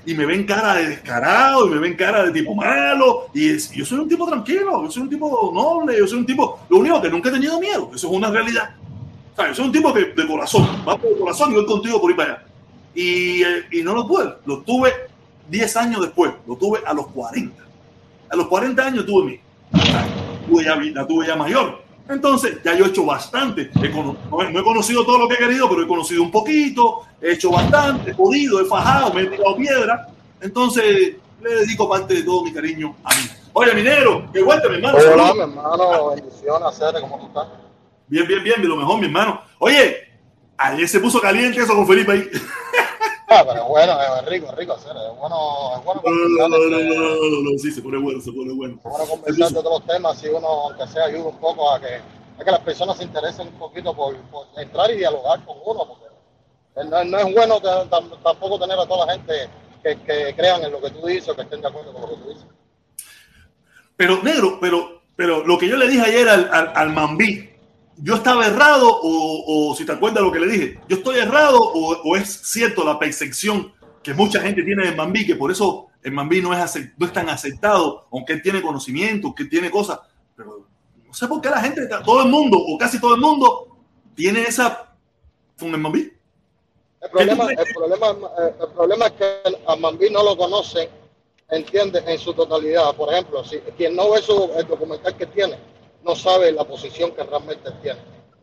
[0.04, 3.84] Y me ven cara de descarado, y me ven cara de tipo malo, y yo
[3.84, 7.00] soy un tipo tranquilo, yo soy un tipo noble, yo soy un tipo, lo único
[7.00, 8.74] que nunca he tenido miedo, eso es una realidad.
[9.32, 11.66] O sea, yo soy un tipo que de corazón, va por el corazón y voy
[11.66, 12.44] contigo por ir para allá.
[12.94, 14.92] Y, eh, y no lo tuve, lo tuve
[15.48, 17.62] 10 años después, lo tuve a los 40.
[18.30, 19.40] A los 40 años tuve mi,
[20.48, 21.82] tuve ya, la tuve ya mayor.
[22.12, 23.70] Entonces, ya yo he hecho bastante.
[23.74, 26.30] He no, he, no he conocido todo lo que he querido, pero he conocido un
[26.30, 30.09] poquito, he hecho bastante, he podido, he fajado, me he tirado piedra.
[30.40, 33.22] Entonces, le dedico parte de todo mi cariño a mí.
[33.55, 34.98] Oye, minero, que vuelta, mi hermano.
[34.98, 36.10] Hola, mi hermano.
[36.10, 37.48] Bendiciones, ¿cómo tú estás?
[38.09, 39.40] Bien, bien, bien, de lo mejor, mi hermano.
[39.59, 39.97] Oye,
[40.56, 42.30] ayer se puso caliente eso con Felipe ahí.
[43.34, 44.98] Ah, pero bueno, es rico, es rico, Cere.
[45.10, 45.36] Es bueno,
[45.76, 48.74] es bueno No, no, no, no, no, sí, se pone bueno, se pone bueno.
[48.76, 51.80] es bueno conversar de todos los temas si uno, aunque sea, ayuda un poco a
[51.80, 51.96] que,
[52.40, 55.86] a que las personas se interesen un poquito por, por entrar y dialogar con uno,
[55.86, 59.48] porque no, no es bueno que- tam- tampoco tener a toda la gente
[59.82, 62.09] que, que crean en lo que tú dices o que estén de acuerdo con lo
[62.10, 62.46] que tú dices.
[63.96, 67.50] Pero, negro, pero, pero lo que yo le dije ayer al, al, al Mambí,
[67.97, 71.59] ¿yo estaba errado o, o si te acuerdas lo que le dije, yo estoy errado
[71.60, 75.89] o, o es cierto la percepción que mucha gente tiene del Mambí, que por eso
[76.02, 80.01] el Mambí no es, no es tan aceptado, aunque él tiene conocimiento, que tiene cosas,
[80.36, 80.66] pero
[81.06, 83.69] no sé por qué la gente, todo el mundo o casi todo el mundo
[84.14, 84.94] tiene esa
[85.59, 86.12] con el Mambí.
[87.01, 88.06] El problema, el problema,
[88.60, 90.89] el problema es que a Mambí no lo conoce,
[91.51, 92.94] entiende, en su totalidad.
[92.94, 95.59] Por ejemplo, si quien no ve su, el documental que tiene,
[96.04, 97.98] no sabe la posición que realmente tiene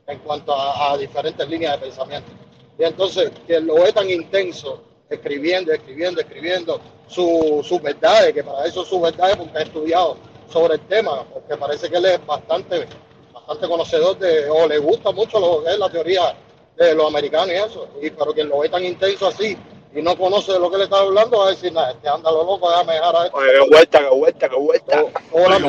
[0.07, 2.31] en cuanto a, a diferentes líneas de pensamiento.
[2.77, 8.65] Y entonces, quien lo ve tan intenso, escribiendo, escribiendo, escribiendo su- sus verdades, que para
[8.65, 10.18] eso sus verdades, porque ha estudiado
[10.52, 12.88] sobre el tema, porque parece que él es bastante,
[13.34, 16.36] bastante conocedor de, o le gusta mucho lo que es la teoría
[16.77, 17.88] de los americanos y eso.
[18.02, 19.57] Y pero quien lo ve tan intenso así
[19.94, 22.31] y no conoce de lo que le está hablando, va a decir, nada, este anda
[22.31, 23.38] lo loco, déjame dejar a esto.
[23.38, 25.03] Oye, qué vuelta, qué vuelta, qué vuelta.
[25.34, 25.60] Oye,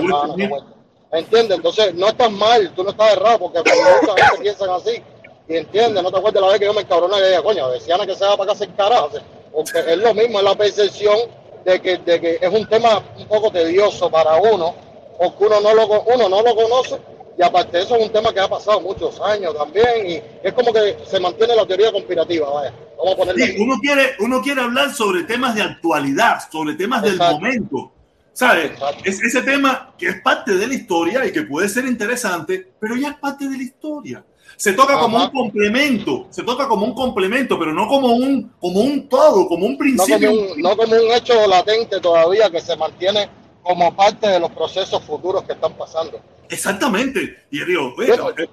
[0.48, 0.66] vuelta.
[1.12, 1.57] ¿Entiendes?
[1.57, 5.03] Entonces, no estás mal, tú no estás errado, porque mucha gente piensan así,
[5.49, 8.07] y entiendes, no te acuerdas la vez que yo me encabroné y dije, coño, decían
[8.07, 9.11] que se va para acá sin carajo,
[9.53, 11.19] porque es lo mismo, es la percepción
[11.65, 14.74] de que, de que es un tema un poco tedioso para uno,
[15.19, 17.01] porque uno no lo, uno no lo conoce,
[17.37, 20.73] y aparte eso es un tema que ha pasado muchos años también, y es como
[20.73, 24.95] que se mantiene la teoría conspirativa, vaya, vamos a Sí, uno quiere, uno quiere hablar
[24.95, 27.91] sobre temas de actualidad, sobre temas del momento.
[28.40, 28.70] ¿Sabes?
[29.04, 32.96] Es ese tema que es parte de la historia y que puede ser interesante, pero
[32.96, 34.24] ya es parte de la historia.
[34.56, 38.80] Se toca como un complemento, se toca como un complemento, pero no como un, como
[38.80, 40.30] un todo, como un no principio.
[40.30, 43.28] como, un, no como un hecho latente todavía que se mantiene
[43.62, 46.18] como parte de los procesos futuros que están pasando.
[46.48, 47.44] Exactamente.
[47.50, 48.30] Y digo, Bueno.
[48.38, 48.48] eh,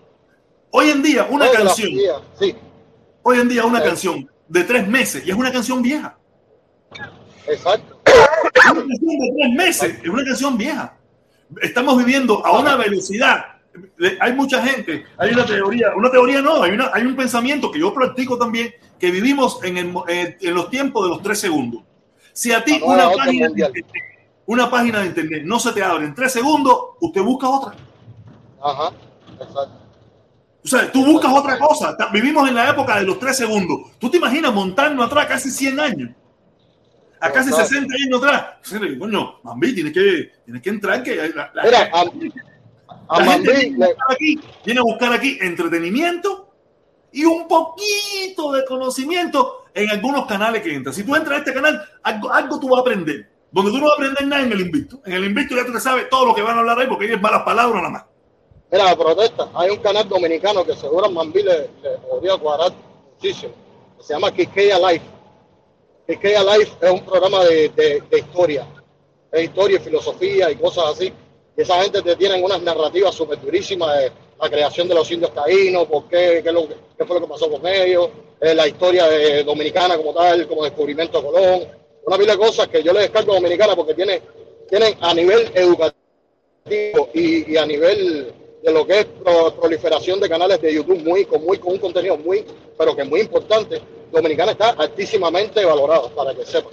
[0.71, 1.91] hoy en día una canción,
[2.37, 2.53] Sí,
[3.23, 3.85] hoy en día una Sí.
[3.85, 6.17] canción de tres meses y es una canción vieja.
[7.47, 7.96] exacto.
[8.71, 10.93] Una canción de tres meses es una canción vieja.
[11.61, 13.45] Estamos viviendo a una velocidad.
[14.19, 17.79] Hay mucha gente, hay una teoría, una teoría no, hay, una, hay un pensamiento que
[17.79, 21.39] yo practico también, que vivimos en, el mo- eh, en los tiempos de los tres
[21.39, 21.83] segundos.
[22.33, 23.85] Si a ti una página, de internet,
[24.47, 27.75] una página de internet no se te abre en tres segundos, usted busca otra.
[28.63, 28.91] Ajá,
[29.39, 29.71] exacto.
[30.63, 31.95] O sea, tú buscas otra cosa.
[32.11, 33.91] Vivimos en la época de los tres segundos.
[33.99, 36.09] ¿Tú te imaginas montarnos atrás casi 100 años?
[37.19, 37.65] A casi Claro.
[37.65, 38.45] 60 años atrás.
[38.99, 41.03] Coño, Mambí, tienes que, tienes que entrar.
[41.03, 44.83] Que la, la- Mira, a, a la gente Mambí viene, a buscar aquí, viene a
[44.83, 46.49] buscar aquí entretenimiento
[47.11, 50.93] y un poquito de conocimiento en algunos canales que entran.
[50.93, 53.29] Si tú entras a este canal, algo, algo tú vas a aprender.
[53.51, 54.99] Donde tú no vas a aprender nada en el Invicto.
[55.05, 57.05] En el Invicto ya tú te sabes todo lo que van a hablar ahí porque
[57.05, 58.05] ahí es malas palabras nada más.
[58.71, 59.47] Mira, la protesta.
[59.55, 62.73] Hay un canal dominicano que seguro Mambí le, le podría cuadrar
[63.13, 63.53] muchísimo.
[64.01, 65.05] Se llama Quisqueya Life.
[66.07, 68.65] Quisqueya Life es un programa de, de- de historia.
[69.31, 71.11] Es historia y filosofía y cosas así.
[71.57, 75.33] Y esa gente te tienen unas narrativas súper durísimas de la creación de los indios
[75.33, 78.09] taínos, por qué, qué, lo fue lo que pasó con ellos,
[78.39, 81.67] eh, la historia de dominicana como tal, como descubrimiento de Colón.
[82.05, 84.21] Una pila de cosas que yo le descargo a dominicana porque tiene,
[84.69, 90.29] tienen a nivel educativo y, y a nivel de lo que es pro- proliferación de
[90.29, 92.43] canales de YouTube muy con muy con un contenido muy
[92.77, 93.81] pero que muy importante
[94.11, 96.71] Dominicana está altísimamente valorado para que sepan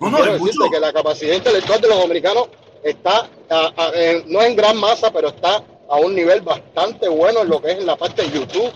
[0.00, 0.70] No, no, es mucho.
[0.70, 2.48] que la capacidad intelectual de los dominicanos
[2.82, 7.42] está a- a- en- no en gran masa pero está a un nivel bastante bueno
[7.42, 8.70] en lo que es en la parte de YouTube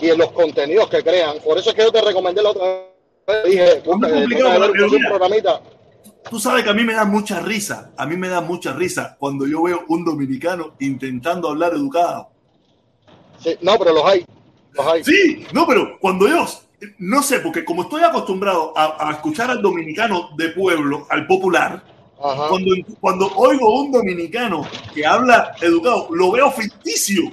[0.00, 2.64] y en los contenidos que crean por eso es que yo te recomendé la otra
[3.26, 5.60] vez dije complicado, pero un programita
[6.30, 7.90] Tú sabes que a mí me da mucha risa.
[7.96, 12.28] A mí me da mucha risa cuando yo veo un dominicano intentando hablar educado.
[13.42, 14.24] Sí, no pero los hay
[14.72, 16.46] los hay Sí, no, pero cuando yo,
[16.98, 21.82] no sé, porque como estoy acostumbrado a, a escuchar al dominicano de pueblo, al popular,
[22.22, 22.48] Ajá.
[22.48, 27.32] cuando, cuando oigo un dominicano que habla educado, lo veo ficticio.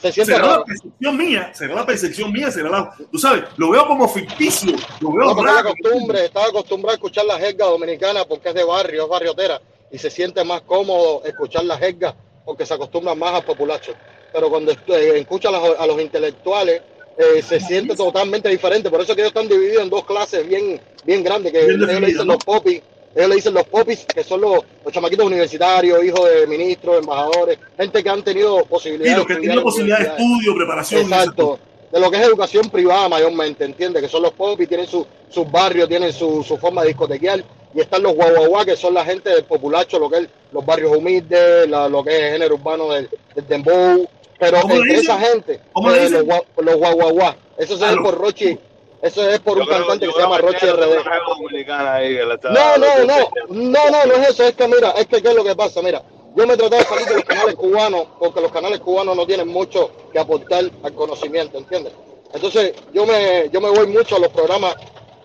[0.00, 3.70] se Será la raro percepción mía, será la percepción mía, será la, tú sabes, lo
[3.70, 5.70] veo como ficticio, lo veo No, la raro.
[5.80, 9.60] costumbre, estaba acostumbrado a escuchar la jerga dominicana porque es de barrio, es barriotera,
[9.92, 12.14] y se siente más cómodo escuchar la jerga
[12.44, 13.92] porque se acostumbra más al populacho.
[14.32, 16.82] Pero cuando eh, escucha a los intelectuales,
[17.18, 18.90] eh, se siente totalmente diferente.
[18.90, 21.70] Por eso es que ellos están divididos en dos clases bien, bien grandes, que Bien
[21.82, 22.34] ellos le dicen ¿no?
[22.34, 22.82] los popis.
[23.14, 27.58] Ellos le dicen los popis, que son los, los chamaquitos universitarios, hijos de ministros, embajadores,
[27.78, 29.16] gente que han tenido posibilidades.
[29.18, 31.00] los que de tienen estudiar en posibilidad de estudio, preparación.
[31.02, 31.58] Exacto.
[31.92, 34.02] De lo que es educación privada mayormente, ¿entiendes?
[34.02, 37.42] Que son los popis, tienen su- sus barrios, tienen su, su forma de discotequear.
[37.74, 40.94] Y están los guaguaguá, que son la gente del populacho, lo que es los barrios
[40.94, 44.06] humildes, la- lo que es el género urbano del, del dembow.
[44.38, 45.16] Pero ¿Cómo le entre dicen?
[45.16, 47.36] esa gente, ¿Cómo le eh, los, guaguaguá.
[47.58, 48.58] Eso se ve los- por Rochi,
[49.02, 51.70] eso es por Yo un creo- cantante que se llama tiene RD.
[51.70, 55.22] ahí está- No, no, no, no, no, no es eso, es que mira, es que
[55.22, 56.02] qué es lo que pasa, mira,
[56.34, 59.48] yo me traté de salir de los canales cubanos porque los canales cubanos no tienen
[59.48, 61.92] mucho que aportar al conocimiento, ¿entiendes?
[62.34, 64.74] Entonces yo me, yo me voy mucho a los programas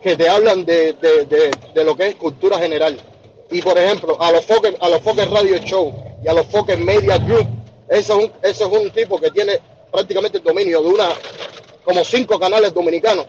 [0.01, 2.97] que te hablan de, de, de, de lo que es cultura general.
[3.51, 5.93] Y por ejemplo, a los Fokker, a los Fokker Radio Show
[6.23, 7.47] y a los Fokker Media Group,
[7.91, 9.59] ese es un, ese es un tipo que tiene
[9.91, 11.09] prácticamente el dominio de una
[11.83, 13.25] como cinco canales dominicanos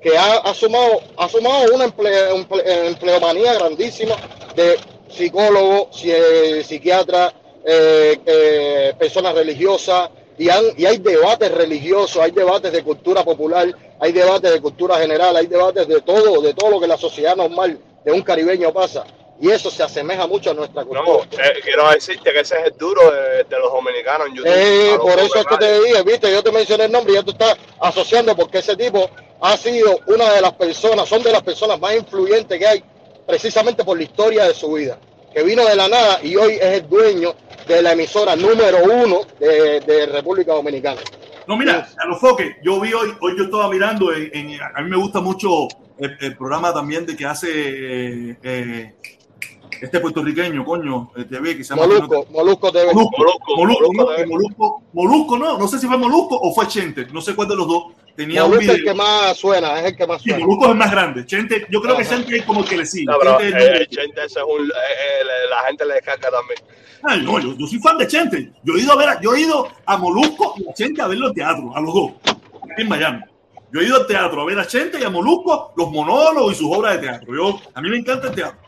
[0.00, 4.14] que ha, ha sumado, ha sumado una emple- emple- empleomanía grandísima
[4.54, 4.78] de
[5.08, 7.32] psicólogos, si- psiquiatras,
[7.64, 13.66] eh, eh, personas religiosas, y, han- y hay debates religiosos, hay debates de cultura popular,
[13.98, 17.34] hay debates de cultura general, hay debates de todo, de todo lo que la sociedad
[17.34, 19.04] normal de un caribeño pasa.
[19.40, 21.04] Y eso se asemeja mucho a nuestra cultura.
[21.06, 24.52] No, eh, quiero decirte que ese es el duro de, de los dominicanos en YouTube.
[24.52, 27.16] Eh, los por eso es que te dije, viste, yo te mencioné el nombre y
[27.16, 29.08] ya tú estás asociando porque ese tipo
[29.40, 32.82] ha sido una de las personas, son de las personas más influyentes que hay,
[33.26, 34.98] precisamente por la historia de su vida,
[35.32, 37.34] que vino de la nada y hoy es el dueño
[37.68, 41.00] de la emisora número uno de, de República Dominicana.
[41.46, 44.82] No, mira, a los foques, yo vi hoy, hoy yo estaba mirando, en, en- a
[44.82, 48.94] mí me gusta mucho el, el programa también de que hace eh, eh,
[49.80, 51.86] este puertorriqueño, coño, eh, TV, que se llama...
[51.86, 52.92] Molusco, Molusco TV.
[52.92, 54.26] Molusco, Molusco, Molusco, Molusco no.
[54.26, 57.56] Molusco, Molusco, no, no sé si fue Molusco o fue Chente, no sé cuál de
[57.56, 57.84] los dos.
[58.16, 58.92] Tenía un Molusco es el video.
[58.94, 60.44] que más suena, es el que más Sí, suena.
[60.44, 61.24] Molusco es el más grande.
[61.26, 62.04] Chente, yo creo que.
[62.04, 63.04] Chente es como el que le sigue.
[63.06, 66.28] No, pero Chente eh, número- Chente ese es un, eh, eh, la gente le descarga
[66.30, 66.58] también.
[67.04, 68.52] Ay, no, yo, yo soy fan de Chente.
[68.64, 71.06] Yo he ido a ver, a- yo he ido a Molusco y a Chente a
[71.06, 73.20] verlo en teatro, a los dos, aquí en Miami.
[73.72, 76.56] Yo he ido al teatro a ver a Chente y a Molusco, los monólogos y
[76.56, 77.32] sus obras de teatro.
[77.36, 78.58] Yo, a mí me encanta el teatro.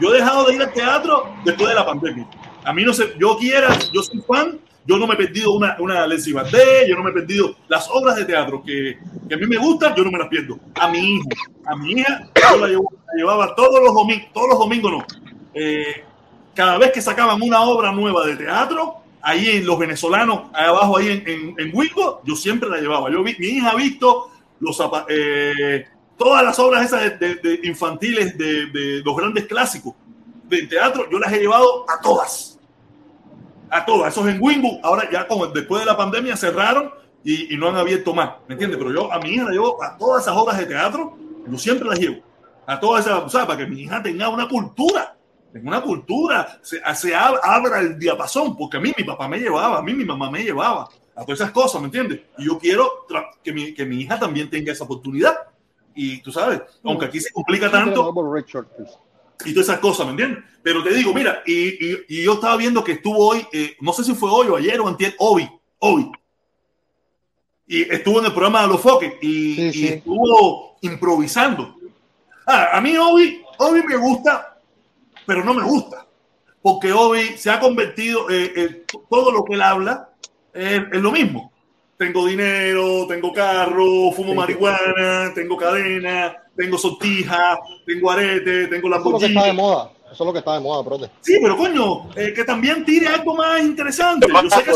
[0.00, 2.26] Yo he dejado de ir al teatro después de la pandemia.
[2.64, 5.76] A mí no sé, yo quiera, yo soy fan, yo no me he perdido una,
[5.78, 6.34] una Leslie
[6.88, 8.98] yo no me he perdido las obras de teatro que,
[9.28, 10.58] que a mí me gustan, yo no me las pierdo.
[10.74, 11.28] A mi hija,
[11.66, 12.68] a mi hija, yo la,
[13.16, 15.04] llevaba todos los domingos, todos los domingos no.
[15.54, 16.04] Eh,
[16.54, 20.96] cada vez que sacaban una obra nueva de teatro, ahí en los venezolanos, ahí abajo,
[20.96, 21.72] ahí en, en, en
[22.24, 23.10] yo siempre la llevaba.
[23.10, 24.78] Yo mi hija ha visto los,
[25.08, 25.86] eh,
[26.20, 29.94] todas las obras esas de, de- de infantiles de, los grandes clásicos
[30.44, 32.58] de teatro, yo las he llevado a todas.
[33.70, 34.12] A todas.
[34.12, 36.92] Esos en Wingo, ahora ya como después de la pandemia cerraron
[37.24, 38.32] y, y no han abierto más.
[38.48, 38.78] ¿Me entiendes?
[38.78, 41.16] Pero yo a mi hija la llevo a todas esas obras de teatro,
[41.46, 42.20] yo siempre las llevo.
[42.66, 43.46] a toda esa, ¿sabes?
[43.46, 45.16] Para que mi hija tenga una cultura,
[45.52, 49.38] tenga una cultura, se, se ab- abra el diapasón, porque a mí mi papá me
[49.38, 52.20] llevaba, a mí mi mamá me llevaba a todas esas cosas, ¿me entiendes?
[52.38, 53.06] Y yo quiero
[53.42, 55.34] que mi, que mi hija también tenga esa oportunidad.
[55.94, 58.12] Y tú sabes, aunque aquí se complica tanto,
[59.44, 60.44] y todas esas cosas, ¿me entiendes?
[60.62, 61.52] Pero te digo, mira, y,
[61.92, 64.56] y- y yo estaba viendo que estuvo hoy, eh, no sé si fue hoy o
[64.56, 65.48] ayer o antier, hoy,
[65.78, 66.10] hoy.
[67.66, 69.86] Y estuvo en el programa de los foques y, Sí, y sí.
[69.88, 71.76] estuvo improvisando.
[72.46, 74.60] Ah, a mí Obi, Obi me gusta,
[75.26, 76.06] pero no me gusta.
[76.62, 80.10] Porque Obi se ha convertido, eh, eh, todo lo que él habla
[80.52, 81.52] es lo mismo.
[82.00, 89.06] Tengo dinero, tengo carro, fumo marihuana, tengo cadena, tengo sortija, tengo arete, tengo la Eso
[89.08, 89.90] es lo que está de moda.
[90.10, 91.10] Eso es lo que está de moda, prote.
[91.20, 94.26] Sí, pero coño, eh, que también tire algo más interesante.
[94.26, 94.70] Yo sé que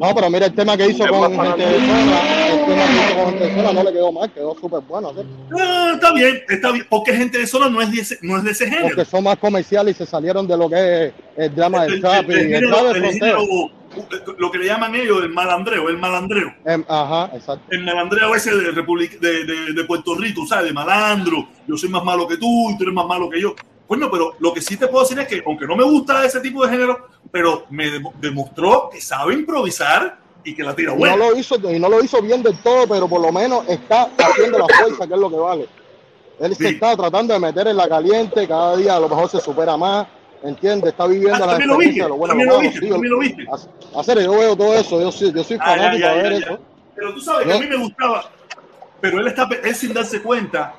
[0.00, 2.48] No, pero mira el tema que hizo con gente de zona.
[2.48, 5.12] El tema que hizo con gente de zona no le quedó mal, quedó súper bueno.
[5.12, 5.20] ¿sí?
[5.60, 8.42] Ah, está bien, está bien, porque gente de zona no es de ese, no es
[8.44, 8.88] de ese género.
[8.88, 12.00] Porque son más comerciales y se salieron de lo que es el drama del El-
[12.00, 13.38] trap el- y el el género- trap de el frontera.
[13.38, 13.70] género,
[14.38, 16.54] lo que le llaman ellos el malandreo, el malandreo.
[16.64, 17.64] Em, Ajá, exacto.
[17.70, 20.66] El malandreo ese de, Republic- de, de- de Puerto Rico, ¿sabes?
[20.66, 21.48] De malandro.
[21.66, 23.54] Yo soy más malo que tú y tú eres más malo que yo.
[23.88, 26.40] Coño, pero lo que sí te puedo decir es que, aunque no me gusta ese
[26.40, 31.16] tipo de género, pero me dem- demostró que sabe improvisar y que la tira buena.
[31.16, 34.08] no lo hizo y no lo hizo bien del todo, pero por lo menos está
[34.16, 35.68] haciendo la fuerza, que es lo que vale.
[36.38, 39.40] Él se está tratando de meter en la caliente, cada día a lo mejor se
[39.40, 40.06] supera más,
[40.42, 40.90] ¿entiendes?
[40.92, 43.44] Está viviendo Ah, la también lo experiencia lo bueno, también lo viste, Sí, lo viste.
[43.50, 46.32] a- Hacer, yo veo todo eso, yo soy, yo soy Ah, fanático ya, de ver
[46.34, 46.58] eso.
[46.94, 48.30] Pero tú sabes que a mí me gustaba,
[49.00, 50.74] pero él está él sin darse cuenta,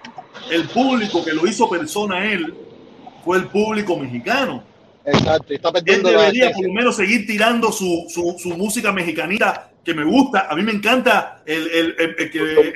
[0.50, 2.54] el público que lo hizo persona él
[3.24, 4.64] fue el público mexicano.
[5.04, 8.92] Exacto, está Él perdiendo la debería por lo menos seguir tirando su, su, su música
[8.92, 10.46] mexicanita que me gusta.
[10.48, 12.74] A mí me encanta el, el, el- el que, los él.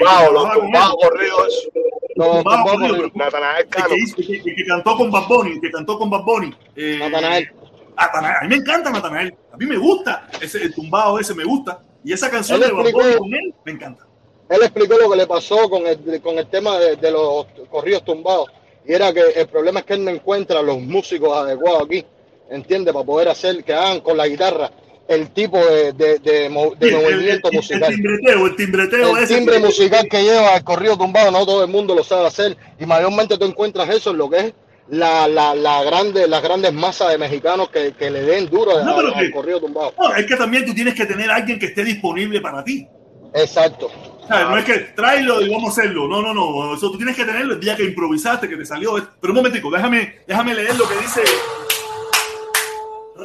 [0.60, 1.68] tumbados corridos.
[2.16, 5.72] Pero- Natanael el que, hizo- el que- el que cantó con Bad Bunny, el que
[5.72, 6.54] cantó con Bad Bunny.
[6.76, 7.52] Eh, Natanael.
[7.98, 8.36] Natanael.
[8.38, 9.36] A mí me encanta Natanael.
[9.52, 10.28] A mí me gusta.
[10.42, 11.80] Ese, el tumbado ese me gusta.
[12.04, 14.06] Y esa canción Él de Bad Bunny con él me encanta.
[14.48, 18.06] Él explicó lo que le pasó con el, con el tema de, de los corridos
[18.06, 18.48] tumbados.
[18.88, 22.06] Y era que el problema es que él no encuentra los músicos adecuados aquí,
[22.52, 22.94] ¿entiendes?
[22.94, 24.70] Para poder hacer que hagan con la guitarra
[25.08, 27.94] el tipo de, de, de mo- de Sí, el- movimiento el, el, musical.
[27.94, 29.36] timbreteo, el timbreteo El ese.
[29.36, 32.58] timbre musical que lleva el corrido tumbado, no todo el mundo lo sabe hacer.
[32.80, 34.54] Y mayormente tú encuentras eso en lo que es
[34.90, 38.98] la, la, la grande, las grandes masas de mexicanos que, que le den duro No,
[39.00, 39.94] al- corrido tumbado.
[40.00, 42.88] No, es que también tú tienes que tener a alguien que esté disponible para ti.
[43.34, 43.92] Exacto.
[44.30, 46.08] No es que tráelo y vamos a hacerlo.
[46.08, 46.74] No, no, no.
[46.76, 48.96] Eso tú tienes que tenerlo el día que improvisaste, que te salió.
[49.22, 51.22] Pero un momentico, déjame, déjame leer lo que dice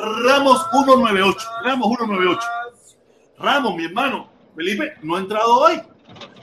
[0.00, 1.48] Ramos 198.
[1.64, 2.40] Ramos 198.
[3.38, 5.80] Ramos, mi hermano, Felipe, no ha entrado hoy.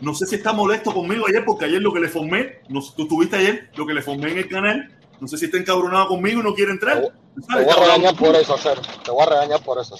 [0.01, 2.93] No sé si está molesto conmigo ayer, porque ayer lo que le formé, no, sé,
[2.95, 6.07] tú estuviste ayer, lo que le formé en el canal, no sé si está encabronado
[6.07, 7.01] conmigo y no quiere entrar.
[7.01, 8.79] Te voy a regañar por eso, hacer.
[9.03, 9.99] Te voy a regañar por eso.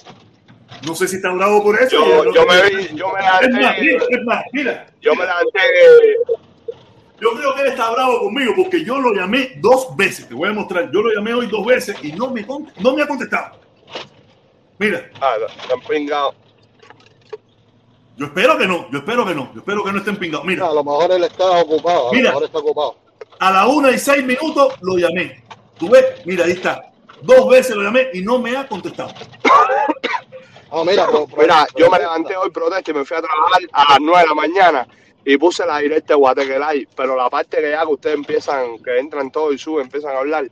[0.86, 1.96] No sé si está bravo por eso.
[1.96, 5.24] Yo, yo me vi, yo me Es más, mira, levanté, es más, mira, yo me
[5.24, 5.60] levanté
[7.20, 10.28] Yo creo que él está bravo conmigo porque yo lo llamé dos veces.
[10.28, 10.92] Te voy a mostrar.
[10.92, 12.46] Yo lo llamé hoy dos veces y no me,
[12.80, 13.58] no me ha contestado.
[14.78, 16.36] Mira, Ah, están pingados.
[18.18, 18.90] yo espero que no.
[18.92, 19.52] Yo espero que no.
[19.54, 20.46] Yo espero que no estén pingados.
[20.46, 22.10] No, Mira, a lo mejor él está ocupado.
[22.10, 22.24] A Mira.
[22.26, 22.96] lo mejor está ocupado.
[23.40, 25.44] a la una y seis minutos lo llamé.
[25.80, 26.92] Tú ves, mira, ahí está.
[27.22, 29.10] Dos veces lo llamé y no me ha contestado.
[30.70, 33.22] Ah, mira, pero- pero- Mira, yo me pero- levanté hoy protesta y me fui a
[33.22, 34.88] trabajar a las 9 de la mañana
[35.30, 38.98] y puse la directa de Guatequelay, pero la parte que ya que ustedes empiezan, que
[38.98, 40.50] entran todos y suben, empiezan a hablar.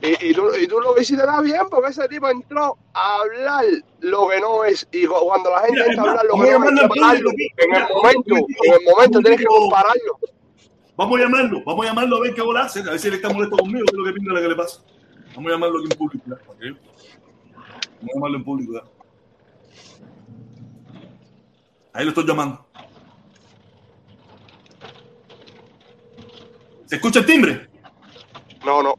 [0.00, 3.64] Y, y, tú, y tú lo visitarás bien porque ese tipo entró a hablar
[4.00, 4.88] lo que no es.
[4.90, 7.20] Y cu- cuando la gente entra a hablar lo que no es.
[7.58, 8.34] En el momento,
[8.64, 10.18] en el momento tienes que compararlo.
[10.96, 11.62] Vamos a llamarlo.
[11.66, 12.80] Vamos a llamarlo a ver qué bola hace.
[12.80, 13.84] A ver si él está molesto conmigo.
[13.84, 14.80] ¿Qué es lo que pinta la que le pasa?
[15.34, 16.24] Vamos a llamarlo aquí en público.
[16.26, 16.70] ya, ¿para qué?
[16.70, 18.72] Vamos a llamarlo en público.
[18.72, 18.82] ya.
[21.92, 22.65] Ahí lo estoy llamando.
[26.86, 27.68] ¿Se escucha el timbre?
[28.64, 28.94] No, no.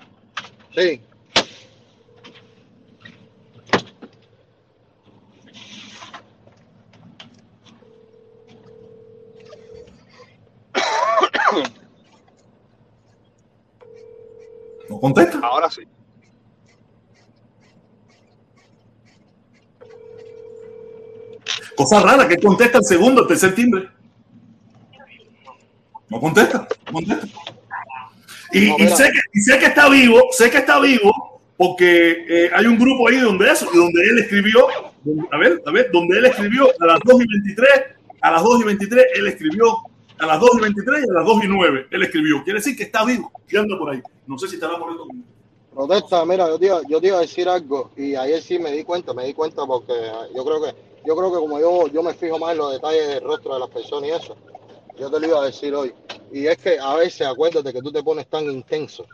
[0.76, 1.01] Sí.
[14.89, 15.39] No contesta.
[15.39, 15.84] Ahora sí.
[21.76, 23.89] Cosa rara, que contesta el segundo, el tercer timbre.
[26.09, 27.27] No contesta, no contesta.
[28.51, 32.25] Y, No, y sé que, y sé que está vivo, sé que está vivo, porque
[32.29, 34.67] eh, hay un grupo ahí donde eso, donde él escribió,
[35.31, 37.69] a ver, a ver, donde él escribió a las 2 y 23,
[38.21, 39.77] a las 2 y 23, él escribió
[40.19, 41.87] a las 2 y 23 y a las 2 y 9.
[41.91, 42.43] Él escribió.
[42.43, 44.01] Quiere decir que está vivo y anda por ahí.
[44.25, 45.07] No sé si estará muriendo.
[45.73, 48.71] Protesta, mira, yo te, iba, yo te iba a decir algo y ayer sí me
[48.71, 49.93] di cuenta, me di cuenta porque
[50.35, 50.73] yo creo que
[51.05, 53.59] yo creo que como yo, yo me fijo más en los detalles del rostro de
[53.59, 54.35] las personas y eso,
[54.99, 55.93] yo te lo iba a decir hoy.
[56.31, 59.05] Y es que a veces acuérdate que tú te pones tan intenso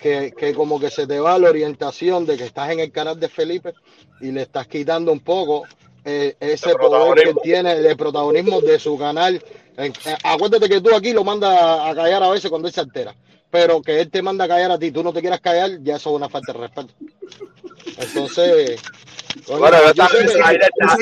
[0.00, 3.18] que, que como que se te va la orientación de que estás en el canal
[3.18, 3.72] de Felipe
[4.20, 5.64] y le estás quitando un poco
[6.04, 9.42] eh, ese poder que tiene de protagonismo de su canal.
[9.76, 9.92] Eh,
[10.22, 13.14] acuérdate que tú aquí lo mandas a callar a veces cuando él se altera,
[13.50, 15.96] pero que él te manda a callar a ti, tú no te quieras callar, ya
[15.96, 16.92] eso es una falta de respeto.
[17.96, 18.80] Entonces,
[19.58, 20.26] Bueno, yo yo sé en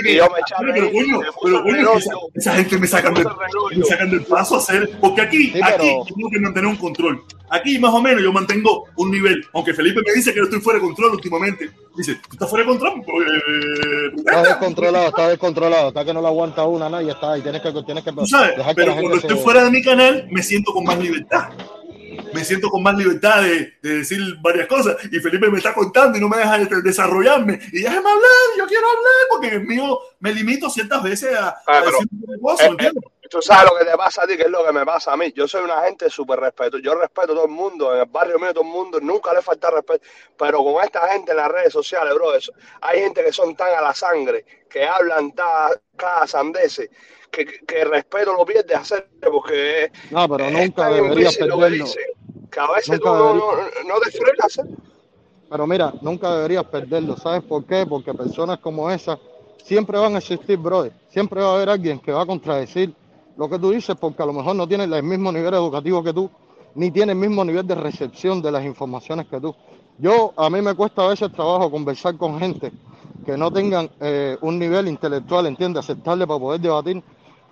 [0.02, 3.26] que- yo me echaba pero ahí, puse pero reloj, esa, esa gente me sacan, del,
[3.76, 6.76] me sacan del paso a hacer, porque aquí, Sí, aquí pero- tengo que mantener un
[6.76, 7.22] control.
[7.50, 10.60] Aquí más o menos yo mantengo un nivel, aunque Felipe me dice que yo estoy
[10.60, 11.70] fuera de control últimamente.
[11.94, 13.02] Dice, ¿tú estás fuera de control?
[13.04, 17.02] Pues, eh, Está descontrolado, está descontrolado, está que no lo aguanta una, ¿no?
[17.02, 19.42] Y está, y tienes que, tienes que Tú sabes, dejar que pero cuando estoy se-
[19.42, 21.50] fuera de mi canal, me siento con más libertad.
[22.32, 24.96] Me siento con más libertad de, de decir varias cosas.
[25.10, 27.58] Y Felipe me está contando y no me deja de- desarrollarme.
[27.72, 31.62] Y déjame hablar, yo quiero hablar, porque el mío me limito ciertas veces a, a
[31.66, 32.08] Ah, pero- decir
[32.40, 33.04] cosas, Eh, ¿entiendes?
[33.30, 35.16] Tú sabes lo que te pasa a ti, que es lo que me pasa a
[35.16, 35.32] mí.
[35.34, 36.76] Yo soy una gente súper respeto.
[36.78, 39.40] Yo respeto a todo el mundo, en el barrio mío todo el mundo, nunca le
[39.40, 40.04] falta respeto.
[40.38, 42.52] Pero con esta gente en las redes sociales, bro, eso-
[42.82, 45.32] hay gente que son tan a la sangre, que hablan
[45.96, 46.90] cada sandeces,
[47.32, 51.86] que, que, respeto lo pierde hacer porque No, pero es nunca tan deberías perderlo.
[52.50, 53.52] que a veces Nunca tú no, no,
[53.88, 54.58] no te frenas.
[54.58, 54.76] ¿eh?
[55.50, 57.16] Pero mira, nunca deberías perderlo.
[57.16, 57.84] ¿Sabes por qué?
[57.86, 59.18] Porque personas como esas
[59.64, 60.92] siempre van a existir, brother.
[61.08, 62.94] Siempre va a haber alguien que va a contradecir
[63.36, 66.12] lo que tú dices porque a lo mejor no tiene el mismo nivel educativo que
[66.12, 66.30] tú,
[66.74, 69.54] ni tiene el mismo nivel de recepción de las informaciones que tú.
[69.98, 72.72] Yo, a mí me cuesta a veces trabajo conversar con gente
[73.24, 77.02] que no tengan eh, un nivel intelectual, entiende, aceptable para poder debatir,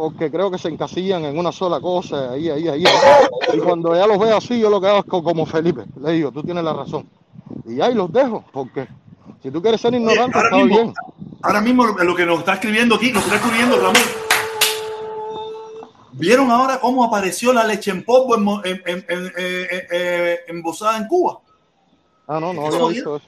[0.00, 2.82] porque creo que se encasillan en una sola cosa, ahí, ahí, ahí.
[2.86, 3.28] ahí.
[3.52, 6.12] Y cuando ya los veo así, yo lo que hago es co- como Felipe, le
[6.12, 7.06] digo, tú tienes la razón.
[7.66, 8.88] Y ahí los dejo, porque
[9.42, 10.94] si tú quieres ser ignorante, ahora está mismo- bien.
[11.42, 13.96] Ahora mismo lo que nos está escribiendo aquí, nos está escribiendo Ramón.
[16.12, 20.96] ¿Vieron ahora cómo apareció la leche en polvo en, mo- en, en- en- eh, embosada
[20.96, 21.40] en Cuba?
[22.26, 23.26] Ah, no, no Eso había visto eso.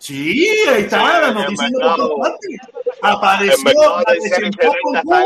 [0.00, 2.50] Sí, ahí está la noticia de mercado- todas partes.
[2.50, 2.60] El
[3.02, 3.72] Apareció
[4.06, 5.18] la leche en 70 polvo en Cuba.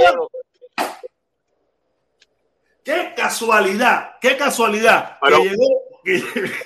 [2.89, 5.66] Qué casualidad, qué casualidad que llegó,
[6.02, 6.23] que,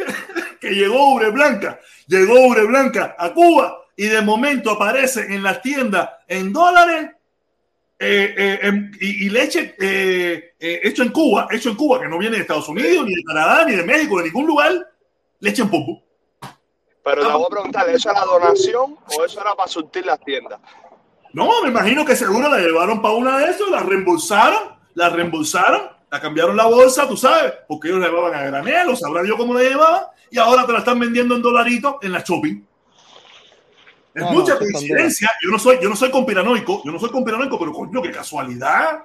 [0.60, 5.60] que llegó Ure Blanca, llegó Ure Blanca a Cuba y de momento aparece en las
[5.60, 7.10] tiendas en dólares
[7.98, 12.36] eh, eh, y, y leche eh, hecho en Cuba, hecho en Cuba, que no viene
[12.36, 14.92] de Estados Unidos, ni de Canadá, ni de México, de ningún lugar,
[15.40, 16.04] leche en polvo.
[17.02, 20.60] Pero te voy a preguntar, ¿eso era donación o eso era para surtir las tiendas?
[21.32, 25.91] No, me imagino que seguro la llevaron para una de esas, la reembolsaron, la reembolsaron,
[26.12, 29.34] la cambiaron la bolsa, tú sabes, porque ellos la llevaban a granel, o sabrá yo
[29.34, 32.62] cómo la llevaban, y ahora te la están vendiendo en dolaritos en la shopping.
[34.14, 35.30] Es No, mucha coincidencia.
[35.42, 39.04] Yo no soy, yo no soy conspiranoico, yo no soy conspiranoico, pero coño, qué casualidad.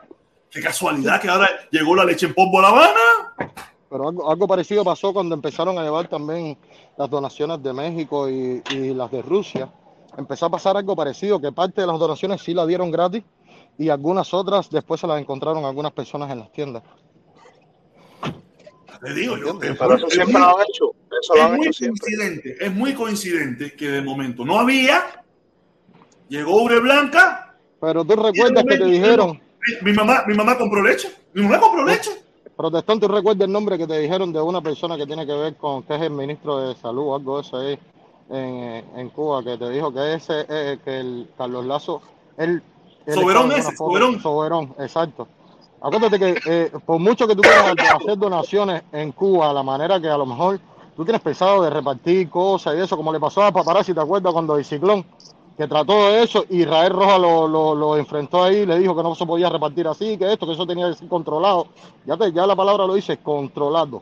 [0.52, 3.54] Qué casualidad que ahora llegó la leche en polvo a La Habana.
[3.90, 6.58] Pero algo, algo parecido pasó cuando empezaron a llevar también
[6.98, 9.70] las donaciones de México y, y las de Rusia.
[10.18, 13.24] Empezó a pasar algo parecido, que parte de las donaciones sí la dieron gratis
[13.78, 16.84] y algunas otras después se las encontraron algunas personas en las tiendas.
[19.04, 19.50] Te digo yo.
[19.62, 20.92] es Pero muy- eso es siempre muy- lo han hecho.
[21.22, 22.00] Eso lo es han muy hecho siempre.
[22.02, 25.04] coincidente, es muy coincidente que de momento no había,
[26.30, 29.40] llegó Ure Blanca, Pero tú recuerdas que te dijeron,
[29.84, 32.10] mi, mi mamá, mi mamá compró leche, mi mamá compró leche.
[32.56, 35.56] protestante, tú recuerdas el nombre que te dijeron de una persona que tiene que ver
[35.58, 37.80] con, que es el ministro de salud o algo de eso ahí
[38.32, 42.02] en, en Cuba, que te dijo que ese, eh, que el Carlos Lazo,
[42.38, 42.64] él...
[43.14, 44.20] Soberón ese, Soberón.
[44.22, 45.28] Soberón, exacto.
[45.82, 50.10] Acuérdate que eh, por mucho que tú quieras hacer donaciones en Cuba, la manera que
[50.10, 50.60] a lo mejor
[50.96, 54.34] tú tienes pensado de repartir cosas y eso, como le pasó a Paparazzi, ¿te acuerdas
[54.34, 55.06] cuando el ciclón?
[55.56, 59.16] Que trató de eso, Israel Roja lo, lo, lo enfrentó ahí, le dijo que no
[59.16, 61.68] se podía repartir así, que esto, que eso tenía que ser controlado.
[62.06, 64.02] Ya, te, ya la palabra lo dice, controlado.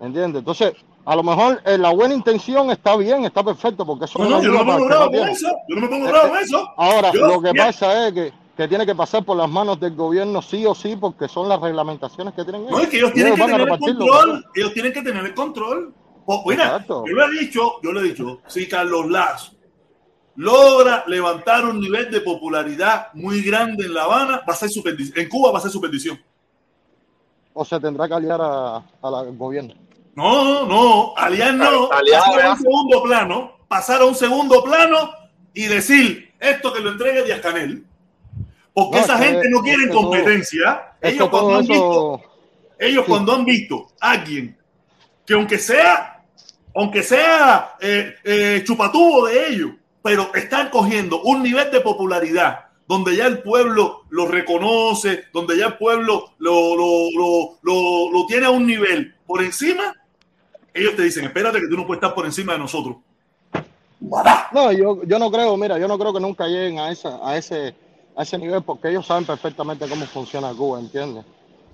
[0.00, 0.40] ¿Entiendes?
[0.40, 0.74] Entonces,
[1.10, 4.42] a lo mejor eh, la buena intención está bien, está perfecto, porque eso No, no,
[4.42, 5.48] yo no me pongo que bravo con eso.
[5.68, 6.68] Yo no me pongo bravo con eso.
[6.76, 9.94] Ahora, Yo- lo que pasa es que, que tiene que pasar por las manos del
[9.94, 13.34] gobierno sí o sí, porque son las reglamentaciones que tienen No, es que ellos tienen
[13.34, 14.44] que van a tener el control.
[14.54, 15.94] Ellos tienen que tener el control.
[16.44, 17.04] Mira, Exacto.
[17.06, 19.52] yo le he dicho, yo le he dicho, si Carlos Lazo
[20.36, 24.82] logra levantar un nivel de popularidad muy grande en La Habana, va a ser su.
[24.86, 26.20] En Cuba va a ser su perdición.
[27.54, 29.74] o se tendrá que aliar a- a al gobierno.
[30.18, 31.92] No, no, aliar no.
[31.92, 35.12] Aliar, pasar a un segundo plano, pasar a un segundo plano
[35.54, 37.84] y decir esto que lo entregue Díaz Canel.
[38.74, 40.92] Porque No, esa que- gente no es quiere que competencia.
[41.00, 42.20] Ellos cuando han visto,
[42.80, 43.10] ellos Sí.
[43.12, 44.58] cuando han visto a alguien
[45.24, 46.24] que aunque sea,
[46.74, 49.70] aunque sea eh, eh, chupatubo de ellos,
[50.02, 55.66] pero están cogiendo un nivel de popularidad donde ya el pueblo lo reconoce, donde ya
[55.66, 59.94] el pueblo lo, lo, lo, lo, lo tiene a un nivel por encima,
[60.74, 62.96] ellos te dicen, espérate que tú no puedes estar por encima de nosotros.
[64.52, 67.36] No, yo, yo no creo, mira, yo no creo que nunca lleguen a, esa, a,
[67.36, 67.74] ese,
[68.16, 71.24] a ese nivel porque ellos saben perfectamente cómo funciona Cuba, ¿entiendes?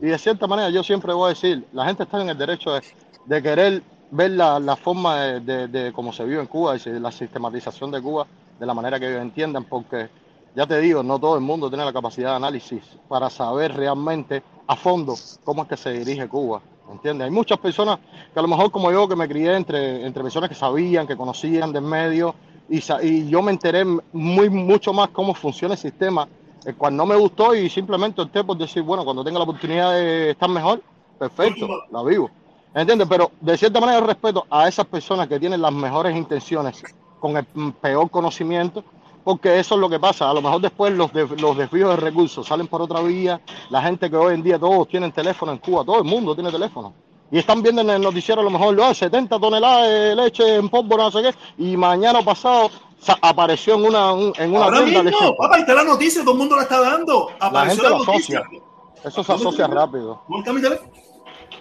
[0.00, 2.72] Y de cierta manera yo siempre voy a decir, la gente está en el derecho
[2.72, 2.82] de,
[3.26, 6.80] de querer ver la, la forma de, de- de cómo se vive en Cuba y
[7.00, 8.26] la sistematización de Cuba
[8.58, 10.08] de la manera que ellos entiendan, porque
[10.54, 14.42] ya te digo, no todo el mundo tiene la capacidad de análisis para saber realmente
[14.66, 15.14] a fondo
[15.44, 16.60] cómo es que se dirige Cuba.
[16.90, 17.24] ¿Entiendes?
[17.26, 17.98] Hay muchas personas
[18.32, 21.16] que a lo mejor como yo que me crié entre, entre personas que sabían, que
[21.16, 22.34] conocían del medio
[22.68, 26.28] y, y yo me enteré muy mucho más cómo funciona el sistema,
[26.64, 29.92] el cual no me gustó y simplemente opté por decir, bueno, cuando tenga la oportunidad
[29.92, 30.82] de estar mejor,
[31.18, 32.30] perfecto, la vivo.
[32.74, 33.06] ¿Entiendes?
[33.08, 36.82] Pero de cierta manera respeto a esas personas que tienen las mejores intenciones
[37.20, 37.44] con el
[37.80, 38.84] peor conocimiento,
[39.24, 40.28] porque eso es lo que pasa.
[40.30, 43.40] A lo mejor después los, de- los desvíos de recursos salen por otra vía.
[43.70, 46.50] La gente que hoy en día todos tienen teléfono en Cuba, todo el mundo tiene
[46.52, 46.92] teléfono.
[47.30, 50.68] Y están viendo en el noticiero a lo mejor "Ah, 70 toneladas de leche en
[50.68, 52.70] pólvora, no sé qué, y mañana pasado
[53.00, 55.34] sa- apareció en una, un- en una Ahora tienda mismo, leche.
[55.38, 57.28] papá, está la noticia, todo el mundo la está dando.
[57.40, 58.38] La Apareció gente la lo noticia.
[58.40, 58.60] asocia.
[59.04, 60.22] Eso se asocia rápido.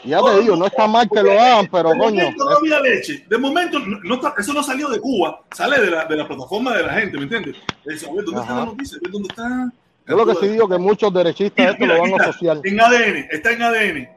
[0.03, 2.45] ¿Dónde está ya te digo, no está mal que lo hagan, pero de coño, momento
[2.45, 3.25] no había leche.
[3.29, 6.73] De momento, no, está- eso no salió de Cuba, sale de la, de la plataforma
[6.75, 7.55] de la gente, ¿me entiendes?
[7.85, 8.55] Eso, ¿dónde está Ajá.
[8.59, 8.97] la noticia?
[8.97, 9.71] A ver, ¿Dónde está?
[10.07, 12.57] yo lo que sí digo que muchos derechistas esto lo van a está, asociar.
[12.63, 14.09] En ADN, está en ADN.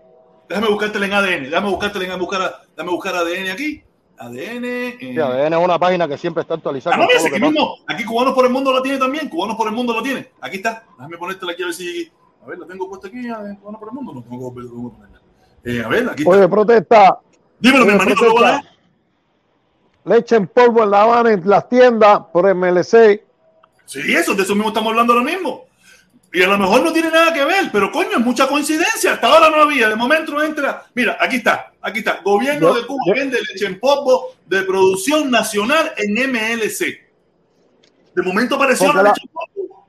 [0.49, 3.83] Déjame buscártela en ADN, déjame buscártela en buscar, déjame buscar ADN aquí.
[4.19, 4.65] ADN.
[4.65, 4.97] eh.
[4.99, 6.97] Sí, ADN es una página que siempre está actualizada.
[6.97, 7.77] Ah, no, todo aquí mismo.
[7.87, 9.29] Aquí Cubanos por el Mundo la tiene también.
[9.29, 10.31] Cubanos por el Mundo la tiene.
[10.41, 10.85] Aquí está.
[10.97, 12.11] Déjame ponértela aquí a ver si.
[12.43, 13.29] A ver, la tengo puesta aquí.
[13.29, 14.13] a ver, Cubanos por el Mundo.
[14.15, 15.16] No tengo que tengo que ponerla.
[15.67, 16.31] Eh, a ver, aquí está.
[16.37, 17.19] Oye, protesta.
[17.59, 18.63] Dímelo, mi hermanito, ¿lo protesta.
[20.05, 23.25] Leche en polvo en La Habana, en las tiendas, por MLC.
[23.85, 25.65] Sí, eso, de eso mismo estamos hablando ahora mismo.
[26.33, 29.15] Y a lo mejor no tiene nada que ver, pero coño, es mucha coincidencia.
[29.15, 29.89] Hasta ahora no había.
[29.89, 30.85] De momento entra.
[30.95, 32.21] Mira, aquí está, aquí está.
[32.23, 37.05] Gobierno de Cuba vende leche en polvo de producción nacional en MLC.
[38.15, 39.87] De momento apareció la- leche en polvo.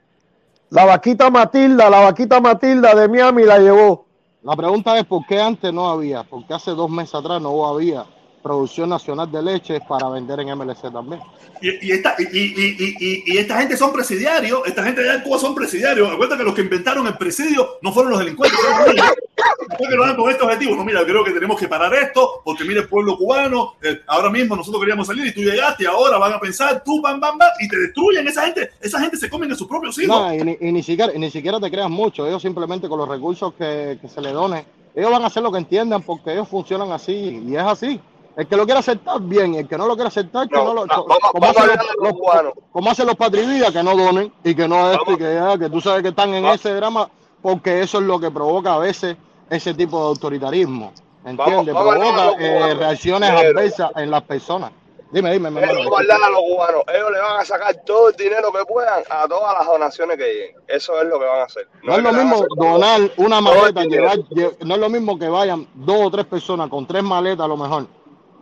[0.70, 4.07] La vaquita Matilda, la vaquita Matilda de Miami la llevó.
[4.44, 8.06] La pregunta es por qué antes no había, porque hace dos meses atrás no había
[8.42, 11.22] producción nacional de leche para vender en MLC también.
[11.62, 15.16] Y, y esta, y, y- y- y- y esta gente son presidiarios, esta gente allá
[15.16, 16.10] en Cuba son presidiarios.
[16.12, 18.58] Acuérdate que los que inventaron el presidio no fueron los delincuentes,
[19.78, 22.64] que lo hagan con estos objetivos, no, mira, creo que tenemos que parar esto, porque
[22.64, 26.18] mira el pueblo cubano, eh, ahora mismo nosotros queríamos salir y tú llegaste y ahora
[26.18, 29.30] van a pensar tú, bam, bam, bam, y te destruyen esa gente, esa gente se
[29.30, 30.16] comen a sus propios hijos.
[30.20, 33.00] No, y, ni, y ni siquiera, y ni siquiera te creas mucho, ellos simplemente con
[33.00, 34.64] los recursos que, que se le donen,
[34.96, 38.00] ellos van a hacer lo que entiendan porque ellos funcionan así y es así.
[38.38, 40.74] El que lo quiera aceptar, bien, el que no lo quiera aceptar, que No, no,
[40.76, 40.86] lo...
[40.86, 42.54] no, vamos- como, vamos hacen los, los los- cubanos.
[42.72, 45.58] como hacen los patrividas, que no donen y que no esto y Vamos.
[45.60, 47.10] que, tú sabes que están en ese drama
[47.42, 49.18] porque eso es lo que provoca a veces
[49.50, 50.94] ese tipo de autoritarismo.
[51.26, 51.74] ¿Entiendes?
[51.74, 54.72] Vamos- provoca eh, reacciones Pero- adversas en las personas.
[55.10, 58.52] Dime, dime, mi Ellos a los cubanos, ellos le van a sacar todo el dinero
[58.52, 60.56] que puedan a todas las donaciones que lleguen.
[60.68, 61.68] Eso es lo que van a hacer.
[61.82, 65.30] No es que lo mismo donar una maleta, llevar, lle- no es lo mismo que
[65.30, 67.88] vayan dos o tres personas con tres maletas a lo mejor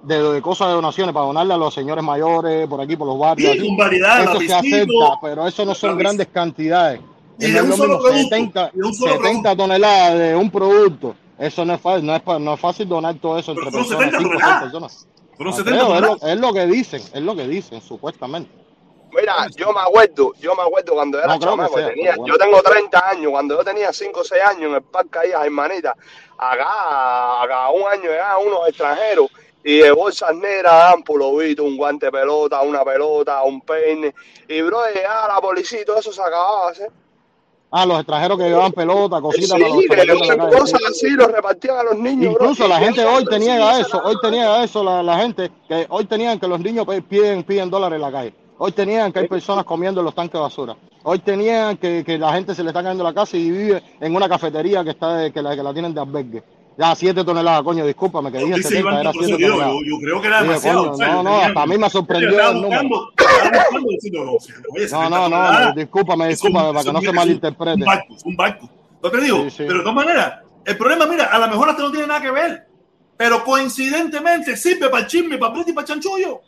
[0.05, 3.17] de, de cosas de donaciones para donarle a los señores mayores por aquí, por los
[3.19, 3.53] barrios.
[3.53, 7.01] Sí, con variedad, Eso se acepta, pero eso no son grandes cantidades.
[7.39, 10.17] Y de es un lo solo mismo producto, 70, y de un solo 70 toneladas
[10.19, 11.15] de un producto.
[11.37, 13.99] Eso no es fácil, no es, no es fácil donar todo eso Pero entre personas,
[14.13, 14.63] 70 cinco o seis toneladas.
[14.63, 15.07] personas.
[15.35, 18.49] Fueron No 70 creo, es, lo, es lo que dicen, es lo que dicen, supuestamente.
[19.11, 22.33] Mira, yo me acuerdo, yo me acuerdo cuando era No chamaco, sea, tenía- pero bueno.
[22.33, 25.31] yo tengo 30 años, cuando yo tenía 5 o 6 años en el parque ahí,
[25.45, 25.95] hermanita,
[26.37, 29.27] acá, acá un año llegaban unos extranjeros
[29.65, 34.13] y de bolsas negras daban pulovito, un guante de pelota, una pelota, un peine,
[34.47, 36.83] y bro, llegaba la policía y todo eso se acababa, ¿sí?
[37.71, 39.87] Ah, los extranjeros que llevaban pelota, cositas Sí,
[40.51, 40.85] cosas sí.
[40.89, 44.01] así los repartían a los niños, Incluso la gente hoy te siempre niega sí, eso,
[44.05, 47.69] hoy te niega eso la, la gente, que hoy tenían que los niños piden, piden
[47.69, 48.33] dólares en la calle.
[48.57, 50.77] Hoy tenían que hay personas comiendo en los tanques de basura.
[51.03, 54.15] Hoy tenían que, que la gente se le está cayendo la casa y vive en
[54.15, 56.43] una cafetería que está de- que, la, que la tienen de albergue.
[56.77, 59.47] Ya, 7 toneladas, coño, discúlpame, que dije Dice 70, Iván era que por 7 eso
[59.47, 59.73] yo, toneladas.
[59.85, 60.91] yo, yo creo que era demasiado.
[60.91, 62.83] coño, no, no, hasta a mí me sorprendió el número.
[62.83, 67.73] No, 70 no, no, discúlpame, discúlpame, para que no se malinterprete.
[67.79, 68.69] Un barco, un barco.
[69.01, 69.63] No te digo, Sí, sí.
[69.67, 70.33] pero de todas maneras,
[70.65, 72.67] el problema, mira, a lo mejor hasta no tiene nada que ver,
[73.15, 76.41] pero coincidentemente sirve para el chisme, para el y para chanchullo.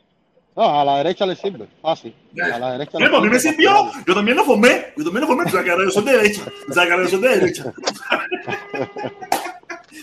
[0.58, 2.14] No, a la derecha le sirve, fácil.
[2.42, 3.92] A la derecha le Bueno, a mí me sirvió.
[4.08, 4.88] Yo también lo formé.
[4.98, 5.44] Yo también lo formé.
[5.46, 6.42] O sea, que ahora yo soy de derecha.
[6.68, 7.74] O sea, que ahora yo soy de derecha.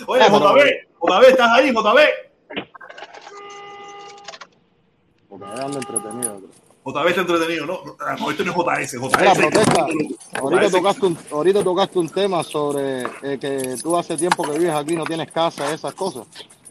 [0.06, 0.58] Oye, JB,
[1.00, 1.98] JB, ¿estás ahí, JB?
[5.28, 6.40] Porque me ando entretenido.
[6.84, 7.78] JB está entretenido, ¿no?
[8.00, 8.56] Ah, No, este no es
[8.92, 9.00] JS.
[9.00, 9.38] Mira, JS.
[9.38, 9.86] protesta.
[10.40, 14.74] Ahorita tocaste, un, ahorita tocaste un tema sobre eh, que tú hace tiempo que vives
[14.74, 16.26] aquí, no tienes casa, esas cosas.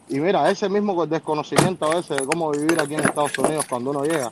[0.09, 3.89] Y mira, ese mismo desconocimiento a veces de cómo vivir aquí en Estados Unidos cuando
[3.89, 4.29] uno llega,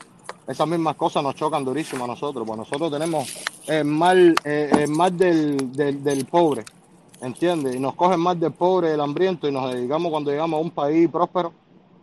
[0.48, 3.28] esas mismas cosas nos chocan durísimo a nosotros, pues nosotros tenemos
[3.68, 6.64] el mal, eh, el mal del, del, del pobre,
[7.22, 7.76] ¿entiendes?
[7.76, 10.72] Y nos cogen más del pobre, del hambriento, y nos dedicamos cuando llegamos a un
[10.72, 11.54] país próspero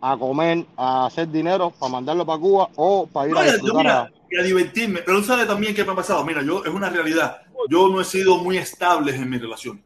[0.01, 3.73] a comer, a hacer dinero para mandarlo para Cuba o para ir No, a yo,
[3.73, 4.03] mira, a...
[4.03, 5.01] a divertirme.
[5.05, 6.23] Pero tú sabes también qué me ha pasado.
[6.23, 7.41] Mira, yo es una realidad.
[7.69, 9.81] Yo no he sido muy estable en mi relación.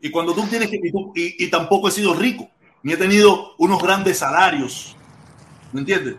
[0.00, 0.76] Y cuando tú tienes que.
[1.14, 2.50] Y, y- tampoco he sido rico,
[2.82, 4.96] ni he tenido unos grandes salarios.
[5.72, 6.16] ¿Me entiendes?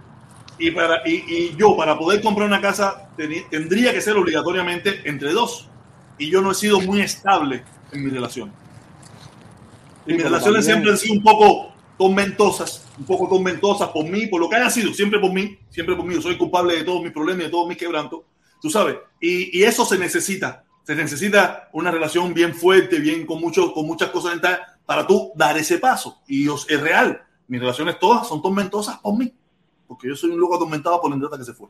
[0.57, 5.01] Y, para, y, y yo, para poder comprar una casa, teni- tendría que ser obligatoriamente
[5.07, 5.69] entre dos.
[6.17, 7.65] Y yo no he sido muy estable
[7.95, 8.51] en mi relación.
[10.05, 14.27] Y mis relaciones también- siempre han sido un poco tormentosas, un poco tormentosas por mí,
[14.27, 16.13] por lo que haya sido, siempre por mí, siempre por mí.
[16.15, 18.21] Yo soy culpable de todos mis problemas y de todos mis quebrantos,
[18.61, 18.97] tú sabes.
[19.19, 20.63] Y, y eso se necesita.
[20.83, 24.39] Se necesita una relación bien fuerte, bien con, mucho, con muchas cosas
[24.85, 26.21] para tú dar ese paso.
[26.27, 27.23] Y es real.
[27.47, 29.33] Mis relaciones todas son tormentosas por mí.
[29.87, 31.69] Porque yo soy un loco atormentado por la que se fue.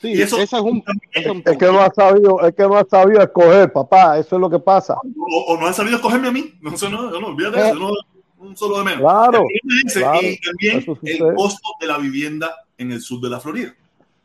[0.00, 0.82] Sí, Y eso- ese es un,
[1.12, 4.18] es un Es que no ha sabido, es que no ha sabido escoger, papá.
[4.18, 4.94] Eso es lo que pasa.
[4.94, 6.54] O, o no han sabido escogerme a mí.
[6.62, 7.74] No, eso no, no, olvídate de eso.
[7.78, 7.90] no,
[8.38, 9.00] un solo de menos.
[9.00, 9.44] Claro,
[9.86, 10.00] ese.
[10.00, 13.74] claro, y también el costo de la vivienda en el sur de la Florida.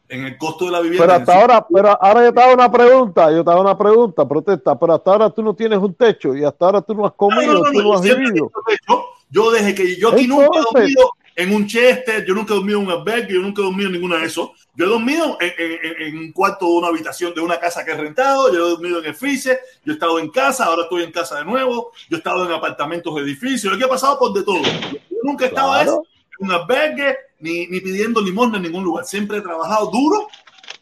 [0.07, 1.05] En el costo de la vivienda.
[1.05, 3.77] Pero hasta sur- ahora, pero ahora yo te hago una pregunta, yo te hago una
[3.77, 7.05] pregunta, protesta, pero hasta ahora tú no tienes un techo y hasta ahora tú no
[7.05, 8.51] has No, comido, no, no, tú no, no has vivido.
[8.65, 9.03] techo.
[9.29, 12.79] Yo desde que yo aquí nunca he dormido en un Chester, yo nunca he dormido
[12.79, 14.53] en un albergue, yo nunca he dormido en ninguna de eso.
[14.77, 17.85] Yo he dormido en, en- en- en un cuarto de una habitación de una casa
[17.85, 20.83] que he rentado, yo he dormido en el freezer, yo he estado en casa, ahora
[20.83, 24.19] estoy en casa de nuevo, yo he estado en apartamentos de edificios, yo he pasado
[24.19, 24.61] por de todo.
[24.61, 26.03] Yo nunca he estado Claro.
[26.39, 29.05] en un albergue ni, ni pidiendo limosna en ningún lugar.
[29.05, 30.27] Siempre he trabajado duro,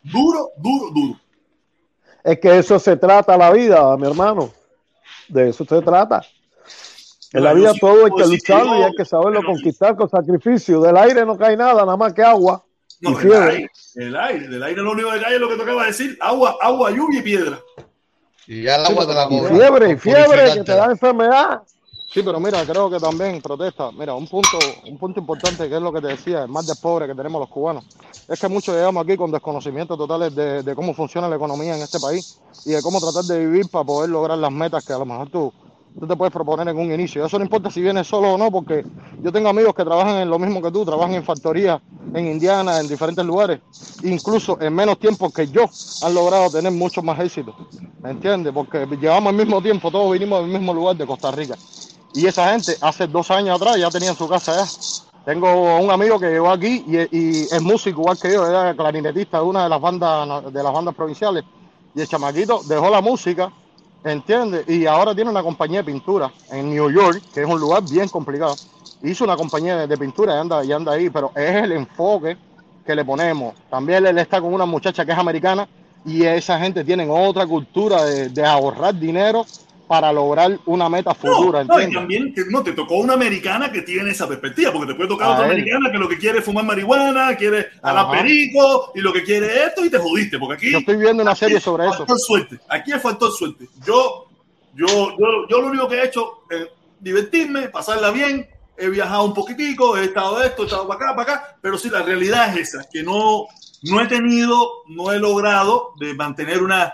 [0.02, 1.20] duro, duro, duro.
[2.24, 4.52] Es que eso se trata la vida, mi hermano.
[5.28, 6.22] De eso se trata.
[7.32, 10.80] En la vida todo hay que lucharlo y hay que saberlo conquistar con sacrificio.
[10.82, 12.64] Del aire no cae nada, nada más que agua.
[13.04, 15.56] No, Y el aire, el aire, del aire lo único que cae es lo que
[15.58, 17.60] tocaba decir, agua, agua, lluvia y piedra.
[18.48, 19.56] Y ya el agua te la Y cobran.
[19.58, 21.62] fiebre, fiebre que te da enfermedad.
[22.14, 23.92] Sí, pero mira, creo que también protesta.
[23.92, 26.76] Mira, un punto, un punto importante que es lo que te decía, el más de
[26.76, 27.84] pobre que tenemos los cubanos,
[28.28, 31.82] es que muchos llegamos aquí con desconocimientos totales de, de cómo funciona la economía en
[31.82, 35.00] este país y de cómo tratar de vivir para poder lograr las metas que a
[35.00, 35.52] lo mejor tú,
[36.00, 37.26] tú te puedes proponer en un inicio.
[37.26, 38.86] Eso no importa si vienes solo o no, porque
[39.22, 41.82] yo tengo amigos que trabajan en lo mismo que tú, trabajan en factorías
[42.14, 43.60] en Indiana, en diferentes lugares,
[44.04, 45.70] incluso en menos tiempo que yo,
[46.02, 47.56] han logrado tener mucho más éxito.
[48.02, 48.54] ¿Me entiendes?
[48.54, 51.56] Porque llevamos el mismo tiempo, todos vinimos del mismo lugar de Costa Rica.
[52.14, 54.66] Y esa gente hace dos años atrás ya tenían su casa allá.
[55.26, 59.38] Tengo un amigo que llegó aquí y, y es músico igual que yo, era clarinetista
[59.38, 61.44] de una de las bandas de las bandas provinciales.
[61.96, 63.52] Y el chamaquito dejó la música,
[64.04, 64.68] ¿entiendes?
[64.68, 68.10] Y ahora tiene una compañía de pintura en New York, que es un lugar bien
[68.10, 68.56] complicado.
[69.02, 72.38] Hizo una compañía de, pintura y anda, y anda ahí, pero es el enfoque
[72.86, 73.54] que le ponemos.
[73.70, 75.68] También él está con una muchacha que es americana
[76.06, 79.46] y esa gente tiene otra cultura de ahorrar dinero
[79.88, 83.72] para lograr una meta futura, No, no, y también que no te tocó una americana
[83.72, 85.52] que tiene esa perspectiva, porque te puede tocar A otra él.
[85.52, 88.12] americana que lo que quiere es fumar marihuana, quiere hablar Ajá.
[88.22, 91.22] perico y lo que quiere es esto y te jodiste, porque aquí Yo estoy viendo
[91.22, 92.06] una serie sobre eso.
[92.18, 92.60] suerte.
[92.70, 93.68] Aquí es factor suerte.
[93.86, 94.26] Yo,
[94.74, 96.68] yo, yo, yo lo único que he hecho es
[97.00, 98.48] divertirme, pasarla bien.
[98.78, 101.78] He viajado un poquitico, he estado de esto, he estado para acá, para acá, pero
[101.78, 103.46] sí, la realidad es esa, que no,
[103.84, 106.92] no he tenido, no he logrado de mantener una,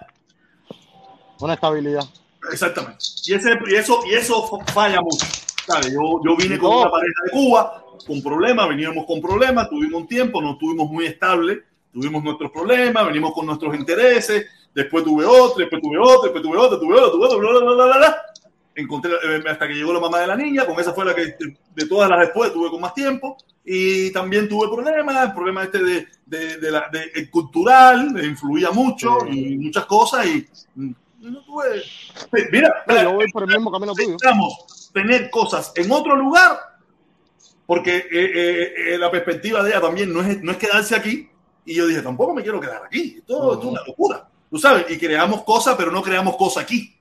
[1.40, 2.04] Una estabilidad.
[2.52, 3.04] Exactamente.
[3.26, 5.26] Y, ese, y, eso, y eso falla mucho.
[5.66, 5.94] ¿sabes?
[5.94, 10.08] Yo, yo vine con una pareja de Cuba, con problemas, veníamos con problemas, tuvimos un
[10.08, 11.60] tiempo, no estuvimos muy estables,
[11.94, 16.58] tuvimos nuestros problemas, venimos con nuestros intereses, después tuve otro, después tuve otro, después tuve
[16.58, 18.18] otro, tuve otro, tuve otro, bla, bla, bla, bla, bla.
[18.76, 21.36] Encontré, eh, hasta que llegó la mamá de la niña, con esa fue la que
[21.76, 25.84] de, todas las después tuve con más tiempo, y también tuve problemas, el problema este
[25.84, 31.44] de, de, de la, de, el cultural, influía mucho y muchas cosas, y mm, no
[31.44, 31.84] tuve...
[32.52, 34.10] Mira, No, yo voy por el mismo camino tuyo.
[34.10, 36.58] necesitamos tener cosas en otro lugar,
[37.66, 41.30] porque eh, eh, eh, la perspectiva de ella también no es, no es quedarse aquí.
[41.66, 43.18] Y yo dije, tampoco me quiero quedar aquí.
[43.20, 44.28] Esto, esto es una locura.
[44.50, 46.96] Tú sabes, y creamos cosas, pero no creamos cosas aquí.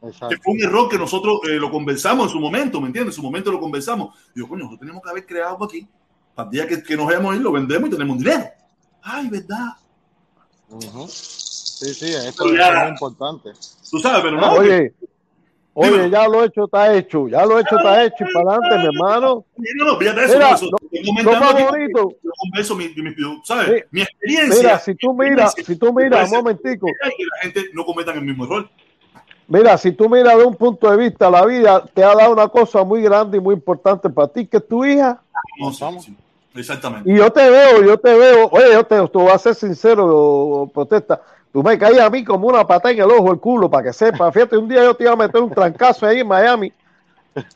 [0.00, 0.36] Que Exacto.
[0.42, 3.14] fue un error que nosotros eh, lo conversamos en su momento, ¿me entiendes?
[3.14, 4.16] En su momento lo conversamos.
[4.34, 5.88] Digo, coño, nosotros tenemos que haber creado algo aquí.
[6.34, 8.44] Para el día que, que nos vayamos a ir, lo vendemos y tenemos dinero.
[9.02, 9.68] Ay, ¿verdad?
[10.68, 11.08] Ujú.
[11.82, 13.50] Sí, sí, esto Pero es muy importante.
[13.90, 14.52] Tú sabes, pero no.
[14.52, 14.92] Oye,
[15.74, 18.94] oye, ya lo hecho está hecho, ya lo hecho está hecho y para adelante, mi
[18.94, 19.44] hermano.
[19.56, 20.34] No, no, fíjate eso.
[20.34, 23.14] Mira, eso, lo- Lo más bonito, converso mi, mi-
[23.44, 23.66] ¿sabes?
[23.80, 23.84] Sí.
[23.90, 24.56] Mi experiencia.
[24.62, 28.24] mira, si tú miras, si tú miras, un momentico, que la gente no cometan el
[28.24, 28.68] mismo error.
[29.48, 32.46] mira, si tú miras de un punto de vista, la vida te ha dado una
[32.46, 35.20] cosa muy grande y muy importante para ti, que es tu hija.
[35.58, 36.16] No, sí,
[36.54, 37.10] exactamente.
[37.10, 40.70] Y yo te veo, yo te veo, oye, yo te, te voy a ser sincero,
[40.72, 41.20] protesta.
[41.52, 43.92] Tú me caías a mí como una pata en el ojo, el culo, para que
[43.92, 44.32] sepas.
[44.32, 46.72] Fíjate, un día yo te iba a meter un trancazo ahí en Miami,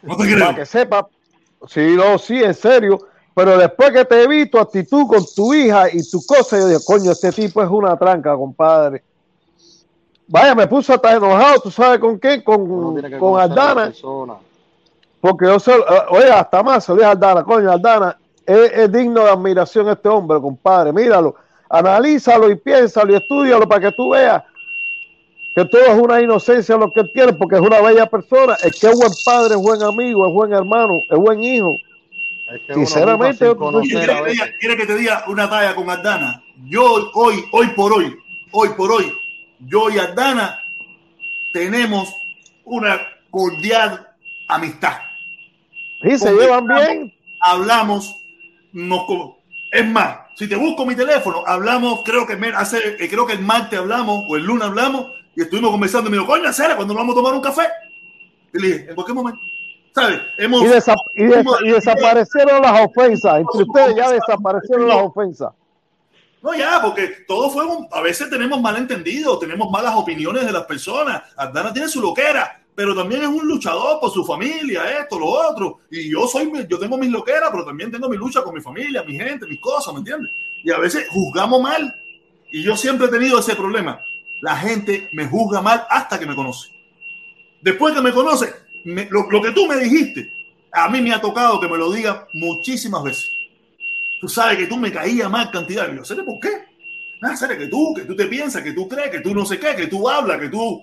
[0.03, 1.07] No te para que sepas.
[1.67, 2.99] Sí, no, sí, en serio.
[3.35, 6.81] Pero después que te vi tu actitud con tu hija y tu cosa, yo dije,
[6.87, 9.03] coño, este tipo es una tranca, compadre.
[10.29, 12.43] Vaya, me puso hasta enojado, ¿tú sabes con quién?
[12.47, 13.93] Uno Con, con Aldana.
[15.21, 18.73] Porque yo sé, eh, oye, hasta más se lo dije a Aldana, coño, Aldana, es,
[18.73, 20.93] es digno de admiración este hombre, compadre.
[20.93, 21.37] Míralo,
[21.69, 24.43] analízalo y piénsalo y estudialo para que tú veas
[25.55, 28.55] que todo es una inocencia lo que él tiene, porque es una bella persona.
[28.63, 31.71] Es que es buen padre, es buen amigo, es buen hermano, es buen hijo.
[32.55, 34.57] Es que uno Sinceramente, yo- ¿Quiere conocer a que, te diga, veces.
[34.61, 36.43] quiere que te diga una talla con Aldana?
[36.67, 38.15] Yo hoy, hoy por hoy,
[38.53, 39.11] hoy por hoy,
[39.61, 40.59] yo y Aldana
[41.55, 42.15] tenemos
[42.65, 44.07] una cordial
[44.49, 44.99] amistad.
[46.03, 47.15] Sí, se llevan bien.
[47.41, 48.15] Hablamos,
[48.73, 49.07] nos
[49.73, 53.41] es más, si te busco mi teléfono, hablamos, creo que hace, eh, creo que el
[53.41, 56.95] martes hablamos o el lunes hablamos y estuvimos conversando y me dijo, coño, Cera, cuando
[56.95, 57.63] nos vamos a tomar un café.
[58.53, 59.41] Y le dije, en cualquier momento.
[59.95, 60.21] ¿Sabes?
[60.39, 63.39] Hemos, Y, desa- y desa- y desaparecieron las ofensas.
[63.41, 65.53] Entre ustedes ya desaparecieron las ofensas.
[66.43, 70.65] No, ya, porque todo fue un, a veces tenemos malentendidos, tenemos malas opiniones de las
[70.65, 71.23] personas.
[71.37, 75.81] Aldana tiene su loquera, pero también es un luchador por su familia, esto, lo otro.
[75.91, 79.03] Y yo soy, yo tengo mis loqueras, pero también tengo mi lucha con mi familia,
[79.03, 80.31] mi gente, mis cosas, ¿me entiendes?
[80.63, 81.93] Y a veces juzgamos mal.
[82.53, 83.99] Y yo siempre he tenido ese problema.
[84.43, 86.69] La gente me juzga mal hasta que me conoce.
[87.63, 88.53] Después que me conoce,
[88.85, 90.31] me- lo, lo que tú me dijiste,
[90.73, 93.31] a mí me ha tocado que me lo diga muchísimas veces.
[94.21, 95.91] Tú sabes que tú me caías mal cantidad.
[95.93, 96.51] Y yo, ¿sabes por qué?
[97.21, 99.59] Nada, ¿sabes que tú, que tú te piensas, que tú crees, que tú no sé
[99.59, 100.83] qué, que tú hablas, que tú...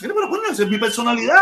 [0.00, 1.40] Pero bueno, esa es mi personalidad.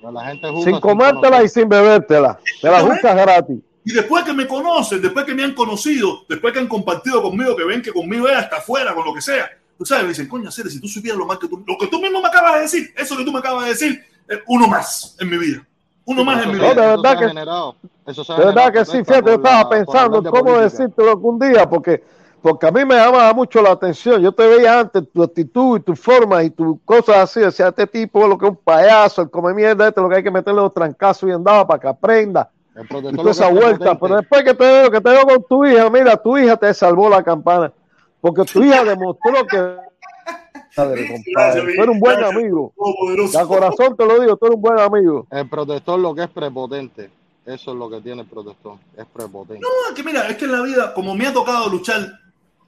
[0.00, 2.38] Pero La gente juzga Sin sin comértela y sin bebértela.
[2.60, 3.58] Te la buscas gratis.
[3.84, 7.56] Y después que me conocen, después que me han conocido, después que han compartido conmigo,
[7.56, 9.48] que ven que conmigo es hasta afuera, con lo que sea,
[9.78, 11.86] tú sabes, me dicen, coño, Cere, si tú supieras lo mal que tú, lo que
[11.86, 14.68] tú mismo me acabas de decir, eso que tú me acabas de decir, es uno
[14.68, 15.66] más en mi vida.
[16.04, 16.96] Uno más en mi Eso No, de vida.
[16.96, 17.76] verdad que- generado.
[18.06, 20.60] De verdad sí, fíjate, yo estaba pensando cómo política.
[20.64, 22.02] decírtelo algún día, porque,
[22.40, 24.22] porque a mí me llamaba mucho la atención.
[24.22, 27.40] Yo te veía antes, tu actitud y tu forma y tus cosas así.
[27.40, 30.08] Decía, este tipo es lo que es un payaso, el come mierda, este es lo
[30.08, 32.50] que hay que meterle los trancazos y andaba para que aprenda.
[32.74, 33.98] El Y protector toda esa vuelta.
[33.98, 36.72] Pero después que te veo, que te veo con tu hija, mira, tu hija te
[36.72, 37.72] salvó la campana.
[38.20, 39.58] Porque tu hija demostró que.
[40.76, 42.72] Padre, compadre, tú eres un buen amigo.
[43.32, 45.26] De corazón te lo digo, tú eres un buen amigo.
[45.30, 47.10] El protector lo que es prepotente.
[47.44, 48.76] Eso es lo que tiene el protector.
[48.96, 49.60] Es prepotente.
[49.60, 52.06] No, es que mira, es que en la vida, como me ha tocado luchar,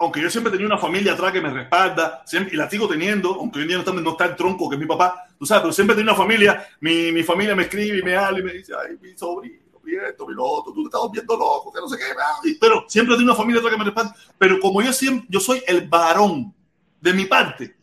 [0.01, 3.35] aunque yo siempre tenía una familia atrás que me respalda, siempre, y la sigo teniendo,
[3.35, 5.45] aunque hoy en día no está, no está el tronco que es mi papá, tú
[5.45, 8.43] sabes, pero siempre tenía una familia, mi, mi familia me escribe y me habla y
[8.43, 11.71] me dice, ay, mi sobrino, mi esto, mi lo otro, tú te estás viendo loco,
[11.71, 14.81] que no sé qué, pero siempre tengo una familia atrás que me respalda, pero como
[14.81, 16.55] yo siempre, yo soy el varón
[16.99, 17.77] de mi parte,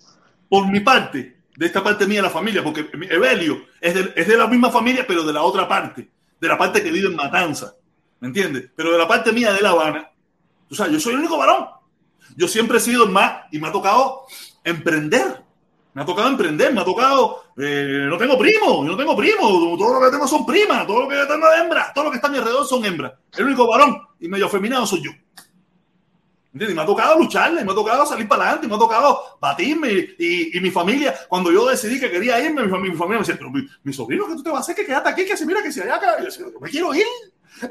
[0.49, 4.27] por mi parte, de esta parte mía de la familia, porque Evelio es de, es
[4.27, 7.15] de la misma familia, pero de la otra parte, de la parte que vive en
[7.15, 7.76] Matanza,
[8.19, 8.72] ¿me entiendes?
[8.76, 10.10] Pero de la parte mía de La Habana,
[10.68, 11.77] tú sabes, yo soy el único varón.
[12.36, 14.26] Yo siempre he sido más y me ha tocado
[14.64, 15.44] emprender.
[15.94, 17.44] Me ha tocado emprender, me ha tocado.
[17.58, 19.76] eh, no tengo primo, yo no tengo primo.
[19.78, 22.18] Todo lo que tengo son primas, todo lo que tengo es hembras, todo lo que
[22.18, 23.14] está a mi alrededor son hembras.
[23.36, 25.12] El único varón y medio feminado soy yo.
[26.60, 29.92] Y me ha tocado lucharle, me ha tocado salir para adelante, me ha tocado batirme.
[30.18, 33.26] Y, y mi familia, cuando yo decidí que quería irme, mi, fami- mi familia me
[33.26, 33.52] decía, pero
[33.84, 34.76] mi, sobrino, que tú te vas a hacer?
[34.76, 36.18] Que quédate aquí, que se mira que se allá acá.
[36.24, 37.06] Yo me quiero ir.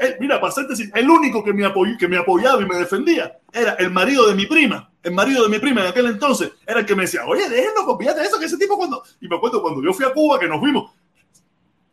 [0.00, 3.38] Eh, mira, para serte el único que me, apoy- que me apoyaba y me defendía
[3.52, 4.90] era el marido de mi prima.
[5.02, 7.84] El marido de mi prima en aquel entonces era el que me decía, oye, déjenlo,
[7.86, 9.02] olvídate eso, que ese tipo cuando...
[9.20, 10.90] Y me acuerdo cuando yo fui a Cuba, que nos fuimos,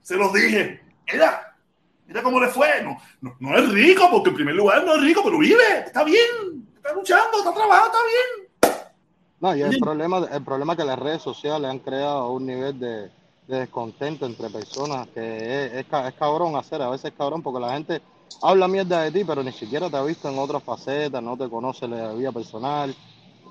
[0.02, 1.56] se los dije, mira,
[2.08, 2.68] mira cómo le fue.
[3.22, 6.68] No, no es rico, porque en primer lugar no es rico, pero vive, está bien,
[6.84, 8.84] está luchando, está trabajando, está bien.
[9.40, 9.80] No, y el Sí.
[9.80, 13.10] problema, el problema es que las redes sociales han creado un nivel de,
[13.48, 17.42] de descontento entre personas que es, es, ca- es cabrón hacer, a veces es cabrón
[17.42, 18.02] porque la gente
[18.42, 21.50] habla mierda de ti, pero ni siquiera te ha visto en otras facetas, no te
[21.50, 22.94] conoce la vida personal.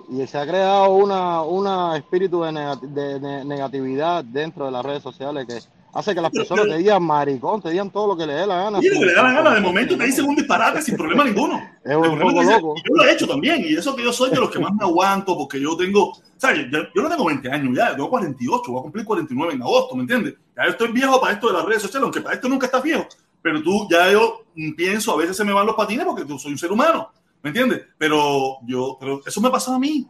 [0.09, 2.52] Y se ha creado una, una espíritu de,
[2.82, 5.60] de ne- negatividad dentro de las redes sociales que
[5.93, 8.64] hace que las personas te digan maricón, te digan todo lo que le dé la
[8.64, 8.78] gana.
[8.81, 11.24] Y lo que le da la gana, de momento te dicen un disparate sin problema
[11.24, 11.60] ninguno.
[11.85, 12.74] Es un poco es que loco.
[12.77, 14.85] Yo lo he hecho también, y eso que yo soy de los que más me
[14.85, 16.66] aguanto, porque yo tengo, ¿sabes?
[16.70, 19.62] Yo, yo no tengo 20 años ya, yo tengo 48, voy a cumplir 49 en
[19.62, 20.35] agosto, ¿me entiendes?
[20.56, 22.82] Ya yo estoy viejo para esto de las redes sociales, aunque para esto nunca estás
[22.82, 23.06] viejo,
[23.43, 24.44] pero tú, ya yo
[24.77, 27.10] pienso, a veces se me van los patines porque tú soy un ser humano,
[27.43, 27.82] ¿me entiendes?
[27.98, 30.06] Pero yo, pero eso me pasó a mí,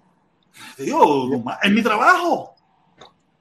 [0.77, 1.29] te digo,
[1.63, 2.55] en mi trabajo.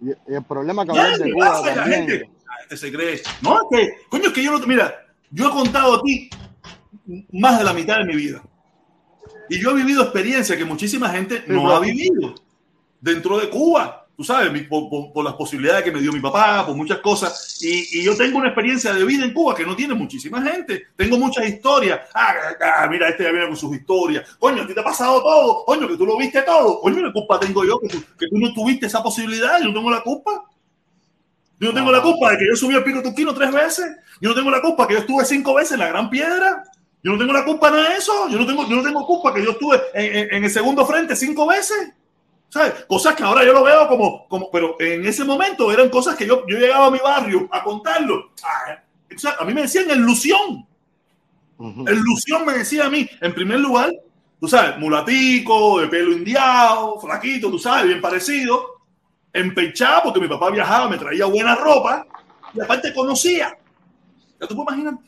[0.02, 1.61] Y, y el problema que Ya, hablas de ¿qué Cuba?
[1.76, 3.22] La gente, la gente se cree.
[3.41, 4.94] No, es que, coño, es que yo no, mira,
[5.30, 6.30] yo he contado a ti
[7.32, 8.41] más de la mitad de mi vida.
[9.49, 11.76] Y yo he vivido experiencias que muchísima gente no bro.
[11.76, 12.36] ha vivido
[12.99, 14.01] dentro de Cuba.
[14.22, 17.57] Tú sabes, por, por- por las posibilidades que me dio mi papá, por muchas cosas.
[17.64, 20.89] Y, y yo tengo una experiencia de vida en Cuba que no tiene muchísima gente.
[20.95, 22.02] Tengo muchas historias.
[22.14, 22.35] Ah,
[22.77, 24.30] ah, mira, este ya viene con sus historias.
[24.38, 25.65] Coño, a ti te ha pasado todo.
[25.65, 26.80] Coño, que tú lo viste todo.
[26.81, 29.57] Coño, ¿qué culpa tengo yo que tú, que tú no tuviste esa posibilidad?
[29.60, 30.43] Yo no tengo la culpa.
[31.60, 33.88] Yo no tengo la culpa de que yo subí al pico Turquino tres veces.
[34.22, 36.64] Yo no tengo la culpa que yo estuve cinco veces en la Gran Piedra.
[37.03, 38.30] Yo no tengo la culpa de de eso.
[38.30, 40.85] Yo no tengo, yo no tengo culpa que yo estuve en, en- en el segundo
[40.85, 41.91] frente cinco veces.
[42.52, 42.86] ¿Sabes?
[42.86, 46.28] Cosas que ahora yo lo veo como, como, pero en ese momento eran cosas que
[46.28, 48.32] yo, yo llegaba a mi barrio a contarlo.
[48.44, 48.78] Ah,
[49.15, 49.90] o sea, a mí me decían.
[49.90, 50.65] Ilusión
[52.45, 53.90] me decía a mí, en primer lugar,
[54.38, 58.82] tú sabes, mulatico, de pelo indiado, flaquito, tú sabes, bien parecido,
[59.32, 62.06] empechado porque mi papá viajaba, me traía buena ropa
[62.53, 63.57] y aparte conocía.
[64.41, 64.99] Ya tú puedes imaginar.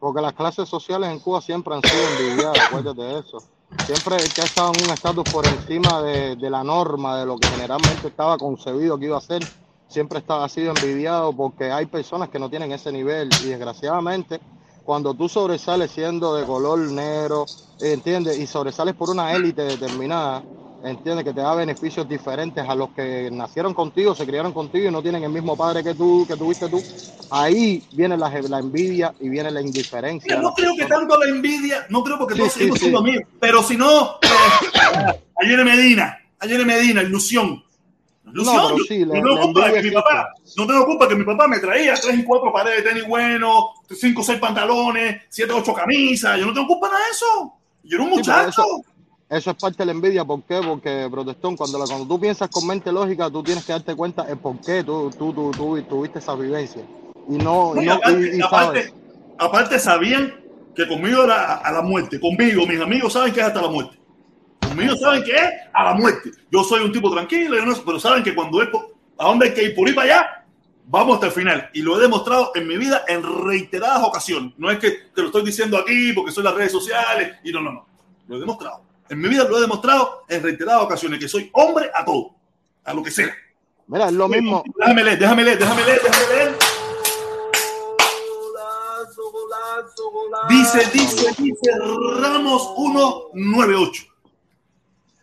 [0.00, 3.53] Porque las clases sociales en Cuba siempre han sido envidiadas, acuérdate de eso.
[3.80, 7.38] Siempre que ha estado en un estatus por encima de, de la norma, de lo
[7.38, 9.48] que generalmente estaba concebido que iba a ser,
[9.86, 14.40] siempre está, ha sido envidiado porque hay personas que no tienen ese nivel y desgraciadamente
[14.82, 18.38] cuando tú sobresales siendo de color negro, ¿entiendes?
[18.38, 20.44] Y sobresales por una élite determinada,
[20.84, 21.24] ¿entiendes?
[21.24, 25.02] Que te da beneficios diferentes a los que nacieron contigo, se criaron contigo y no
[25.02, 26.82] tienen el mismo padre que tú, que tuviste tú.
[27.30, 30.36] Ahí viene la, la envidia y viene la indiferencia.
[30.36, 32.78] De no creo que tanto la envidia, no creo porque Sí, todos sí, sí.
[32.78, 37.62] siendo amigos, pero si no, eh, ayer en Medina, ayer en Medina, ilusión.
[38.26, 41.14] Ilusión, No, yo- sí, yo no tengo culpa que mi papá, no tengo culpa que
[41.14, 43.64] mi papá me traía tres y cuatro pares de tenis buenos,
[43.98, 47.10] cinco o seis pantalones, siete o ocho camisas, yo no tengo culpa de nada de
[47.12, 47.52] eso.
[47.84, 48.64] Yo era un muchacho.
[49.36, 50.24] Eso, es parte de la envidia.
[50.24, 50.60] ¿Por qué?
[50.66, 54.24] Porque, protestón, cuando, la- cuando tú piensas con mente lógica, tú tienes que darte cuenta
[54.28, 56.82] el por qué tú, tú, tú, tú tuviste esa vivencia.
[57.28, 58.92] Y no, No, y no, aparte, y- y aparte,
[59.38, 60.34] aparte sabían
[60.74, 62.18] que conmigo era a, la muerte.
[62.20, 63.98] Conmigo, mis amigos saben que es hasta la muerte.
[64.60, 66.30] Conmigo saben que es a la muerte.
[66.50, 68.68] Yo soy un tipo tranquilo, yo no- pero saben que cuando es
[69.18, 70.44] a dónde hay que ir por ir para allá,
[70.86, 71.70] vamos hasta el final.
[71.72, 74.52] Y lo he demostrado en mi vida en reiteradas ocasiones.
[74.58, 77.60] No es que te lo estoy diciendo aquí porque son las redes sociales y no,
[77.60, 77.86] no, no.
[78.26, 78.82] Lo he demostrado.
[79.10, 82.30] En mi vida lo he demostrado en reiteradas ocasiones que soy hombre a todo,
[82.84, 83.34] a lo que sea.
[83.86, 84.64] Mira, es lo mismo.
[84.78, 86.56] Déjame leer, déjame leer, déjame leer, déjame leer.
[88.40, 90.48] Golazo, golazo, golazo.
[90.48, 91.70] Dice, dice, dice
[92.20, 94.04] Ramos 198.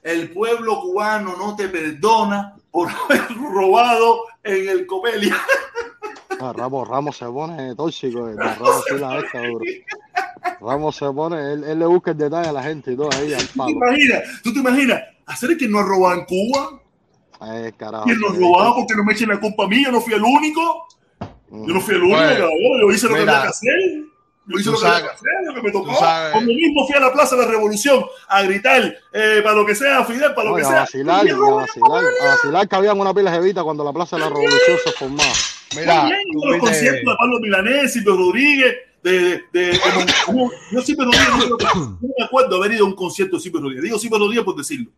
[0.04, 5.38] El pueblo cubano no te perdona por haber robado en el Copelia.
[6.40, 8.28] Ah, Ramos, Ramos se pone tóxico.
[8.30, 9.66] eh, Ramos la esta, duro.
[10.60, 13.34] Ramos se pone, él, él le busca el detalle a la gente y todo ahí
[13.34, 13.70] al ¿Tú te palo.
[13.72, 14.24] imaginas?
[14.44, 15.02] ¿Tú te imaginas?
[15.26, 16.82] ¿Hacer que no ha robado en Cuba?
[17.54, 18.06] Eh, carajo.
[18.06, 19.84] ¿Quién nos sí, robaba porque no me echen la culpa a mí?
[19.84, 20.88] Yo no fui el único.
[21.50, 22.82] Yo no fui el único, Bueno, cabrón.
[22.82, 23.74] Yo hice lo que había que hacer.
[24.48, 25.94] Yo hice lo que había sabes- que hacer, lo que me tocó.
[26.32, 29.76] Cuando mismo fui a la Plaza de la Revolución a gritar eh, para lo que
[29.76, 30.80] sea, Fidel, para lo No, que a sea.
[30.82, 34.22] vacilar, a vacilar, a vacilar que habían una pila de jevita cuando la Plaza de
[34.24, 35.30] la Revolución se formaba.
[35.76, 40.42] Mira, bien, los conciertos de Pablo Milanés, Silvio Rodríguez, de, de, yo no,
[40.82, 43.84] creo que- no me acuerdo haber ido a un concierto de Silvio Rodríguez.
[43.84, 44.92] Digo Silvio Rodríguez por decirlo.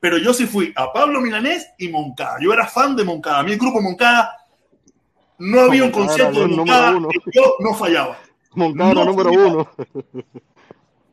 [0.00, 2.36] Pero yo sí fui a Pablo Milanés y Moncada.
[2.40, 3.40] Yo era fan de Moncada.
[3.40, 4.32] A mí el grupo Moncada
[5.38, 8.16] no había un concierto de el Moncada y yo no fallaba.
[8.54, 9.52] Moncada No número fallaba.
[9.52, 9.70] uno.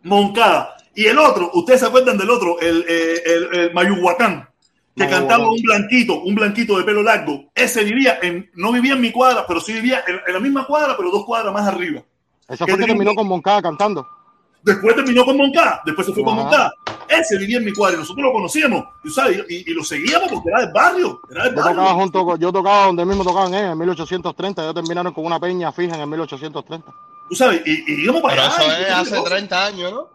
[0.04, 0.76] Moncada.
[0.94, 4.48] Y el otro, ustedes se acuerdan del otro, el, eh, el, el Mayuhuacán,
[4.96, 5.28] que Mayuhuacán.
[5.28, 7.46] cantaba un blanquito, un blanquito de pelo largo.
[7.54, 10.66] Ese vivía en, no vivía en mi cuadra, pero sí vivía en, en la misma
[10.66, 12.02] cuadra, pero dos cuadras más arriba.
[12.48, 14.08] ¿Qué fue que terminó con Moncada cantando.
[14.62, 16.36] Después terminó con Moncada, después se fue con.
[16.36, 16.74] Moncada.
[17.08, 19.44] Ese vivía en mi cuadra y nosotros lo conocíamos, y, ¿sabes?
[19.48, 21.22] y, y lo seguíamos porque era del barrio.
[21.30, 24.64] Era del Yo tocaba junto con, yo tocaba donde mismo tocaban ellos, en 1830.
[24.64, 26.92] Ellos terminaron con una peña fija en el 1830.
[27.30, 28.56] Tú sabes, y, y íbamos para Pero allá.
[28.56, 29.24] eso es hace eso.
[29.24, 30.08] 30 años, ¿no?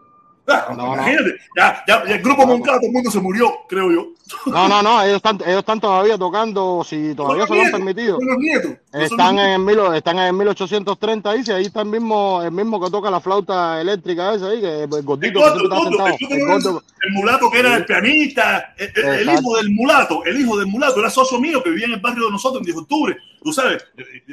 [0.71, 0.95] No, no.
[0.95, 4.07] imagínate, ya, ya, ya el grupo Moncada, todo el mundo se murió, creo yo.
[4.47, 8.19] No, no, no, ellos están, ellos están todavía tocando, si todavía se lo han permitido.
[8.21, 8.73] los nietos.
[8.93, 12.41] Están los en, el, mil- están en el 1830 ahí, sí, ahí está el mismo,
[12.43, 16.17] el mismo que toca la flauta eléctrica ese ahí, que el gordito el gordo, el
[16.31, 16.83] El gordo,
[17.13, 21.41] mulato que era el pianista, el, hijo del mulato, el hijo del mulato, era socio
[21.41, 23.17] mío que vivía en el barrio de nosotros en 10 de octubre.
[23.43, 23.83] Tú sabes,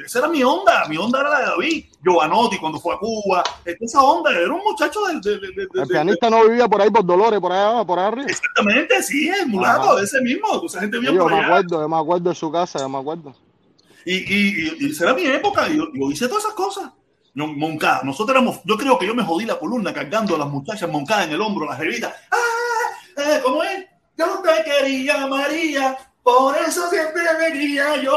[0.04, 3.42] esa era mi onda, mi onda era la de David, Giovanotti cuando fue a Cuba,
[3.64, 5.14] esa onda, era un muchacho de...
[5.14, 8.26] de- de- de- El pianista no vivía por ahí por Dolores, por allá, por arriba.
[8.28, 10.02] Exactamente, sí, el mulato, Ajá.
[10.02, 12.52] ese mismo, esa gente Sí, bien yo por me acuerdo, yo me acuerdo de su
[12.52, 13.34] casa, yo me acuerdo.
[14.04, 16.90] Y, y, y, y esa era mi época, yo, yo hice todas esas cosas.
[17.34, 20.90] Moncada, nosotros éramos, yo creo que yo me jodí la columna cargando a las muchachas
[20.90, 22.12] Moncada en el hombro, las revistas.
[22.32, 23.20] ¡Ah!
[23.22, 23.86] eh, ¿Cómo es?
[24.16, 25.96] Yo te quería, María,
[26.28, 28.12] por eso siempre venía yo.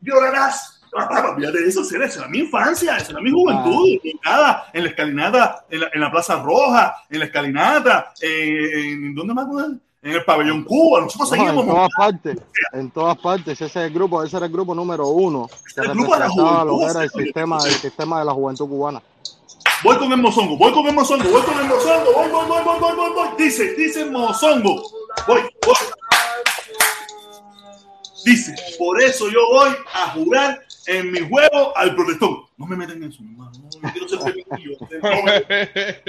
[0.00, 0.80] Llorarás.
[0.96, 5.64] Ah, Olvídate de eso, esa era mi infancia, esa era mi juventud, en la escalinata,
[5.68, 9.46] en la, en la Plaza Roja, en la escalinata, eh, en ¿dónde más?
[10.00, 12.38] En el pabellón Cuba, nosotros No, seguimos en todas partes,
[12.72, 15.88] en todas partes, ese es el grupo, ese era el grupo número uno que el
[15.88, 19.02] grupo de la juventud, era el sistema, el sistema de la juventud cubana.
[19.84, 22.62] Voy con el mozongo, voy con el mozongo, voy con el mozongo, voy, voy, voy,
[22.64, 23.28] voy, voy, voy, voy.
[23.38, 24.82] Dice, dice mozongo.
[25.26, 25.76] Voy, voy.
[28.24, 32.38] Dice, por eso yo voy a jugar en mi juego al protestón.
[32.56, 33.52] No me meten en eso, hermano.
[33.52, 36.04] No, yo quiero ser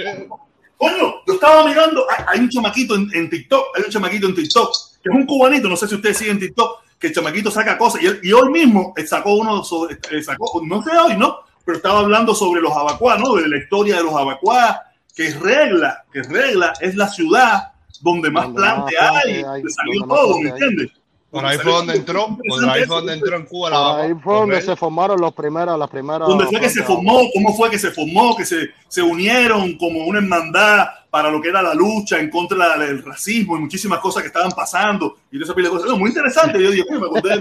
[0.76, 4.72] Coño, yo estaba mirando, hay, un chamaquito en, en TikTok, hay un chamaquito en TikTok,
[5.02, 8.02] que es un cubanito, no sé si ustedes siguen TikTok, que el chamaquito saca cosas,
[8.02, 11.40] y, él- y hoy mismo sacó uno, sobre, eh, sacó, no sé hoy, ¿no?
[11.66, 13.34] Pero estaba hablando sobre los abacuá, ¿no?
[13.34, 14.80] De la historia de los abacuá,
[15.14, 19.28] que es regla, que es regla, es la ciudad donde más Donde más plante plante
[19.28, 20.88] hay, hay, salió todo, ¿me entiendes?
[21.30, 24.14] Por ahí fue donde entró, por ahí fue donde entró en Cuba la Por ahí
[24.22, 26.26] fue donde se formaron los primeros, las primeras.
[26.28, 30.04] donde fue que se formó, cómo fue que se formó, que se, se unieron como
[30.06, 34.22] una hermandad para lo que era la lucha en contra del racismo y muchísimas cosas
[34.22, 35.90] que estaban pasando y de esa pila de cosas.
[35.90, 36.60] No, muy interesante.
[36.62, 37.34] Yo dije, "Coño, me acordé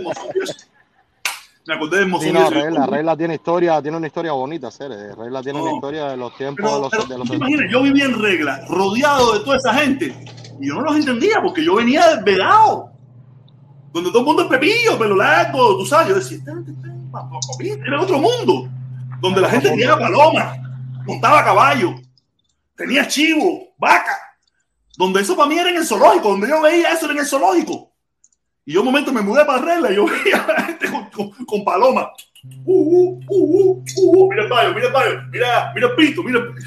[0.44, 0.54] eso".
[1.66, 2.50] Me acordé del Mozón Sí, no.
[2.50, 5.14] Regla, Regla tiene historia, tiene una historia bonita, Cere.
[5.16, 5.76] Regla tiene una No.
[5.76, 8.20] historia de los tiempos Pero, de los, pero de los te imaginas, yo vivía en
[8.20, 10.16] regla, rodeado de toda esa gente,
[10.60, 12.90] y yo no los entendía porque yo venía desvelado,
[13.94, 16.10] donde todo el mundo es pepillo, pelo largo, tú sabes.
[16.10, 18.70] Yo decía, "Esta gente está en pa- pa- papi, era otro mundo,
[19.22, 20.58] donde la gente tenía palomas,
[21.06, 21.96] montaba caballo,
[22.76, 24.16] tenía chivo, vaca,
[24.98, 27.26] donde eso para mí era en el zoológico, donde yo veía eso era en el
[27.26, 27.92] zoológico.
[28.66, 31.06] Y yo un momento me mudé para regla y yo veía a la gente con,
[31.10, 32.08] con, con palomas.
[32.66, 35.96] Uh, uh, uh, uh, uh, uh, mira el baño, mira el baño, mira, mira el
[35.96, 36.66] pito, mira el pito.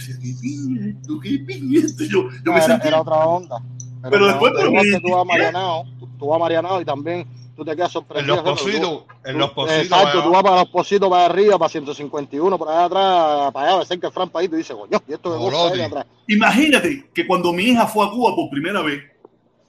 [2.10, 2.88] Yo, yo me sentía.
[2.90, 3.56] era otra onda.
[4.10, 5.24] Pero después, que tú vas a.
[5.24, 7.26] Marianao, tú, tú vas a Marianao y también
[7.56, 8.36] tú te quedas En sorprendido.
[8.36, 9.82] los que tú- pocitos, en los pocitos.
[9.84, 13.68] Exacto, allá tú vas para los pocitos para arriba, para 151, por allá atrás, para
[13.68, 16.06] allá, de cerca de Fran País, tú dices, coño, ¿y esto de atrás?
[16.26, 19.02] Imagínate que cuando mi hija fue a Cuba por primera vez,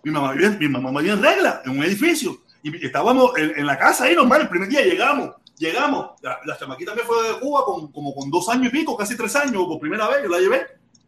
[0.03, 3.65] mi mamá vivía, mi mamá vivía en regla, en un edificio, y estábamos en, en
[3.65, 7.39] la casa ahí normal, el primer día llegamos, llegamos, la, la chamaquita me fue de
[7.39, 10.29] Cuba con, como con dos años y pico, casi tres años, por primera vez, yo
[10.29, 10.61] la llevé,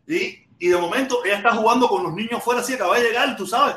[0.07, 3.35] y, y de momento ella está jugando con los niños fuera, así acaba de llegar,
[3.35, 3.75] tú sabes,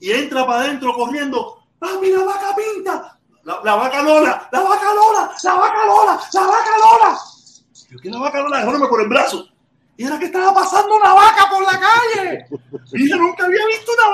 [0.00, 3.18] y entra para adentro corriendo, ¡Papi, la vaca pinta!
[3.44, 7.18] La, la vaca Lola, la vaca Lola, la vaca Lola, la vaca Lola.
[7.90, 9.48] Yo que la vaca Lola, agárrame por el brazo.
[9.96, 12.46] Y era que estaba pasando una vaca por la calle.
[12.92, 14.08] Y yo nunca había visto una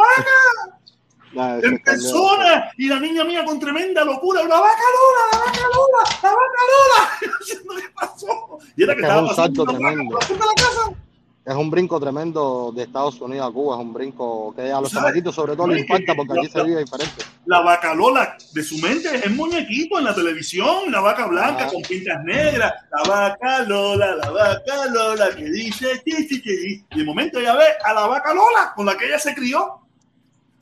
[1.41, 2.71] vaca en persona.
[2.77, 4.43] Y la niña mía con tremenda locura.
[4.45, 7.81] La vaca Lola, la vaca Lola, la vaca Lola.
[7.81, 8.59] ¿qué pasó?
[8.77, 11.04] Y era que Es que es estaba pasando una vaca por la casa.
[11.47, 14.91] Es un brinco tremendo de Estados Unidos a Cuba, es un brinco que a los
[14.91, 17.23] chamaquitos sobre todo les impacta porque aquí se vive diferente.
[17.45, 21.71] La vaca Lola de su mente es muñequito en la televisión, la vaca blanca Ah.
[21.71, 26.85] con pintas negras, la vaca Lola, la vaca Lola que dice chi, chi, chi.
[26.91, 29.81] y de momento ella ve a la vaca Lola con la que ella se crió.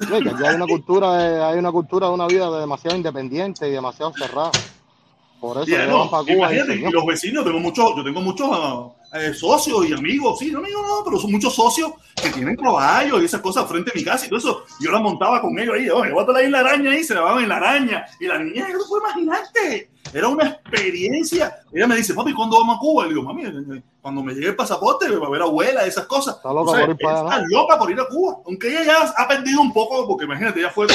[0.00, 3.68] Sí, que hay una cultura, de, hay una cultura de una vida de demasiado independiente
[3.68, 4.50] y demasiado cerrada.
[5.42, 8.92] Por eso no, para Cuba y y los vecinos, tengo muchos, yo tengo muchos ah,
[9.14, 13.20] eh, socios y amigos, sí, no amigos, no, pero son muchos socios que tienen caballos
[13.20, 14.64] y esas cosas frente a mi casa y todo eso.
[14.78, 17.22] Yo la montaba con ellos ahí, oye, bótala ahí en la araña ahí, se la
[17.22, 18.06] daban en la araña.
[18.20, 21.56] Y la niña, no puedo imaginarte, era una experiencia.
[21.72, 23.06] Ella me dice, papi, ¿cuándo vamos a Cuba?
[23.06, 26.06] Y le digo, mami, eh, cuando me llegue el pasaporte, va a ver abuela, esas
[26.06, 26.36] cosas.
[26.36, 28.38] Está loca O sea, por ir para ella allá, está loca por ir a Cuba,
[28.46, 30.86] aunque ella ya ha perdido un poco, porque imagínate, ella fue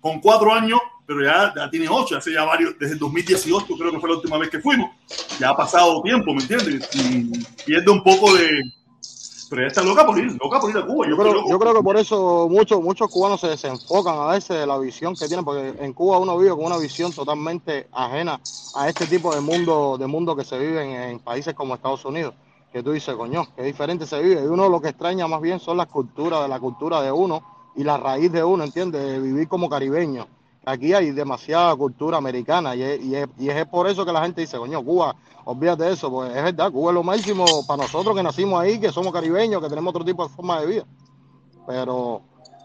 [0.00, 3.90] con cuatro años, pero ya, ya tiene ocho, hace ya varios, desde el 2018 creo
[3.90, 4.90] que fue la última vez que fuimos,
[5.38, 6.88] ya ha pasado tiempo, ¿me entiendes?
[6.94, 7.30] Y
[7.64, 8.62] pierde un poco de...
[9.50, 11.06] Pero ella está loca por ir, loca por ir a Cuba.
[11.06, 14.66] Yo creo, yo creo que por eso muchos muchos cubanos se desenfocan a veces de
[14.66, 18.40] la visión que tienen, porque en Cuba uno vive con una visión totalmente ajena
[18.74, 22.04] a este tipo de mundo, de mundo que se vive en, en países como Estados
[22.06, 22.34] Unidos.
[22.72, 24.42] Que tú dices, coño, qué diferente se vive.
[24.42, 27.70] Y uno lo que extraña más bien son las culturas, de la cultura de uno
[27.76, 29.02] y la raíz de uno, ¿entiendes?
[29.02, 30.26] De vivir como caribeño.
[30.66, 34.22] Aquí hay demasiada cultura americana y es, y es- y es por eso que la
[34.22, 35.14] gente dice, coño, Cuba,
[35.44, 38.78] olvídate de eso, pues es verdad, Cuba es lo máximo para nosotros que nacimos ahí,
[38.80, 40.84] que somos caribeños, que tenemos otro tipo de forma de vida.
[41.66, 42.22] Pero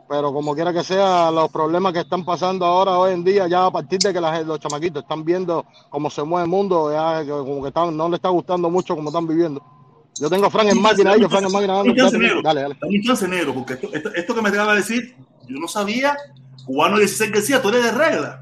[0.08, 3.68] pero como quiera que sea, los problemas que están pasando ahora hoy en día, ya
[3.68, 7.24] a partir de que la- los chamaquitos están viendo cómo se mueve el mundo, ya
[7.30, 9.62] como que están, no le está gustando mucho cómo están viviendo.
[10.20, 11.84] Yo tengo a Frank en máquina ahí, que Frank en máquina.
[12.42, 12.78] Dale, dale.
[12.82, 15.16] Un chance, negro, porque esto, esto, esto que me acaba de decir,
[15.48, 16.18] yo no sabía.
[16.70, 18.42] Cubano 16 que decía, tú eres de regla.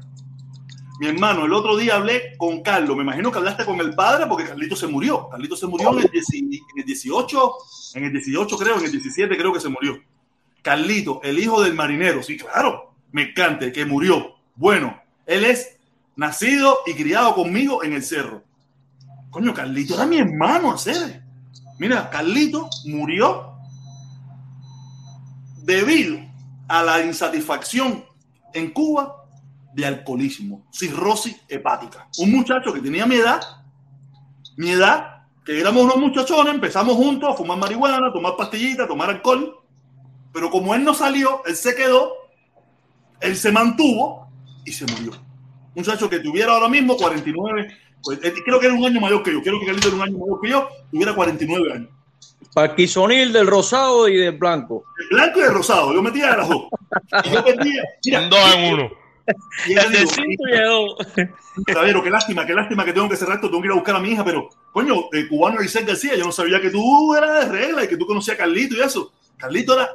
[1.00, 2.94] Mi hermano, el otro día hablé con Carlos.
[2.94, 5.30] Me imagino que hablaste con el padre porque Carlito se murió.
[5.30, 7.52] Carlito se murió en el, 10 en el 18,
[7.94, 9.98] en el 18 creo, en el 17 creo que se murió.
[10.60, 14.34] Carlito, el hijo del marinero, sí, claro, mercante, que murió.
[14.56, 15.78] Bueno, él es
[16.14, 18.44] nacido y criado conmigo en el cerro.
[19.30, 21.22] Coño, Carlito era mi hermano, hacer.
[21.78, 23.54] Mira, Carlito murió
[25.62, 26.18] debido
[26.68, 28.04] a la insatisfacción
[28.54, 29.24] en Cuba
[29.74, 32.08] de alcoholismo, cirrosis hepática.
[32.18, 33.40] Un muchacho que tenía mi edad,
[34.56, 39.56] mi edad, que éramos unos muchachones, empezamos juntos a fumar marihuana, tomar pastillitas, tomar alcohol,
[40.32, 42.12] pero como él no salió, él se quedó,
[43.20, 44.30] él se mantuvo
[44.64, 45.12] y se murió.
[45.12, 47.68] Un muchacho que tuviera ahora mismo 49,
[48.02, 50.02] pues, eh, creo que era un año mayor que yo, creo que Carlito era un
[50.02, 51.88] año mayor que yo, tuviera 49 años.
[52.54, 54.84] Parquisonil del rosado y del blanco.
[55.10, 56.62] El blanco y el rosado, yo metía de las dos.
[57.24, 58.90] Y yo perdía, mira, Un dos en uno.
[59.66, 60.94] y El de cinco y de dos.
[62.02, 64.00] Qué lástima, qué lástima que tengo que cerrar esto, tengo que ir a buscar a
[64.00, 67.58] mi hija, pero, coño, eh, cubano Isaac García, yo no sabía que tú eras de
[67.58, 69.12] regla y que tú conocías a Carlito y eso.
[69.36, 69.88] Carlito era.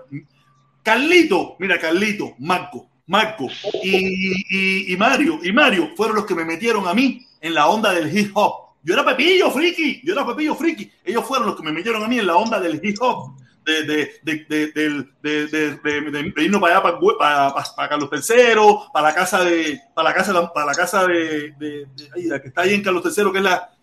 [0.81, 3.47] Carlito, mira, Carlito, Marco, Marco
[3.83, 7.67] y, y- y Mario, y Mario fueron los que me metieron a mí en la
[7.67, 8.62] onda del hip hop.
[8.83, 10.91] Yo era Pepillo Friki, yo era Pepillo Friki.
[11.03, 13.35] Ellos fueron los que me metieron a mí en la onda del hip hop.
[13.65, 18.55] De, de, de, de, de, irnos para allá, para, Carlos III,
[18.91, 21.87] para la casa de, para la casa, para la casa de,
[22.25, 23.73] la que está ahí en Carlos III, que es la,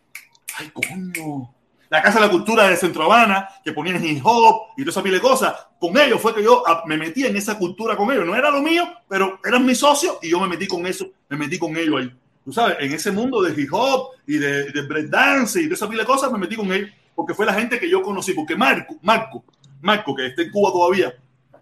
[0.59, 1.51] ay, coño,
[1.91, 5.03] la Casa de la Cultura de Centro Habana, que ponían hip hop y toda esa
[5.03, 5.55] pila de cosas.
[5.79, 8.25] Con ellos fue que yo me metí en esa cultura con ellos.
[8.25, 11.37] No era lo mío, pero eran mis socios y yo me metí con eso, me
[11.37, 12.20] metí con ellos ahí.
[12.45, 15.89] Tú sabes, en ese mundo de hip hop y de, de breakdance y de esa
[15.89, 16.91] pila cosas, me metí con ellos.
[17.15, 18.33] Porque fue la gente que yo conocí.
[18.33, 19.45] Porque Marco, Marco,
[19.83, 21.15] Marco, que está en Cuba todavía,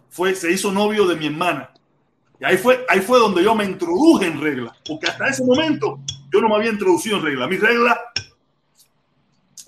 [0.09, 1.70] fue, se hizo novio de mi hermana.
[2.40, 4.76] Y ahí fue, ahí fue donde yo me introduje en regla.
[4.86, 6.00] Porque hasta ese momento
[6.32, 7.46] yo no me había introducido en regla.
[7.48, 7.98] Mi regla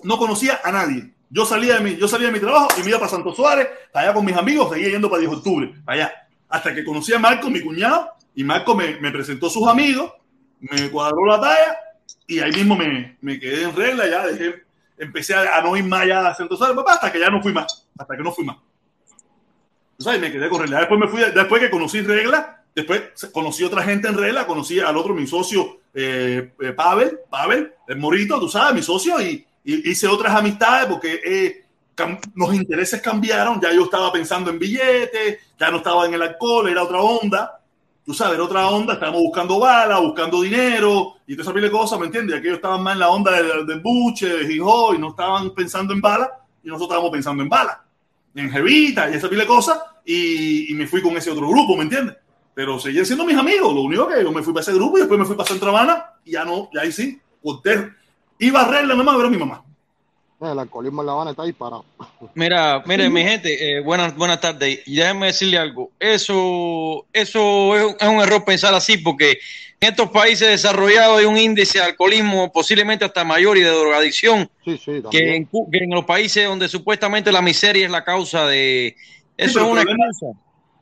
[0.03, 1.13] no conocía a nadie.
[1.29, 3.67] Yo salía de mi, yo salía de mi trabajo y me iba para Santo Suárez,
[3.93, 6.11] allá con mis amigos, seguía yendo para 10 de octubre, allá.
[6.49, 10.11] Hasta que conocí a Marco, mi cuñado, y Marco me, me presentó sus amigos,
[10.61, 11.77] me cuadró la talla
[12.27, 14.63] y ahí mismo me, me quedé en regla, ya dejé,
[14.97, 17.41] empecé a, a no ir más allá a Santo Suárez, papá, hasta que ya no
[17.41, 18.57] fui más, hasta que no fui más.
[19.97, 20.79] Sabes, me quedé con regla.
[20.79, 24.97] Después me fui, después que conocí regla, después conocí otra gente en regla, conocí al
[24.97, 29.91] otro, mi socio, eh, eh, Pavel, Pavel, el Morito, tú sabes, mi socio, y, y
[29.91, 31.65] hice otras amistades porque eh,
[32.35, 36.67] los intereses cambiaron, ya yo estaba pensando en billetes, ya no estaba en el alcohol,
[36.67, 37.60] era otra onda,
[38.05, 41.99] tú sabes, otra onda, estábamos buscando balas, buscando dinero y toda esa pila de cosas,
[41.99, 42.37] ¿me entiendes?
[42.37, 46.01] Aquellos estaban más en la onda del, buche, de hijo, y no estaban pensando en
[46.01, 46.29] balas,
[46.63, 47.77] y nosotros estábamos pensando en balas,
[48.35, 51.83] en jevita y esa pila de cosas, y, me fui con ese otro grupo, ¿me
[51.83, 52.17] entiendes?
[52.53, 55.01] Pero seguían siendo mis amigos, lo único que yo me fui para ese grupo y
[55.01, 57.91] después me fui para Centro Habana, y ya no, ya ahí sí, corté.
[58.39, 59.63] Iba a arreglar mamá, pero mi mamá.
[60.41, 61.85] El alcoholismo en La Habana está ahí parado.
[62.33, 64.79] Mira, mire, mi gente, eh, buenas, buenas tardes.
[64.87, 65.91] Y déjenme decirle algo.
[65.99, 69.37] Eso, eso es, es un error pensar así, porque
[69.79, 74.49] en estos países desarrollados hay un índice de alcoholismo posiblemente hasta mayor y de drogadicción
[74.65, 75.29] Sí, sí, que también.
[75.33, 78.95] en, Cu- que en los países donde supuestamente la miseria es la causa de.
[79.37, 80.05] Eso es una el problema-.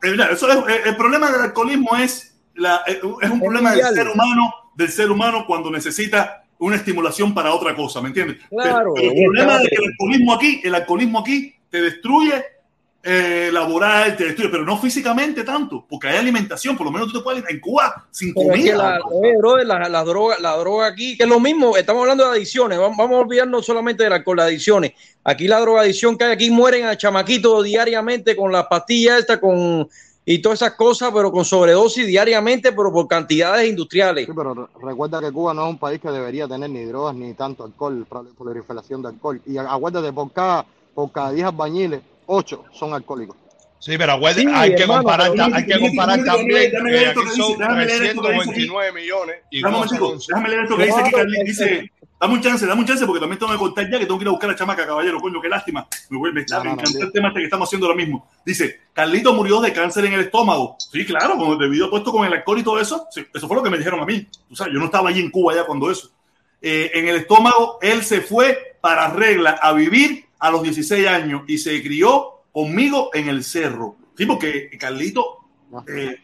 [0.04, 3.86] Eh, mira, eso es- eh, el problema del alcoholismo es, la, es un problema del
[3.94, 8.38] ser humano, del ser humano cuando necesita una estimulación para otra cosa, ¿me entiendes?
[8.50, 9.64] Claro, pero, pero el problema claro.
[9.64, 12.44] es que el alcoholismo aquí, el alcoholismo aquí te destruye
[13.02, 17.20] eh, laboral, te destruye, pero no físicamente tanto, porque hay alimentación, por lo menos tú
[17.20, 18.78] te puedes en Cuba sin Pero es que comida.
[18.78, 22.26] la, oye, brother, la, la droga, la droga aquí, que es lo mismo, estamos hablando
[22.26, 24.92] de adicciones, vamos, vamos a olvidarnos solamente del alcohol, las adicciones.
[25.24, 29.88] Aquí la drogadicción que hay aquí mueren a chamaquitos diariamente con las pastillas estas, con
[30.32, 34.30] y todas esas cosas, pero con sobredosis diariamente, pero por cantidades industriales.
[34.36, 37.34] Pero re- recuerda que Cuba no es un país que debería tener ni drogas ni
[37.34, 39.42] tanto alcohol, prol- proliferación de alcohol.
[39.48, 43.38] Y a- acuérdate, por cada, por cada 10 albañiles, 8 son alcohólicos.
[43.80, 46.92] Sí, pero Sí, hay, que hermano, comparar, pero- hay que comparar Déjame también leer, déjame
[46.92, 48.68] leer que esto aquí que dice, son déjame leer esto que dice aquí.
[48.68, 50.26] 329 millones y Dame un Cuba son momentico, 11.
[50.30, 53.20] déjame leer esto que dice aquí, Carly, dice, dame un chance, dame un chance porque
[53.22, 55.20] también tengo que cortar ya que tengo que ir a buscar a la chamaca, caballero,
[55.22, 56.98] coño, qué lástima, me no, me no, encanta sí.
[57.02, 58.30] el tema este que estamos haciendo ahora mismo.
[58.46, 60.76] Dice, Carlito murió de cáncer en el estómago.
[60.92, 63.56] Sí, claro, como debido a puesto con el alcohol y todo eso, sí, eso fue
[63.56, 64.28] lo que me dijeron a mí.
[64.52, 66.12] O sea, yo no estaba allí en Cuba ya cuando eso.
[66.62, 71.44] Eh, en el estómago, él se fue para regla a vivir a los 16 años
[71.48, 73.96] y se crió conmigo en el cerro.
[74.18, 75.38] Sí, porque Carlito
[75.88, 76.18] Eh,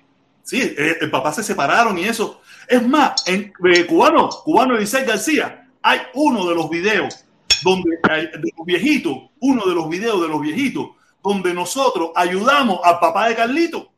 [0.43, 2.41] sí, eh, el papá se separaron y eso.
[2.68, 7.23] Es más, en eh, cubano, cubano Eliseo García, hay uno de los videos
[7.64, 10.88] donde hay- de los viejitos, uno de los videos de los viejitos,
[11.23, 13.91] donde nosotros ayudamos al papá de Carlito,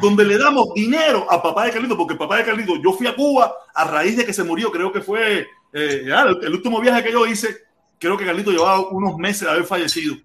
[0.00, 3.06] donde le damos dinero al papá de Carlito, porque el papá de Carlito, yo fui
[3.06, 6.06] a Cuba a raíz de que se murió, creo que fue eh,
[6.42, 7.56] el último viaje que yo hice,
[7.98, 10.16] creo que Carlito llevaba unos meses de haber fallecido.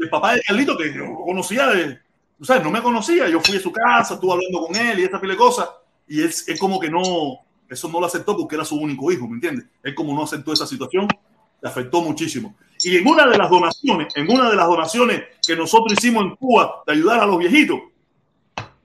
[0.00, 1.98] El papá de Carlito, que yo conocía de,
[2.40, 5.04] o sea, no me conocía, yo fui a su casa, estuve hablando con él y
[5.04, 5.68] esta pile de cosas,
[6.06, 9.26] y él, él como que no, eso no lo aceptó porque era su único hijo,
[9.26, 9.66] ¿me entiendes?
[9.82, 11.08] Él como no aceptó esa situación,
[11.60, 12.54] le afectó muchísimo.
[12.82, 16.36] Y en una de las donaciones, en una de las donaciones que nosotros hicimos en
[16.36, 17.80] Cuba de ayudar a los viejitos,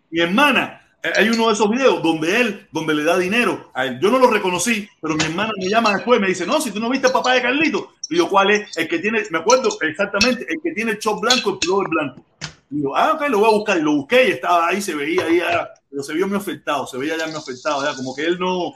[0.09, 3.85] mi hermana, eh, hay uno de esos videos donde él, donde le da dinero a
[3.85, 3.99] él.
[3.99, 6.71] Yo no lo reconocí, pero mi hermana me llama después y me dice, no, si
[6.71, 7.93] tú no viste al papá de Carlito.
[8.15, 8.77] Yo, ¿cuál es?
[8.77, 12.25] El que tiene, me acuerdo exactamente, el que tiene el short blanco, el pullover blanco.
[12.69, 13.77] Yo, ah, ok, lo voy a buscar.
[13.77, 16.87] Y lo busqué y estaba ahí, se veía ahí, ah, pero se vio muy afectado,
[16.87, 18.73] se veía ya muy afectado, ya como que él no,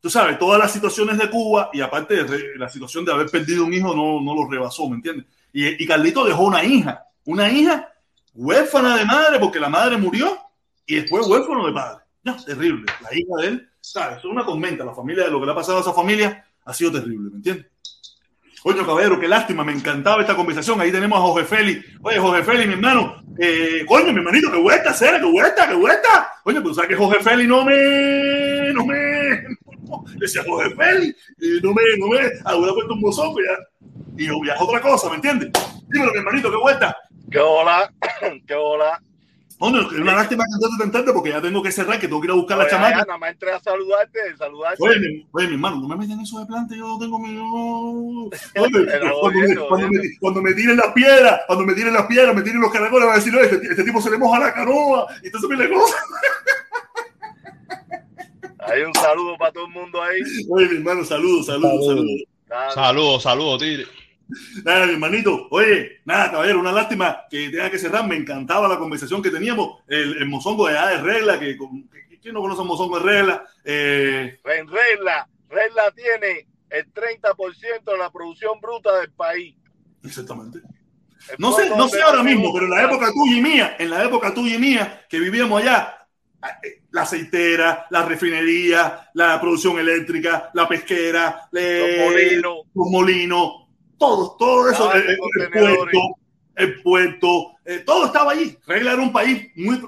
[0.00, 3.64] tú sabes, todas las situaciones de Cuba y aparte de la situación de haber perdido
[3.64, 5.26] un hijo no, no lo rebasó, ¿me entiendes?
[5.52, 7.92] Y, y Carlito dejó una hija, una hija
[8.34, 10.36] huérfana de madre porque la madre murió
[10.86, 12.04] y después huérfano de padre.
[12.22, 12.84] No, terrible.
[13.02, 14.18] La hija de él, ¿sabes?
[14.18, 14.84] Es una tormenta.
[14.84, 17.36] La familia, de lo que le ha pasado a esa familia ha sido terrible, ¿me
[17.36, 17.66] entiendes?
[18.66, 20.80] Coño, caballero, qué lástima, me encantaba esta conversación.
[20.80, 21.86] Ahí tenemos a Jorge Félix.
[22.02, 25.74] Oye, Jorge Félix, mi hermano, eh, coño, mi hermanito, qué vuelta, hacer, qué vuelta, qué
[25.76, 26.32] vuelta.
[26.42, 28.96] Coño, pues sabes que Jorge Félix no me, no me,
[30.16, 31.16] decía Jorge Félix,
[31.62, 35.52] no me, no me, ahora puesto un bozón, ya, y obvia otra cosa, ¿me entiendes?
[35.86, 36.96] Dímelo, mi hermanito, qué vuelta.
[37.30, 37.94] ¿Qué hola?
[38.48, 39.00] ¿Qué hola?
[39.58, 42.26] Coño, es una lástima cantarte tan tarde porque ya tengo que cerrar, que tengo que
[42.26, 42.96] ir a buscar a la Oye, chamaca.
[43.06, 44.82] nada más entré a saludarte, saludarte.
[44.82, 47.38] Oye, mi, oye, mi hermano, no me metan eso de planta, yo tengo mi...
[47.38, 50.16] Oye, cuando, me, oyendo, cuando, me, oyendo.
[50.20, 53.14] cuando me tiren las piedras, cuando me tiren las piedras, me tiren los caracoles, van
[53.14, 55.70] a decir, no, este, este tipo se le moja la canoa, y entonces me le
[55.72, 55.96] cosa.
[58.58, 60.20] Hay un saludo para todo el mundo ahí.
[60.50, 62.22] Oye, mi hermano, saludos, saludos, saludos.
[62.74, 63.86] Saludos, saludos, Tigre.
[64.64, 68.78] Nada, mi hermanito, oye, nada, caballero, una lástima que tenga que cerrar, me encantaba la
[68.78, 72.98] conversación que teníamos, el, el mozongo de de regla, que, que- ¿quién no conoce mozongo
[72.98, 73.44] de regla?
[73.64, 79.54] Eh, En regla, regla tiene el 30% de la producción bruta del país.
[80.02, 80.58] exactamente.
[81.28, 83.90] El No sé, no sé ahora mismo, pero en la época tuya y mía, en
[83.90, 86.08] la época tuya y mía, que vivíamos allá,
[86.62, 91.62] eh, la aceitera, la refinería, la producción eléctrica, la pesquera, Los
[91.98, 92.56] molinos.
[92.74, 93.65] los molinos,
[93.98, 95.98] todo, todo eso, Ah, el, el- el puerto,
[96.56, 98.56] el puerto, eh, todo estaba allí.
[98.66, 99.80] Regla era un país muy...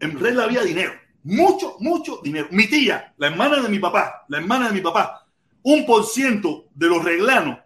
[0.00, 0.92] En Regla había dinero,
[1.22, 2.48] mucho, mucho dinero.
[2.50, 5.26] Mi tía, la hermana de mi papá, la hermana de mi papá,
[5.62, 7.58] un por ciento de los reglanos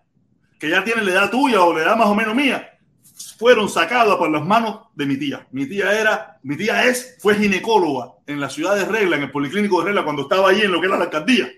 [0.58, 2.66] que ya tienen la edad tuya o la edad más o menos mía,
[3.38, 5.46] fueron sacados por las manos de mi tía.
[5.50, 9.30] Mi tía era, mi tía es, fue ginecóloga en la ciudad de Regla, en el
[9.30, 11.48] Policlínico de Regla, cuando estaba allí en lo que era la alcaldía,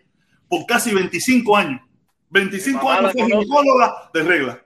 [0.48, 1.80] por casi 25 años.
[2.32, 4.62] 25 Mi mamá años fue ginecóloga de Regla.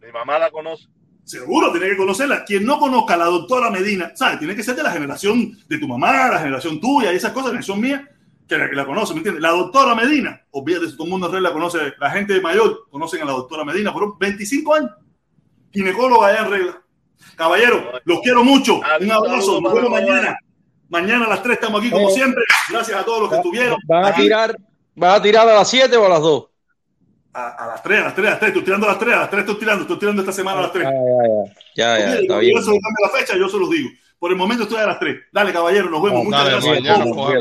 [0.00, 0.88] Mi mamá la conoce.
[1.22, 2.44] Seguro, tiene que conocerla.
[2.44, 4.38] Quien no conozca a la doctora Medina, ¿sabes?
[4.40, 7.52] Tiene que ser de la generación de tu mamá, la generación tuya y esas cosas,
[7.52, 8.02] que son mías,
[8.46, 9.40] que la, que la conoce, ¿me entiendes?
[9.42, 13.24] La doctora Medina, si todo el mundo en Regla conoce, la gente mayor conocen a
[13.24, 14.90] la doctora Medina, fueron 25 años,
[15.72, 16.82] ginecóloga allá en Regla.
[17.36, 18.80] Caballero, los quiero mucho.
[19.00, 20.36] Un abrazo, nos vemos mañana.
[20.90, 22.12] Mañana a las 3 estamos aquí como Eh.
[22.12, 22.44] siempre.
[22.70, 23.78] Gracias a todos los que estuvieron.
[23.88, 24.54] ¿Vas a tirar,
[24.94, 26.44] vas a tirar a las 7 o a las 2?
[27.34, 28.48] A, a las 3, a las 3, a las 3.
[28.50, 29.82] Estoy tirando a las 3, a las 3 estoy tirando.
[29.82, 30.88] Estoy tirando esta semana a las 3.
[31.74, 32.56] Ya, ya, Mire, está cuando bien.
[32.56, 33.90] yo se la fecha, yo se los digo.
[34.18, 35.16] Por el momento estoy a las 3.
[35.32, 36.24] Dale, caballero, nos vemos.
[36.24, 37.34] Muchas Dale, gracias a todos.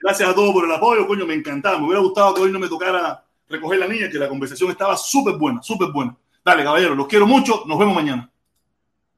[0.00, 1.78] Gracias a todos por el apoyo, coño, me encantaba.
[1.78, 4.96] Me hubiera gustado que hoy no me tocara recoger la niña, que la conversación estaba
[4.96, 6.16] súper buena, súper buena.
[6.44, 7.64] Dale, caballero, los quiero mucho.
[7.66, 8.30] Nos vemos mañana.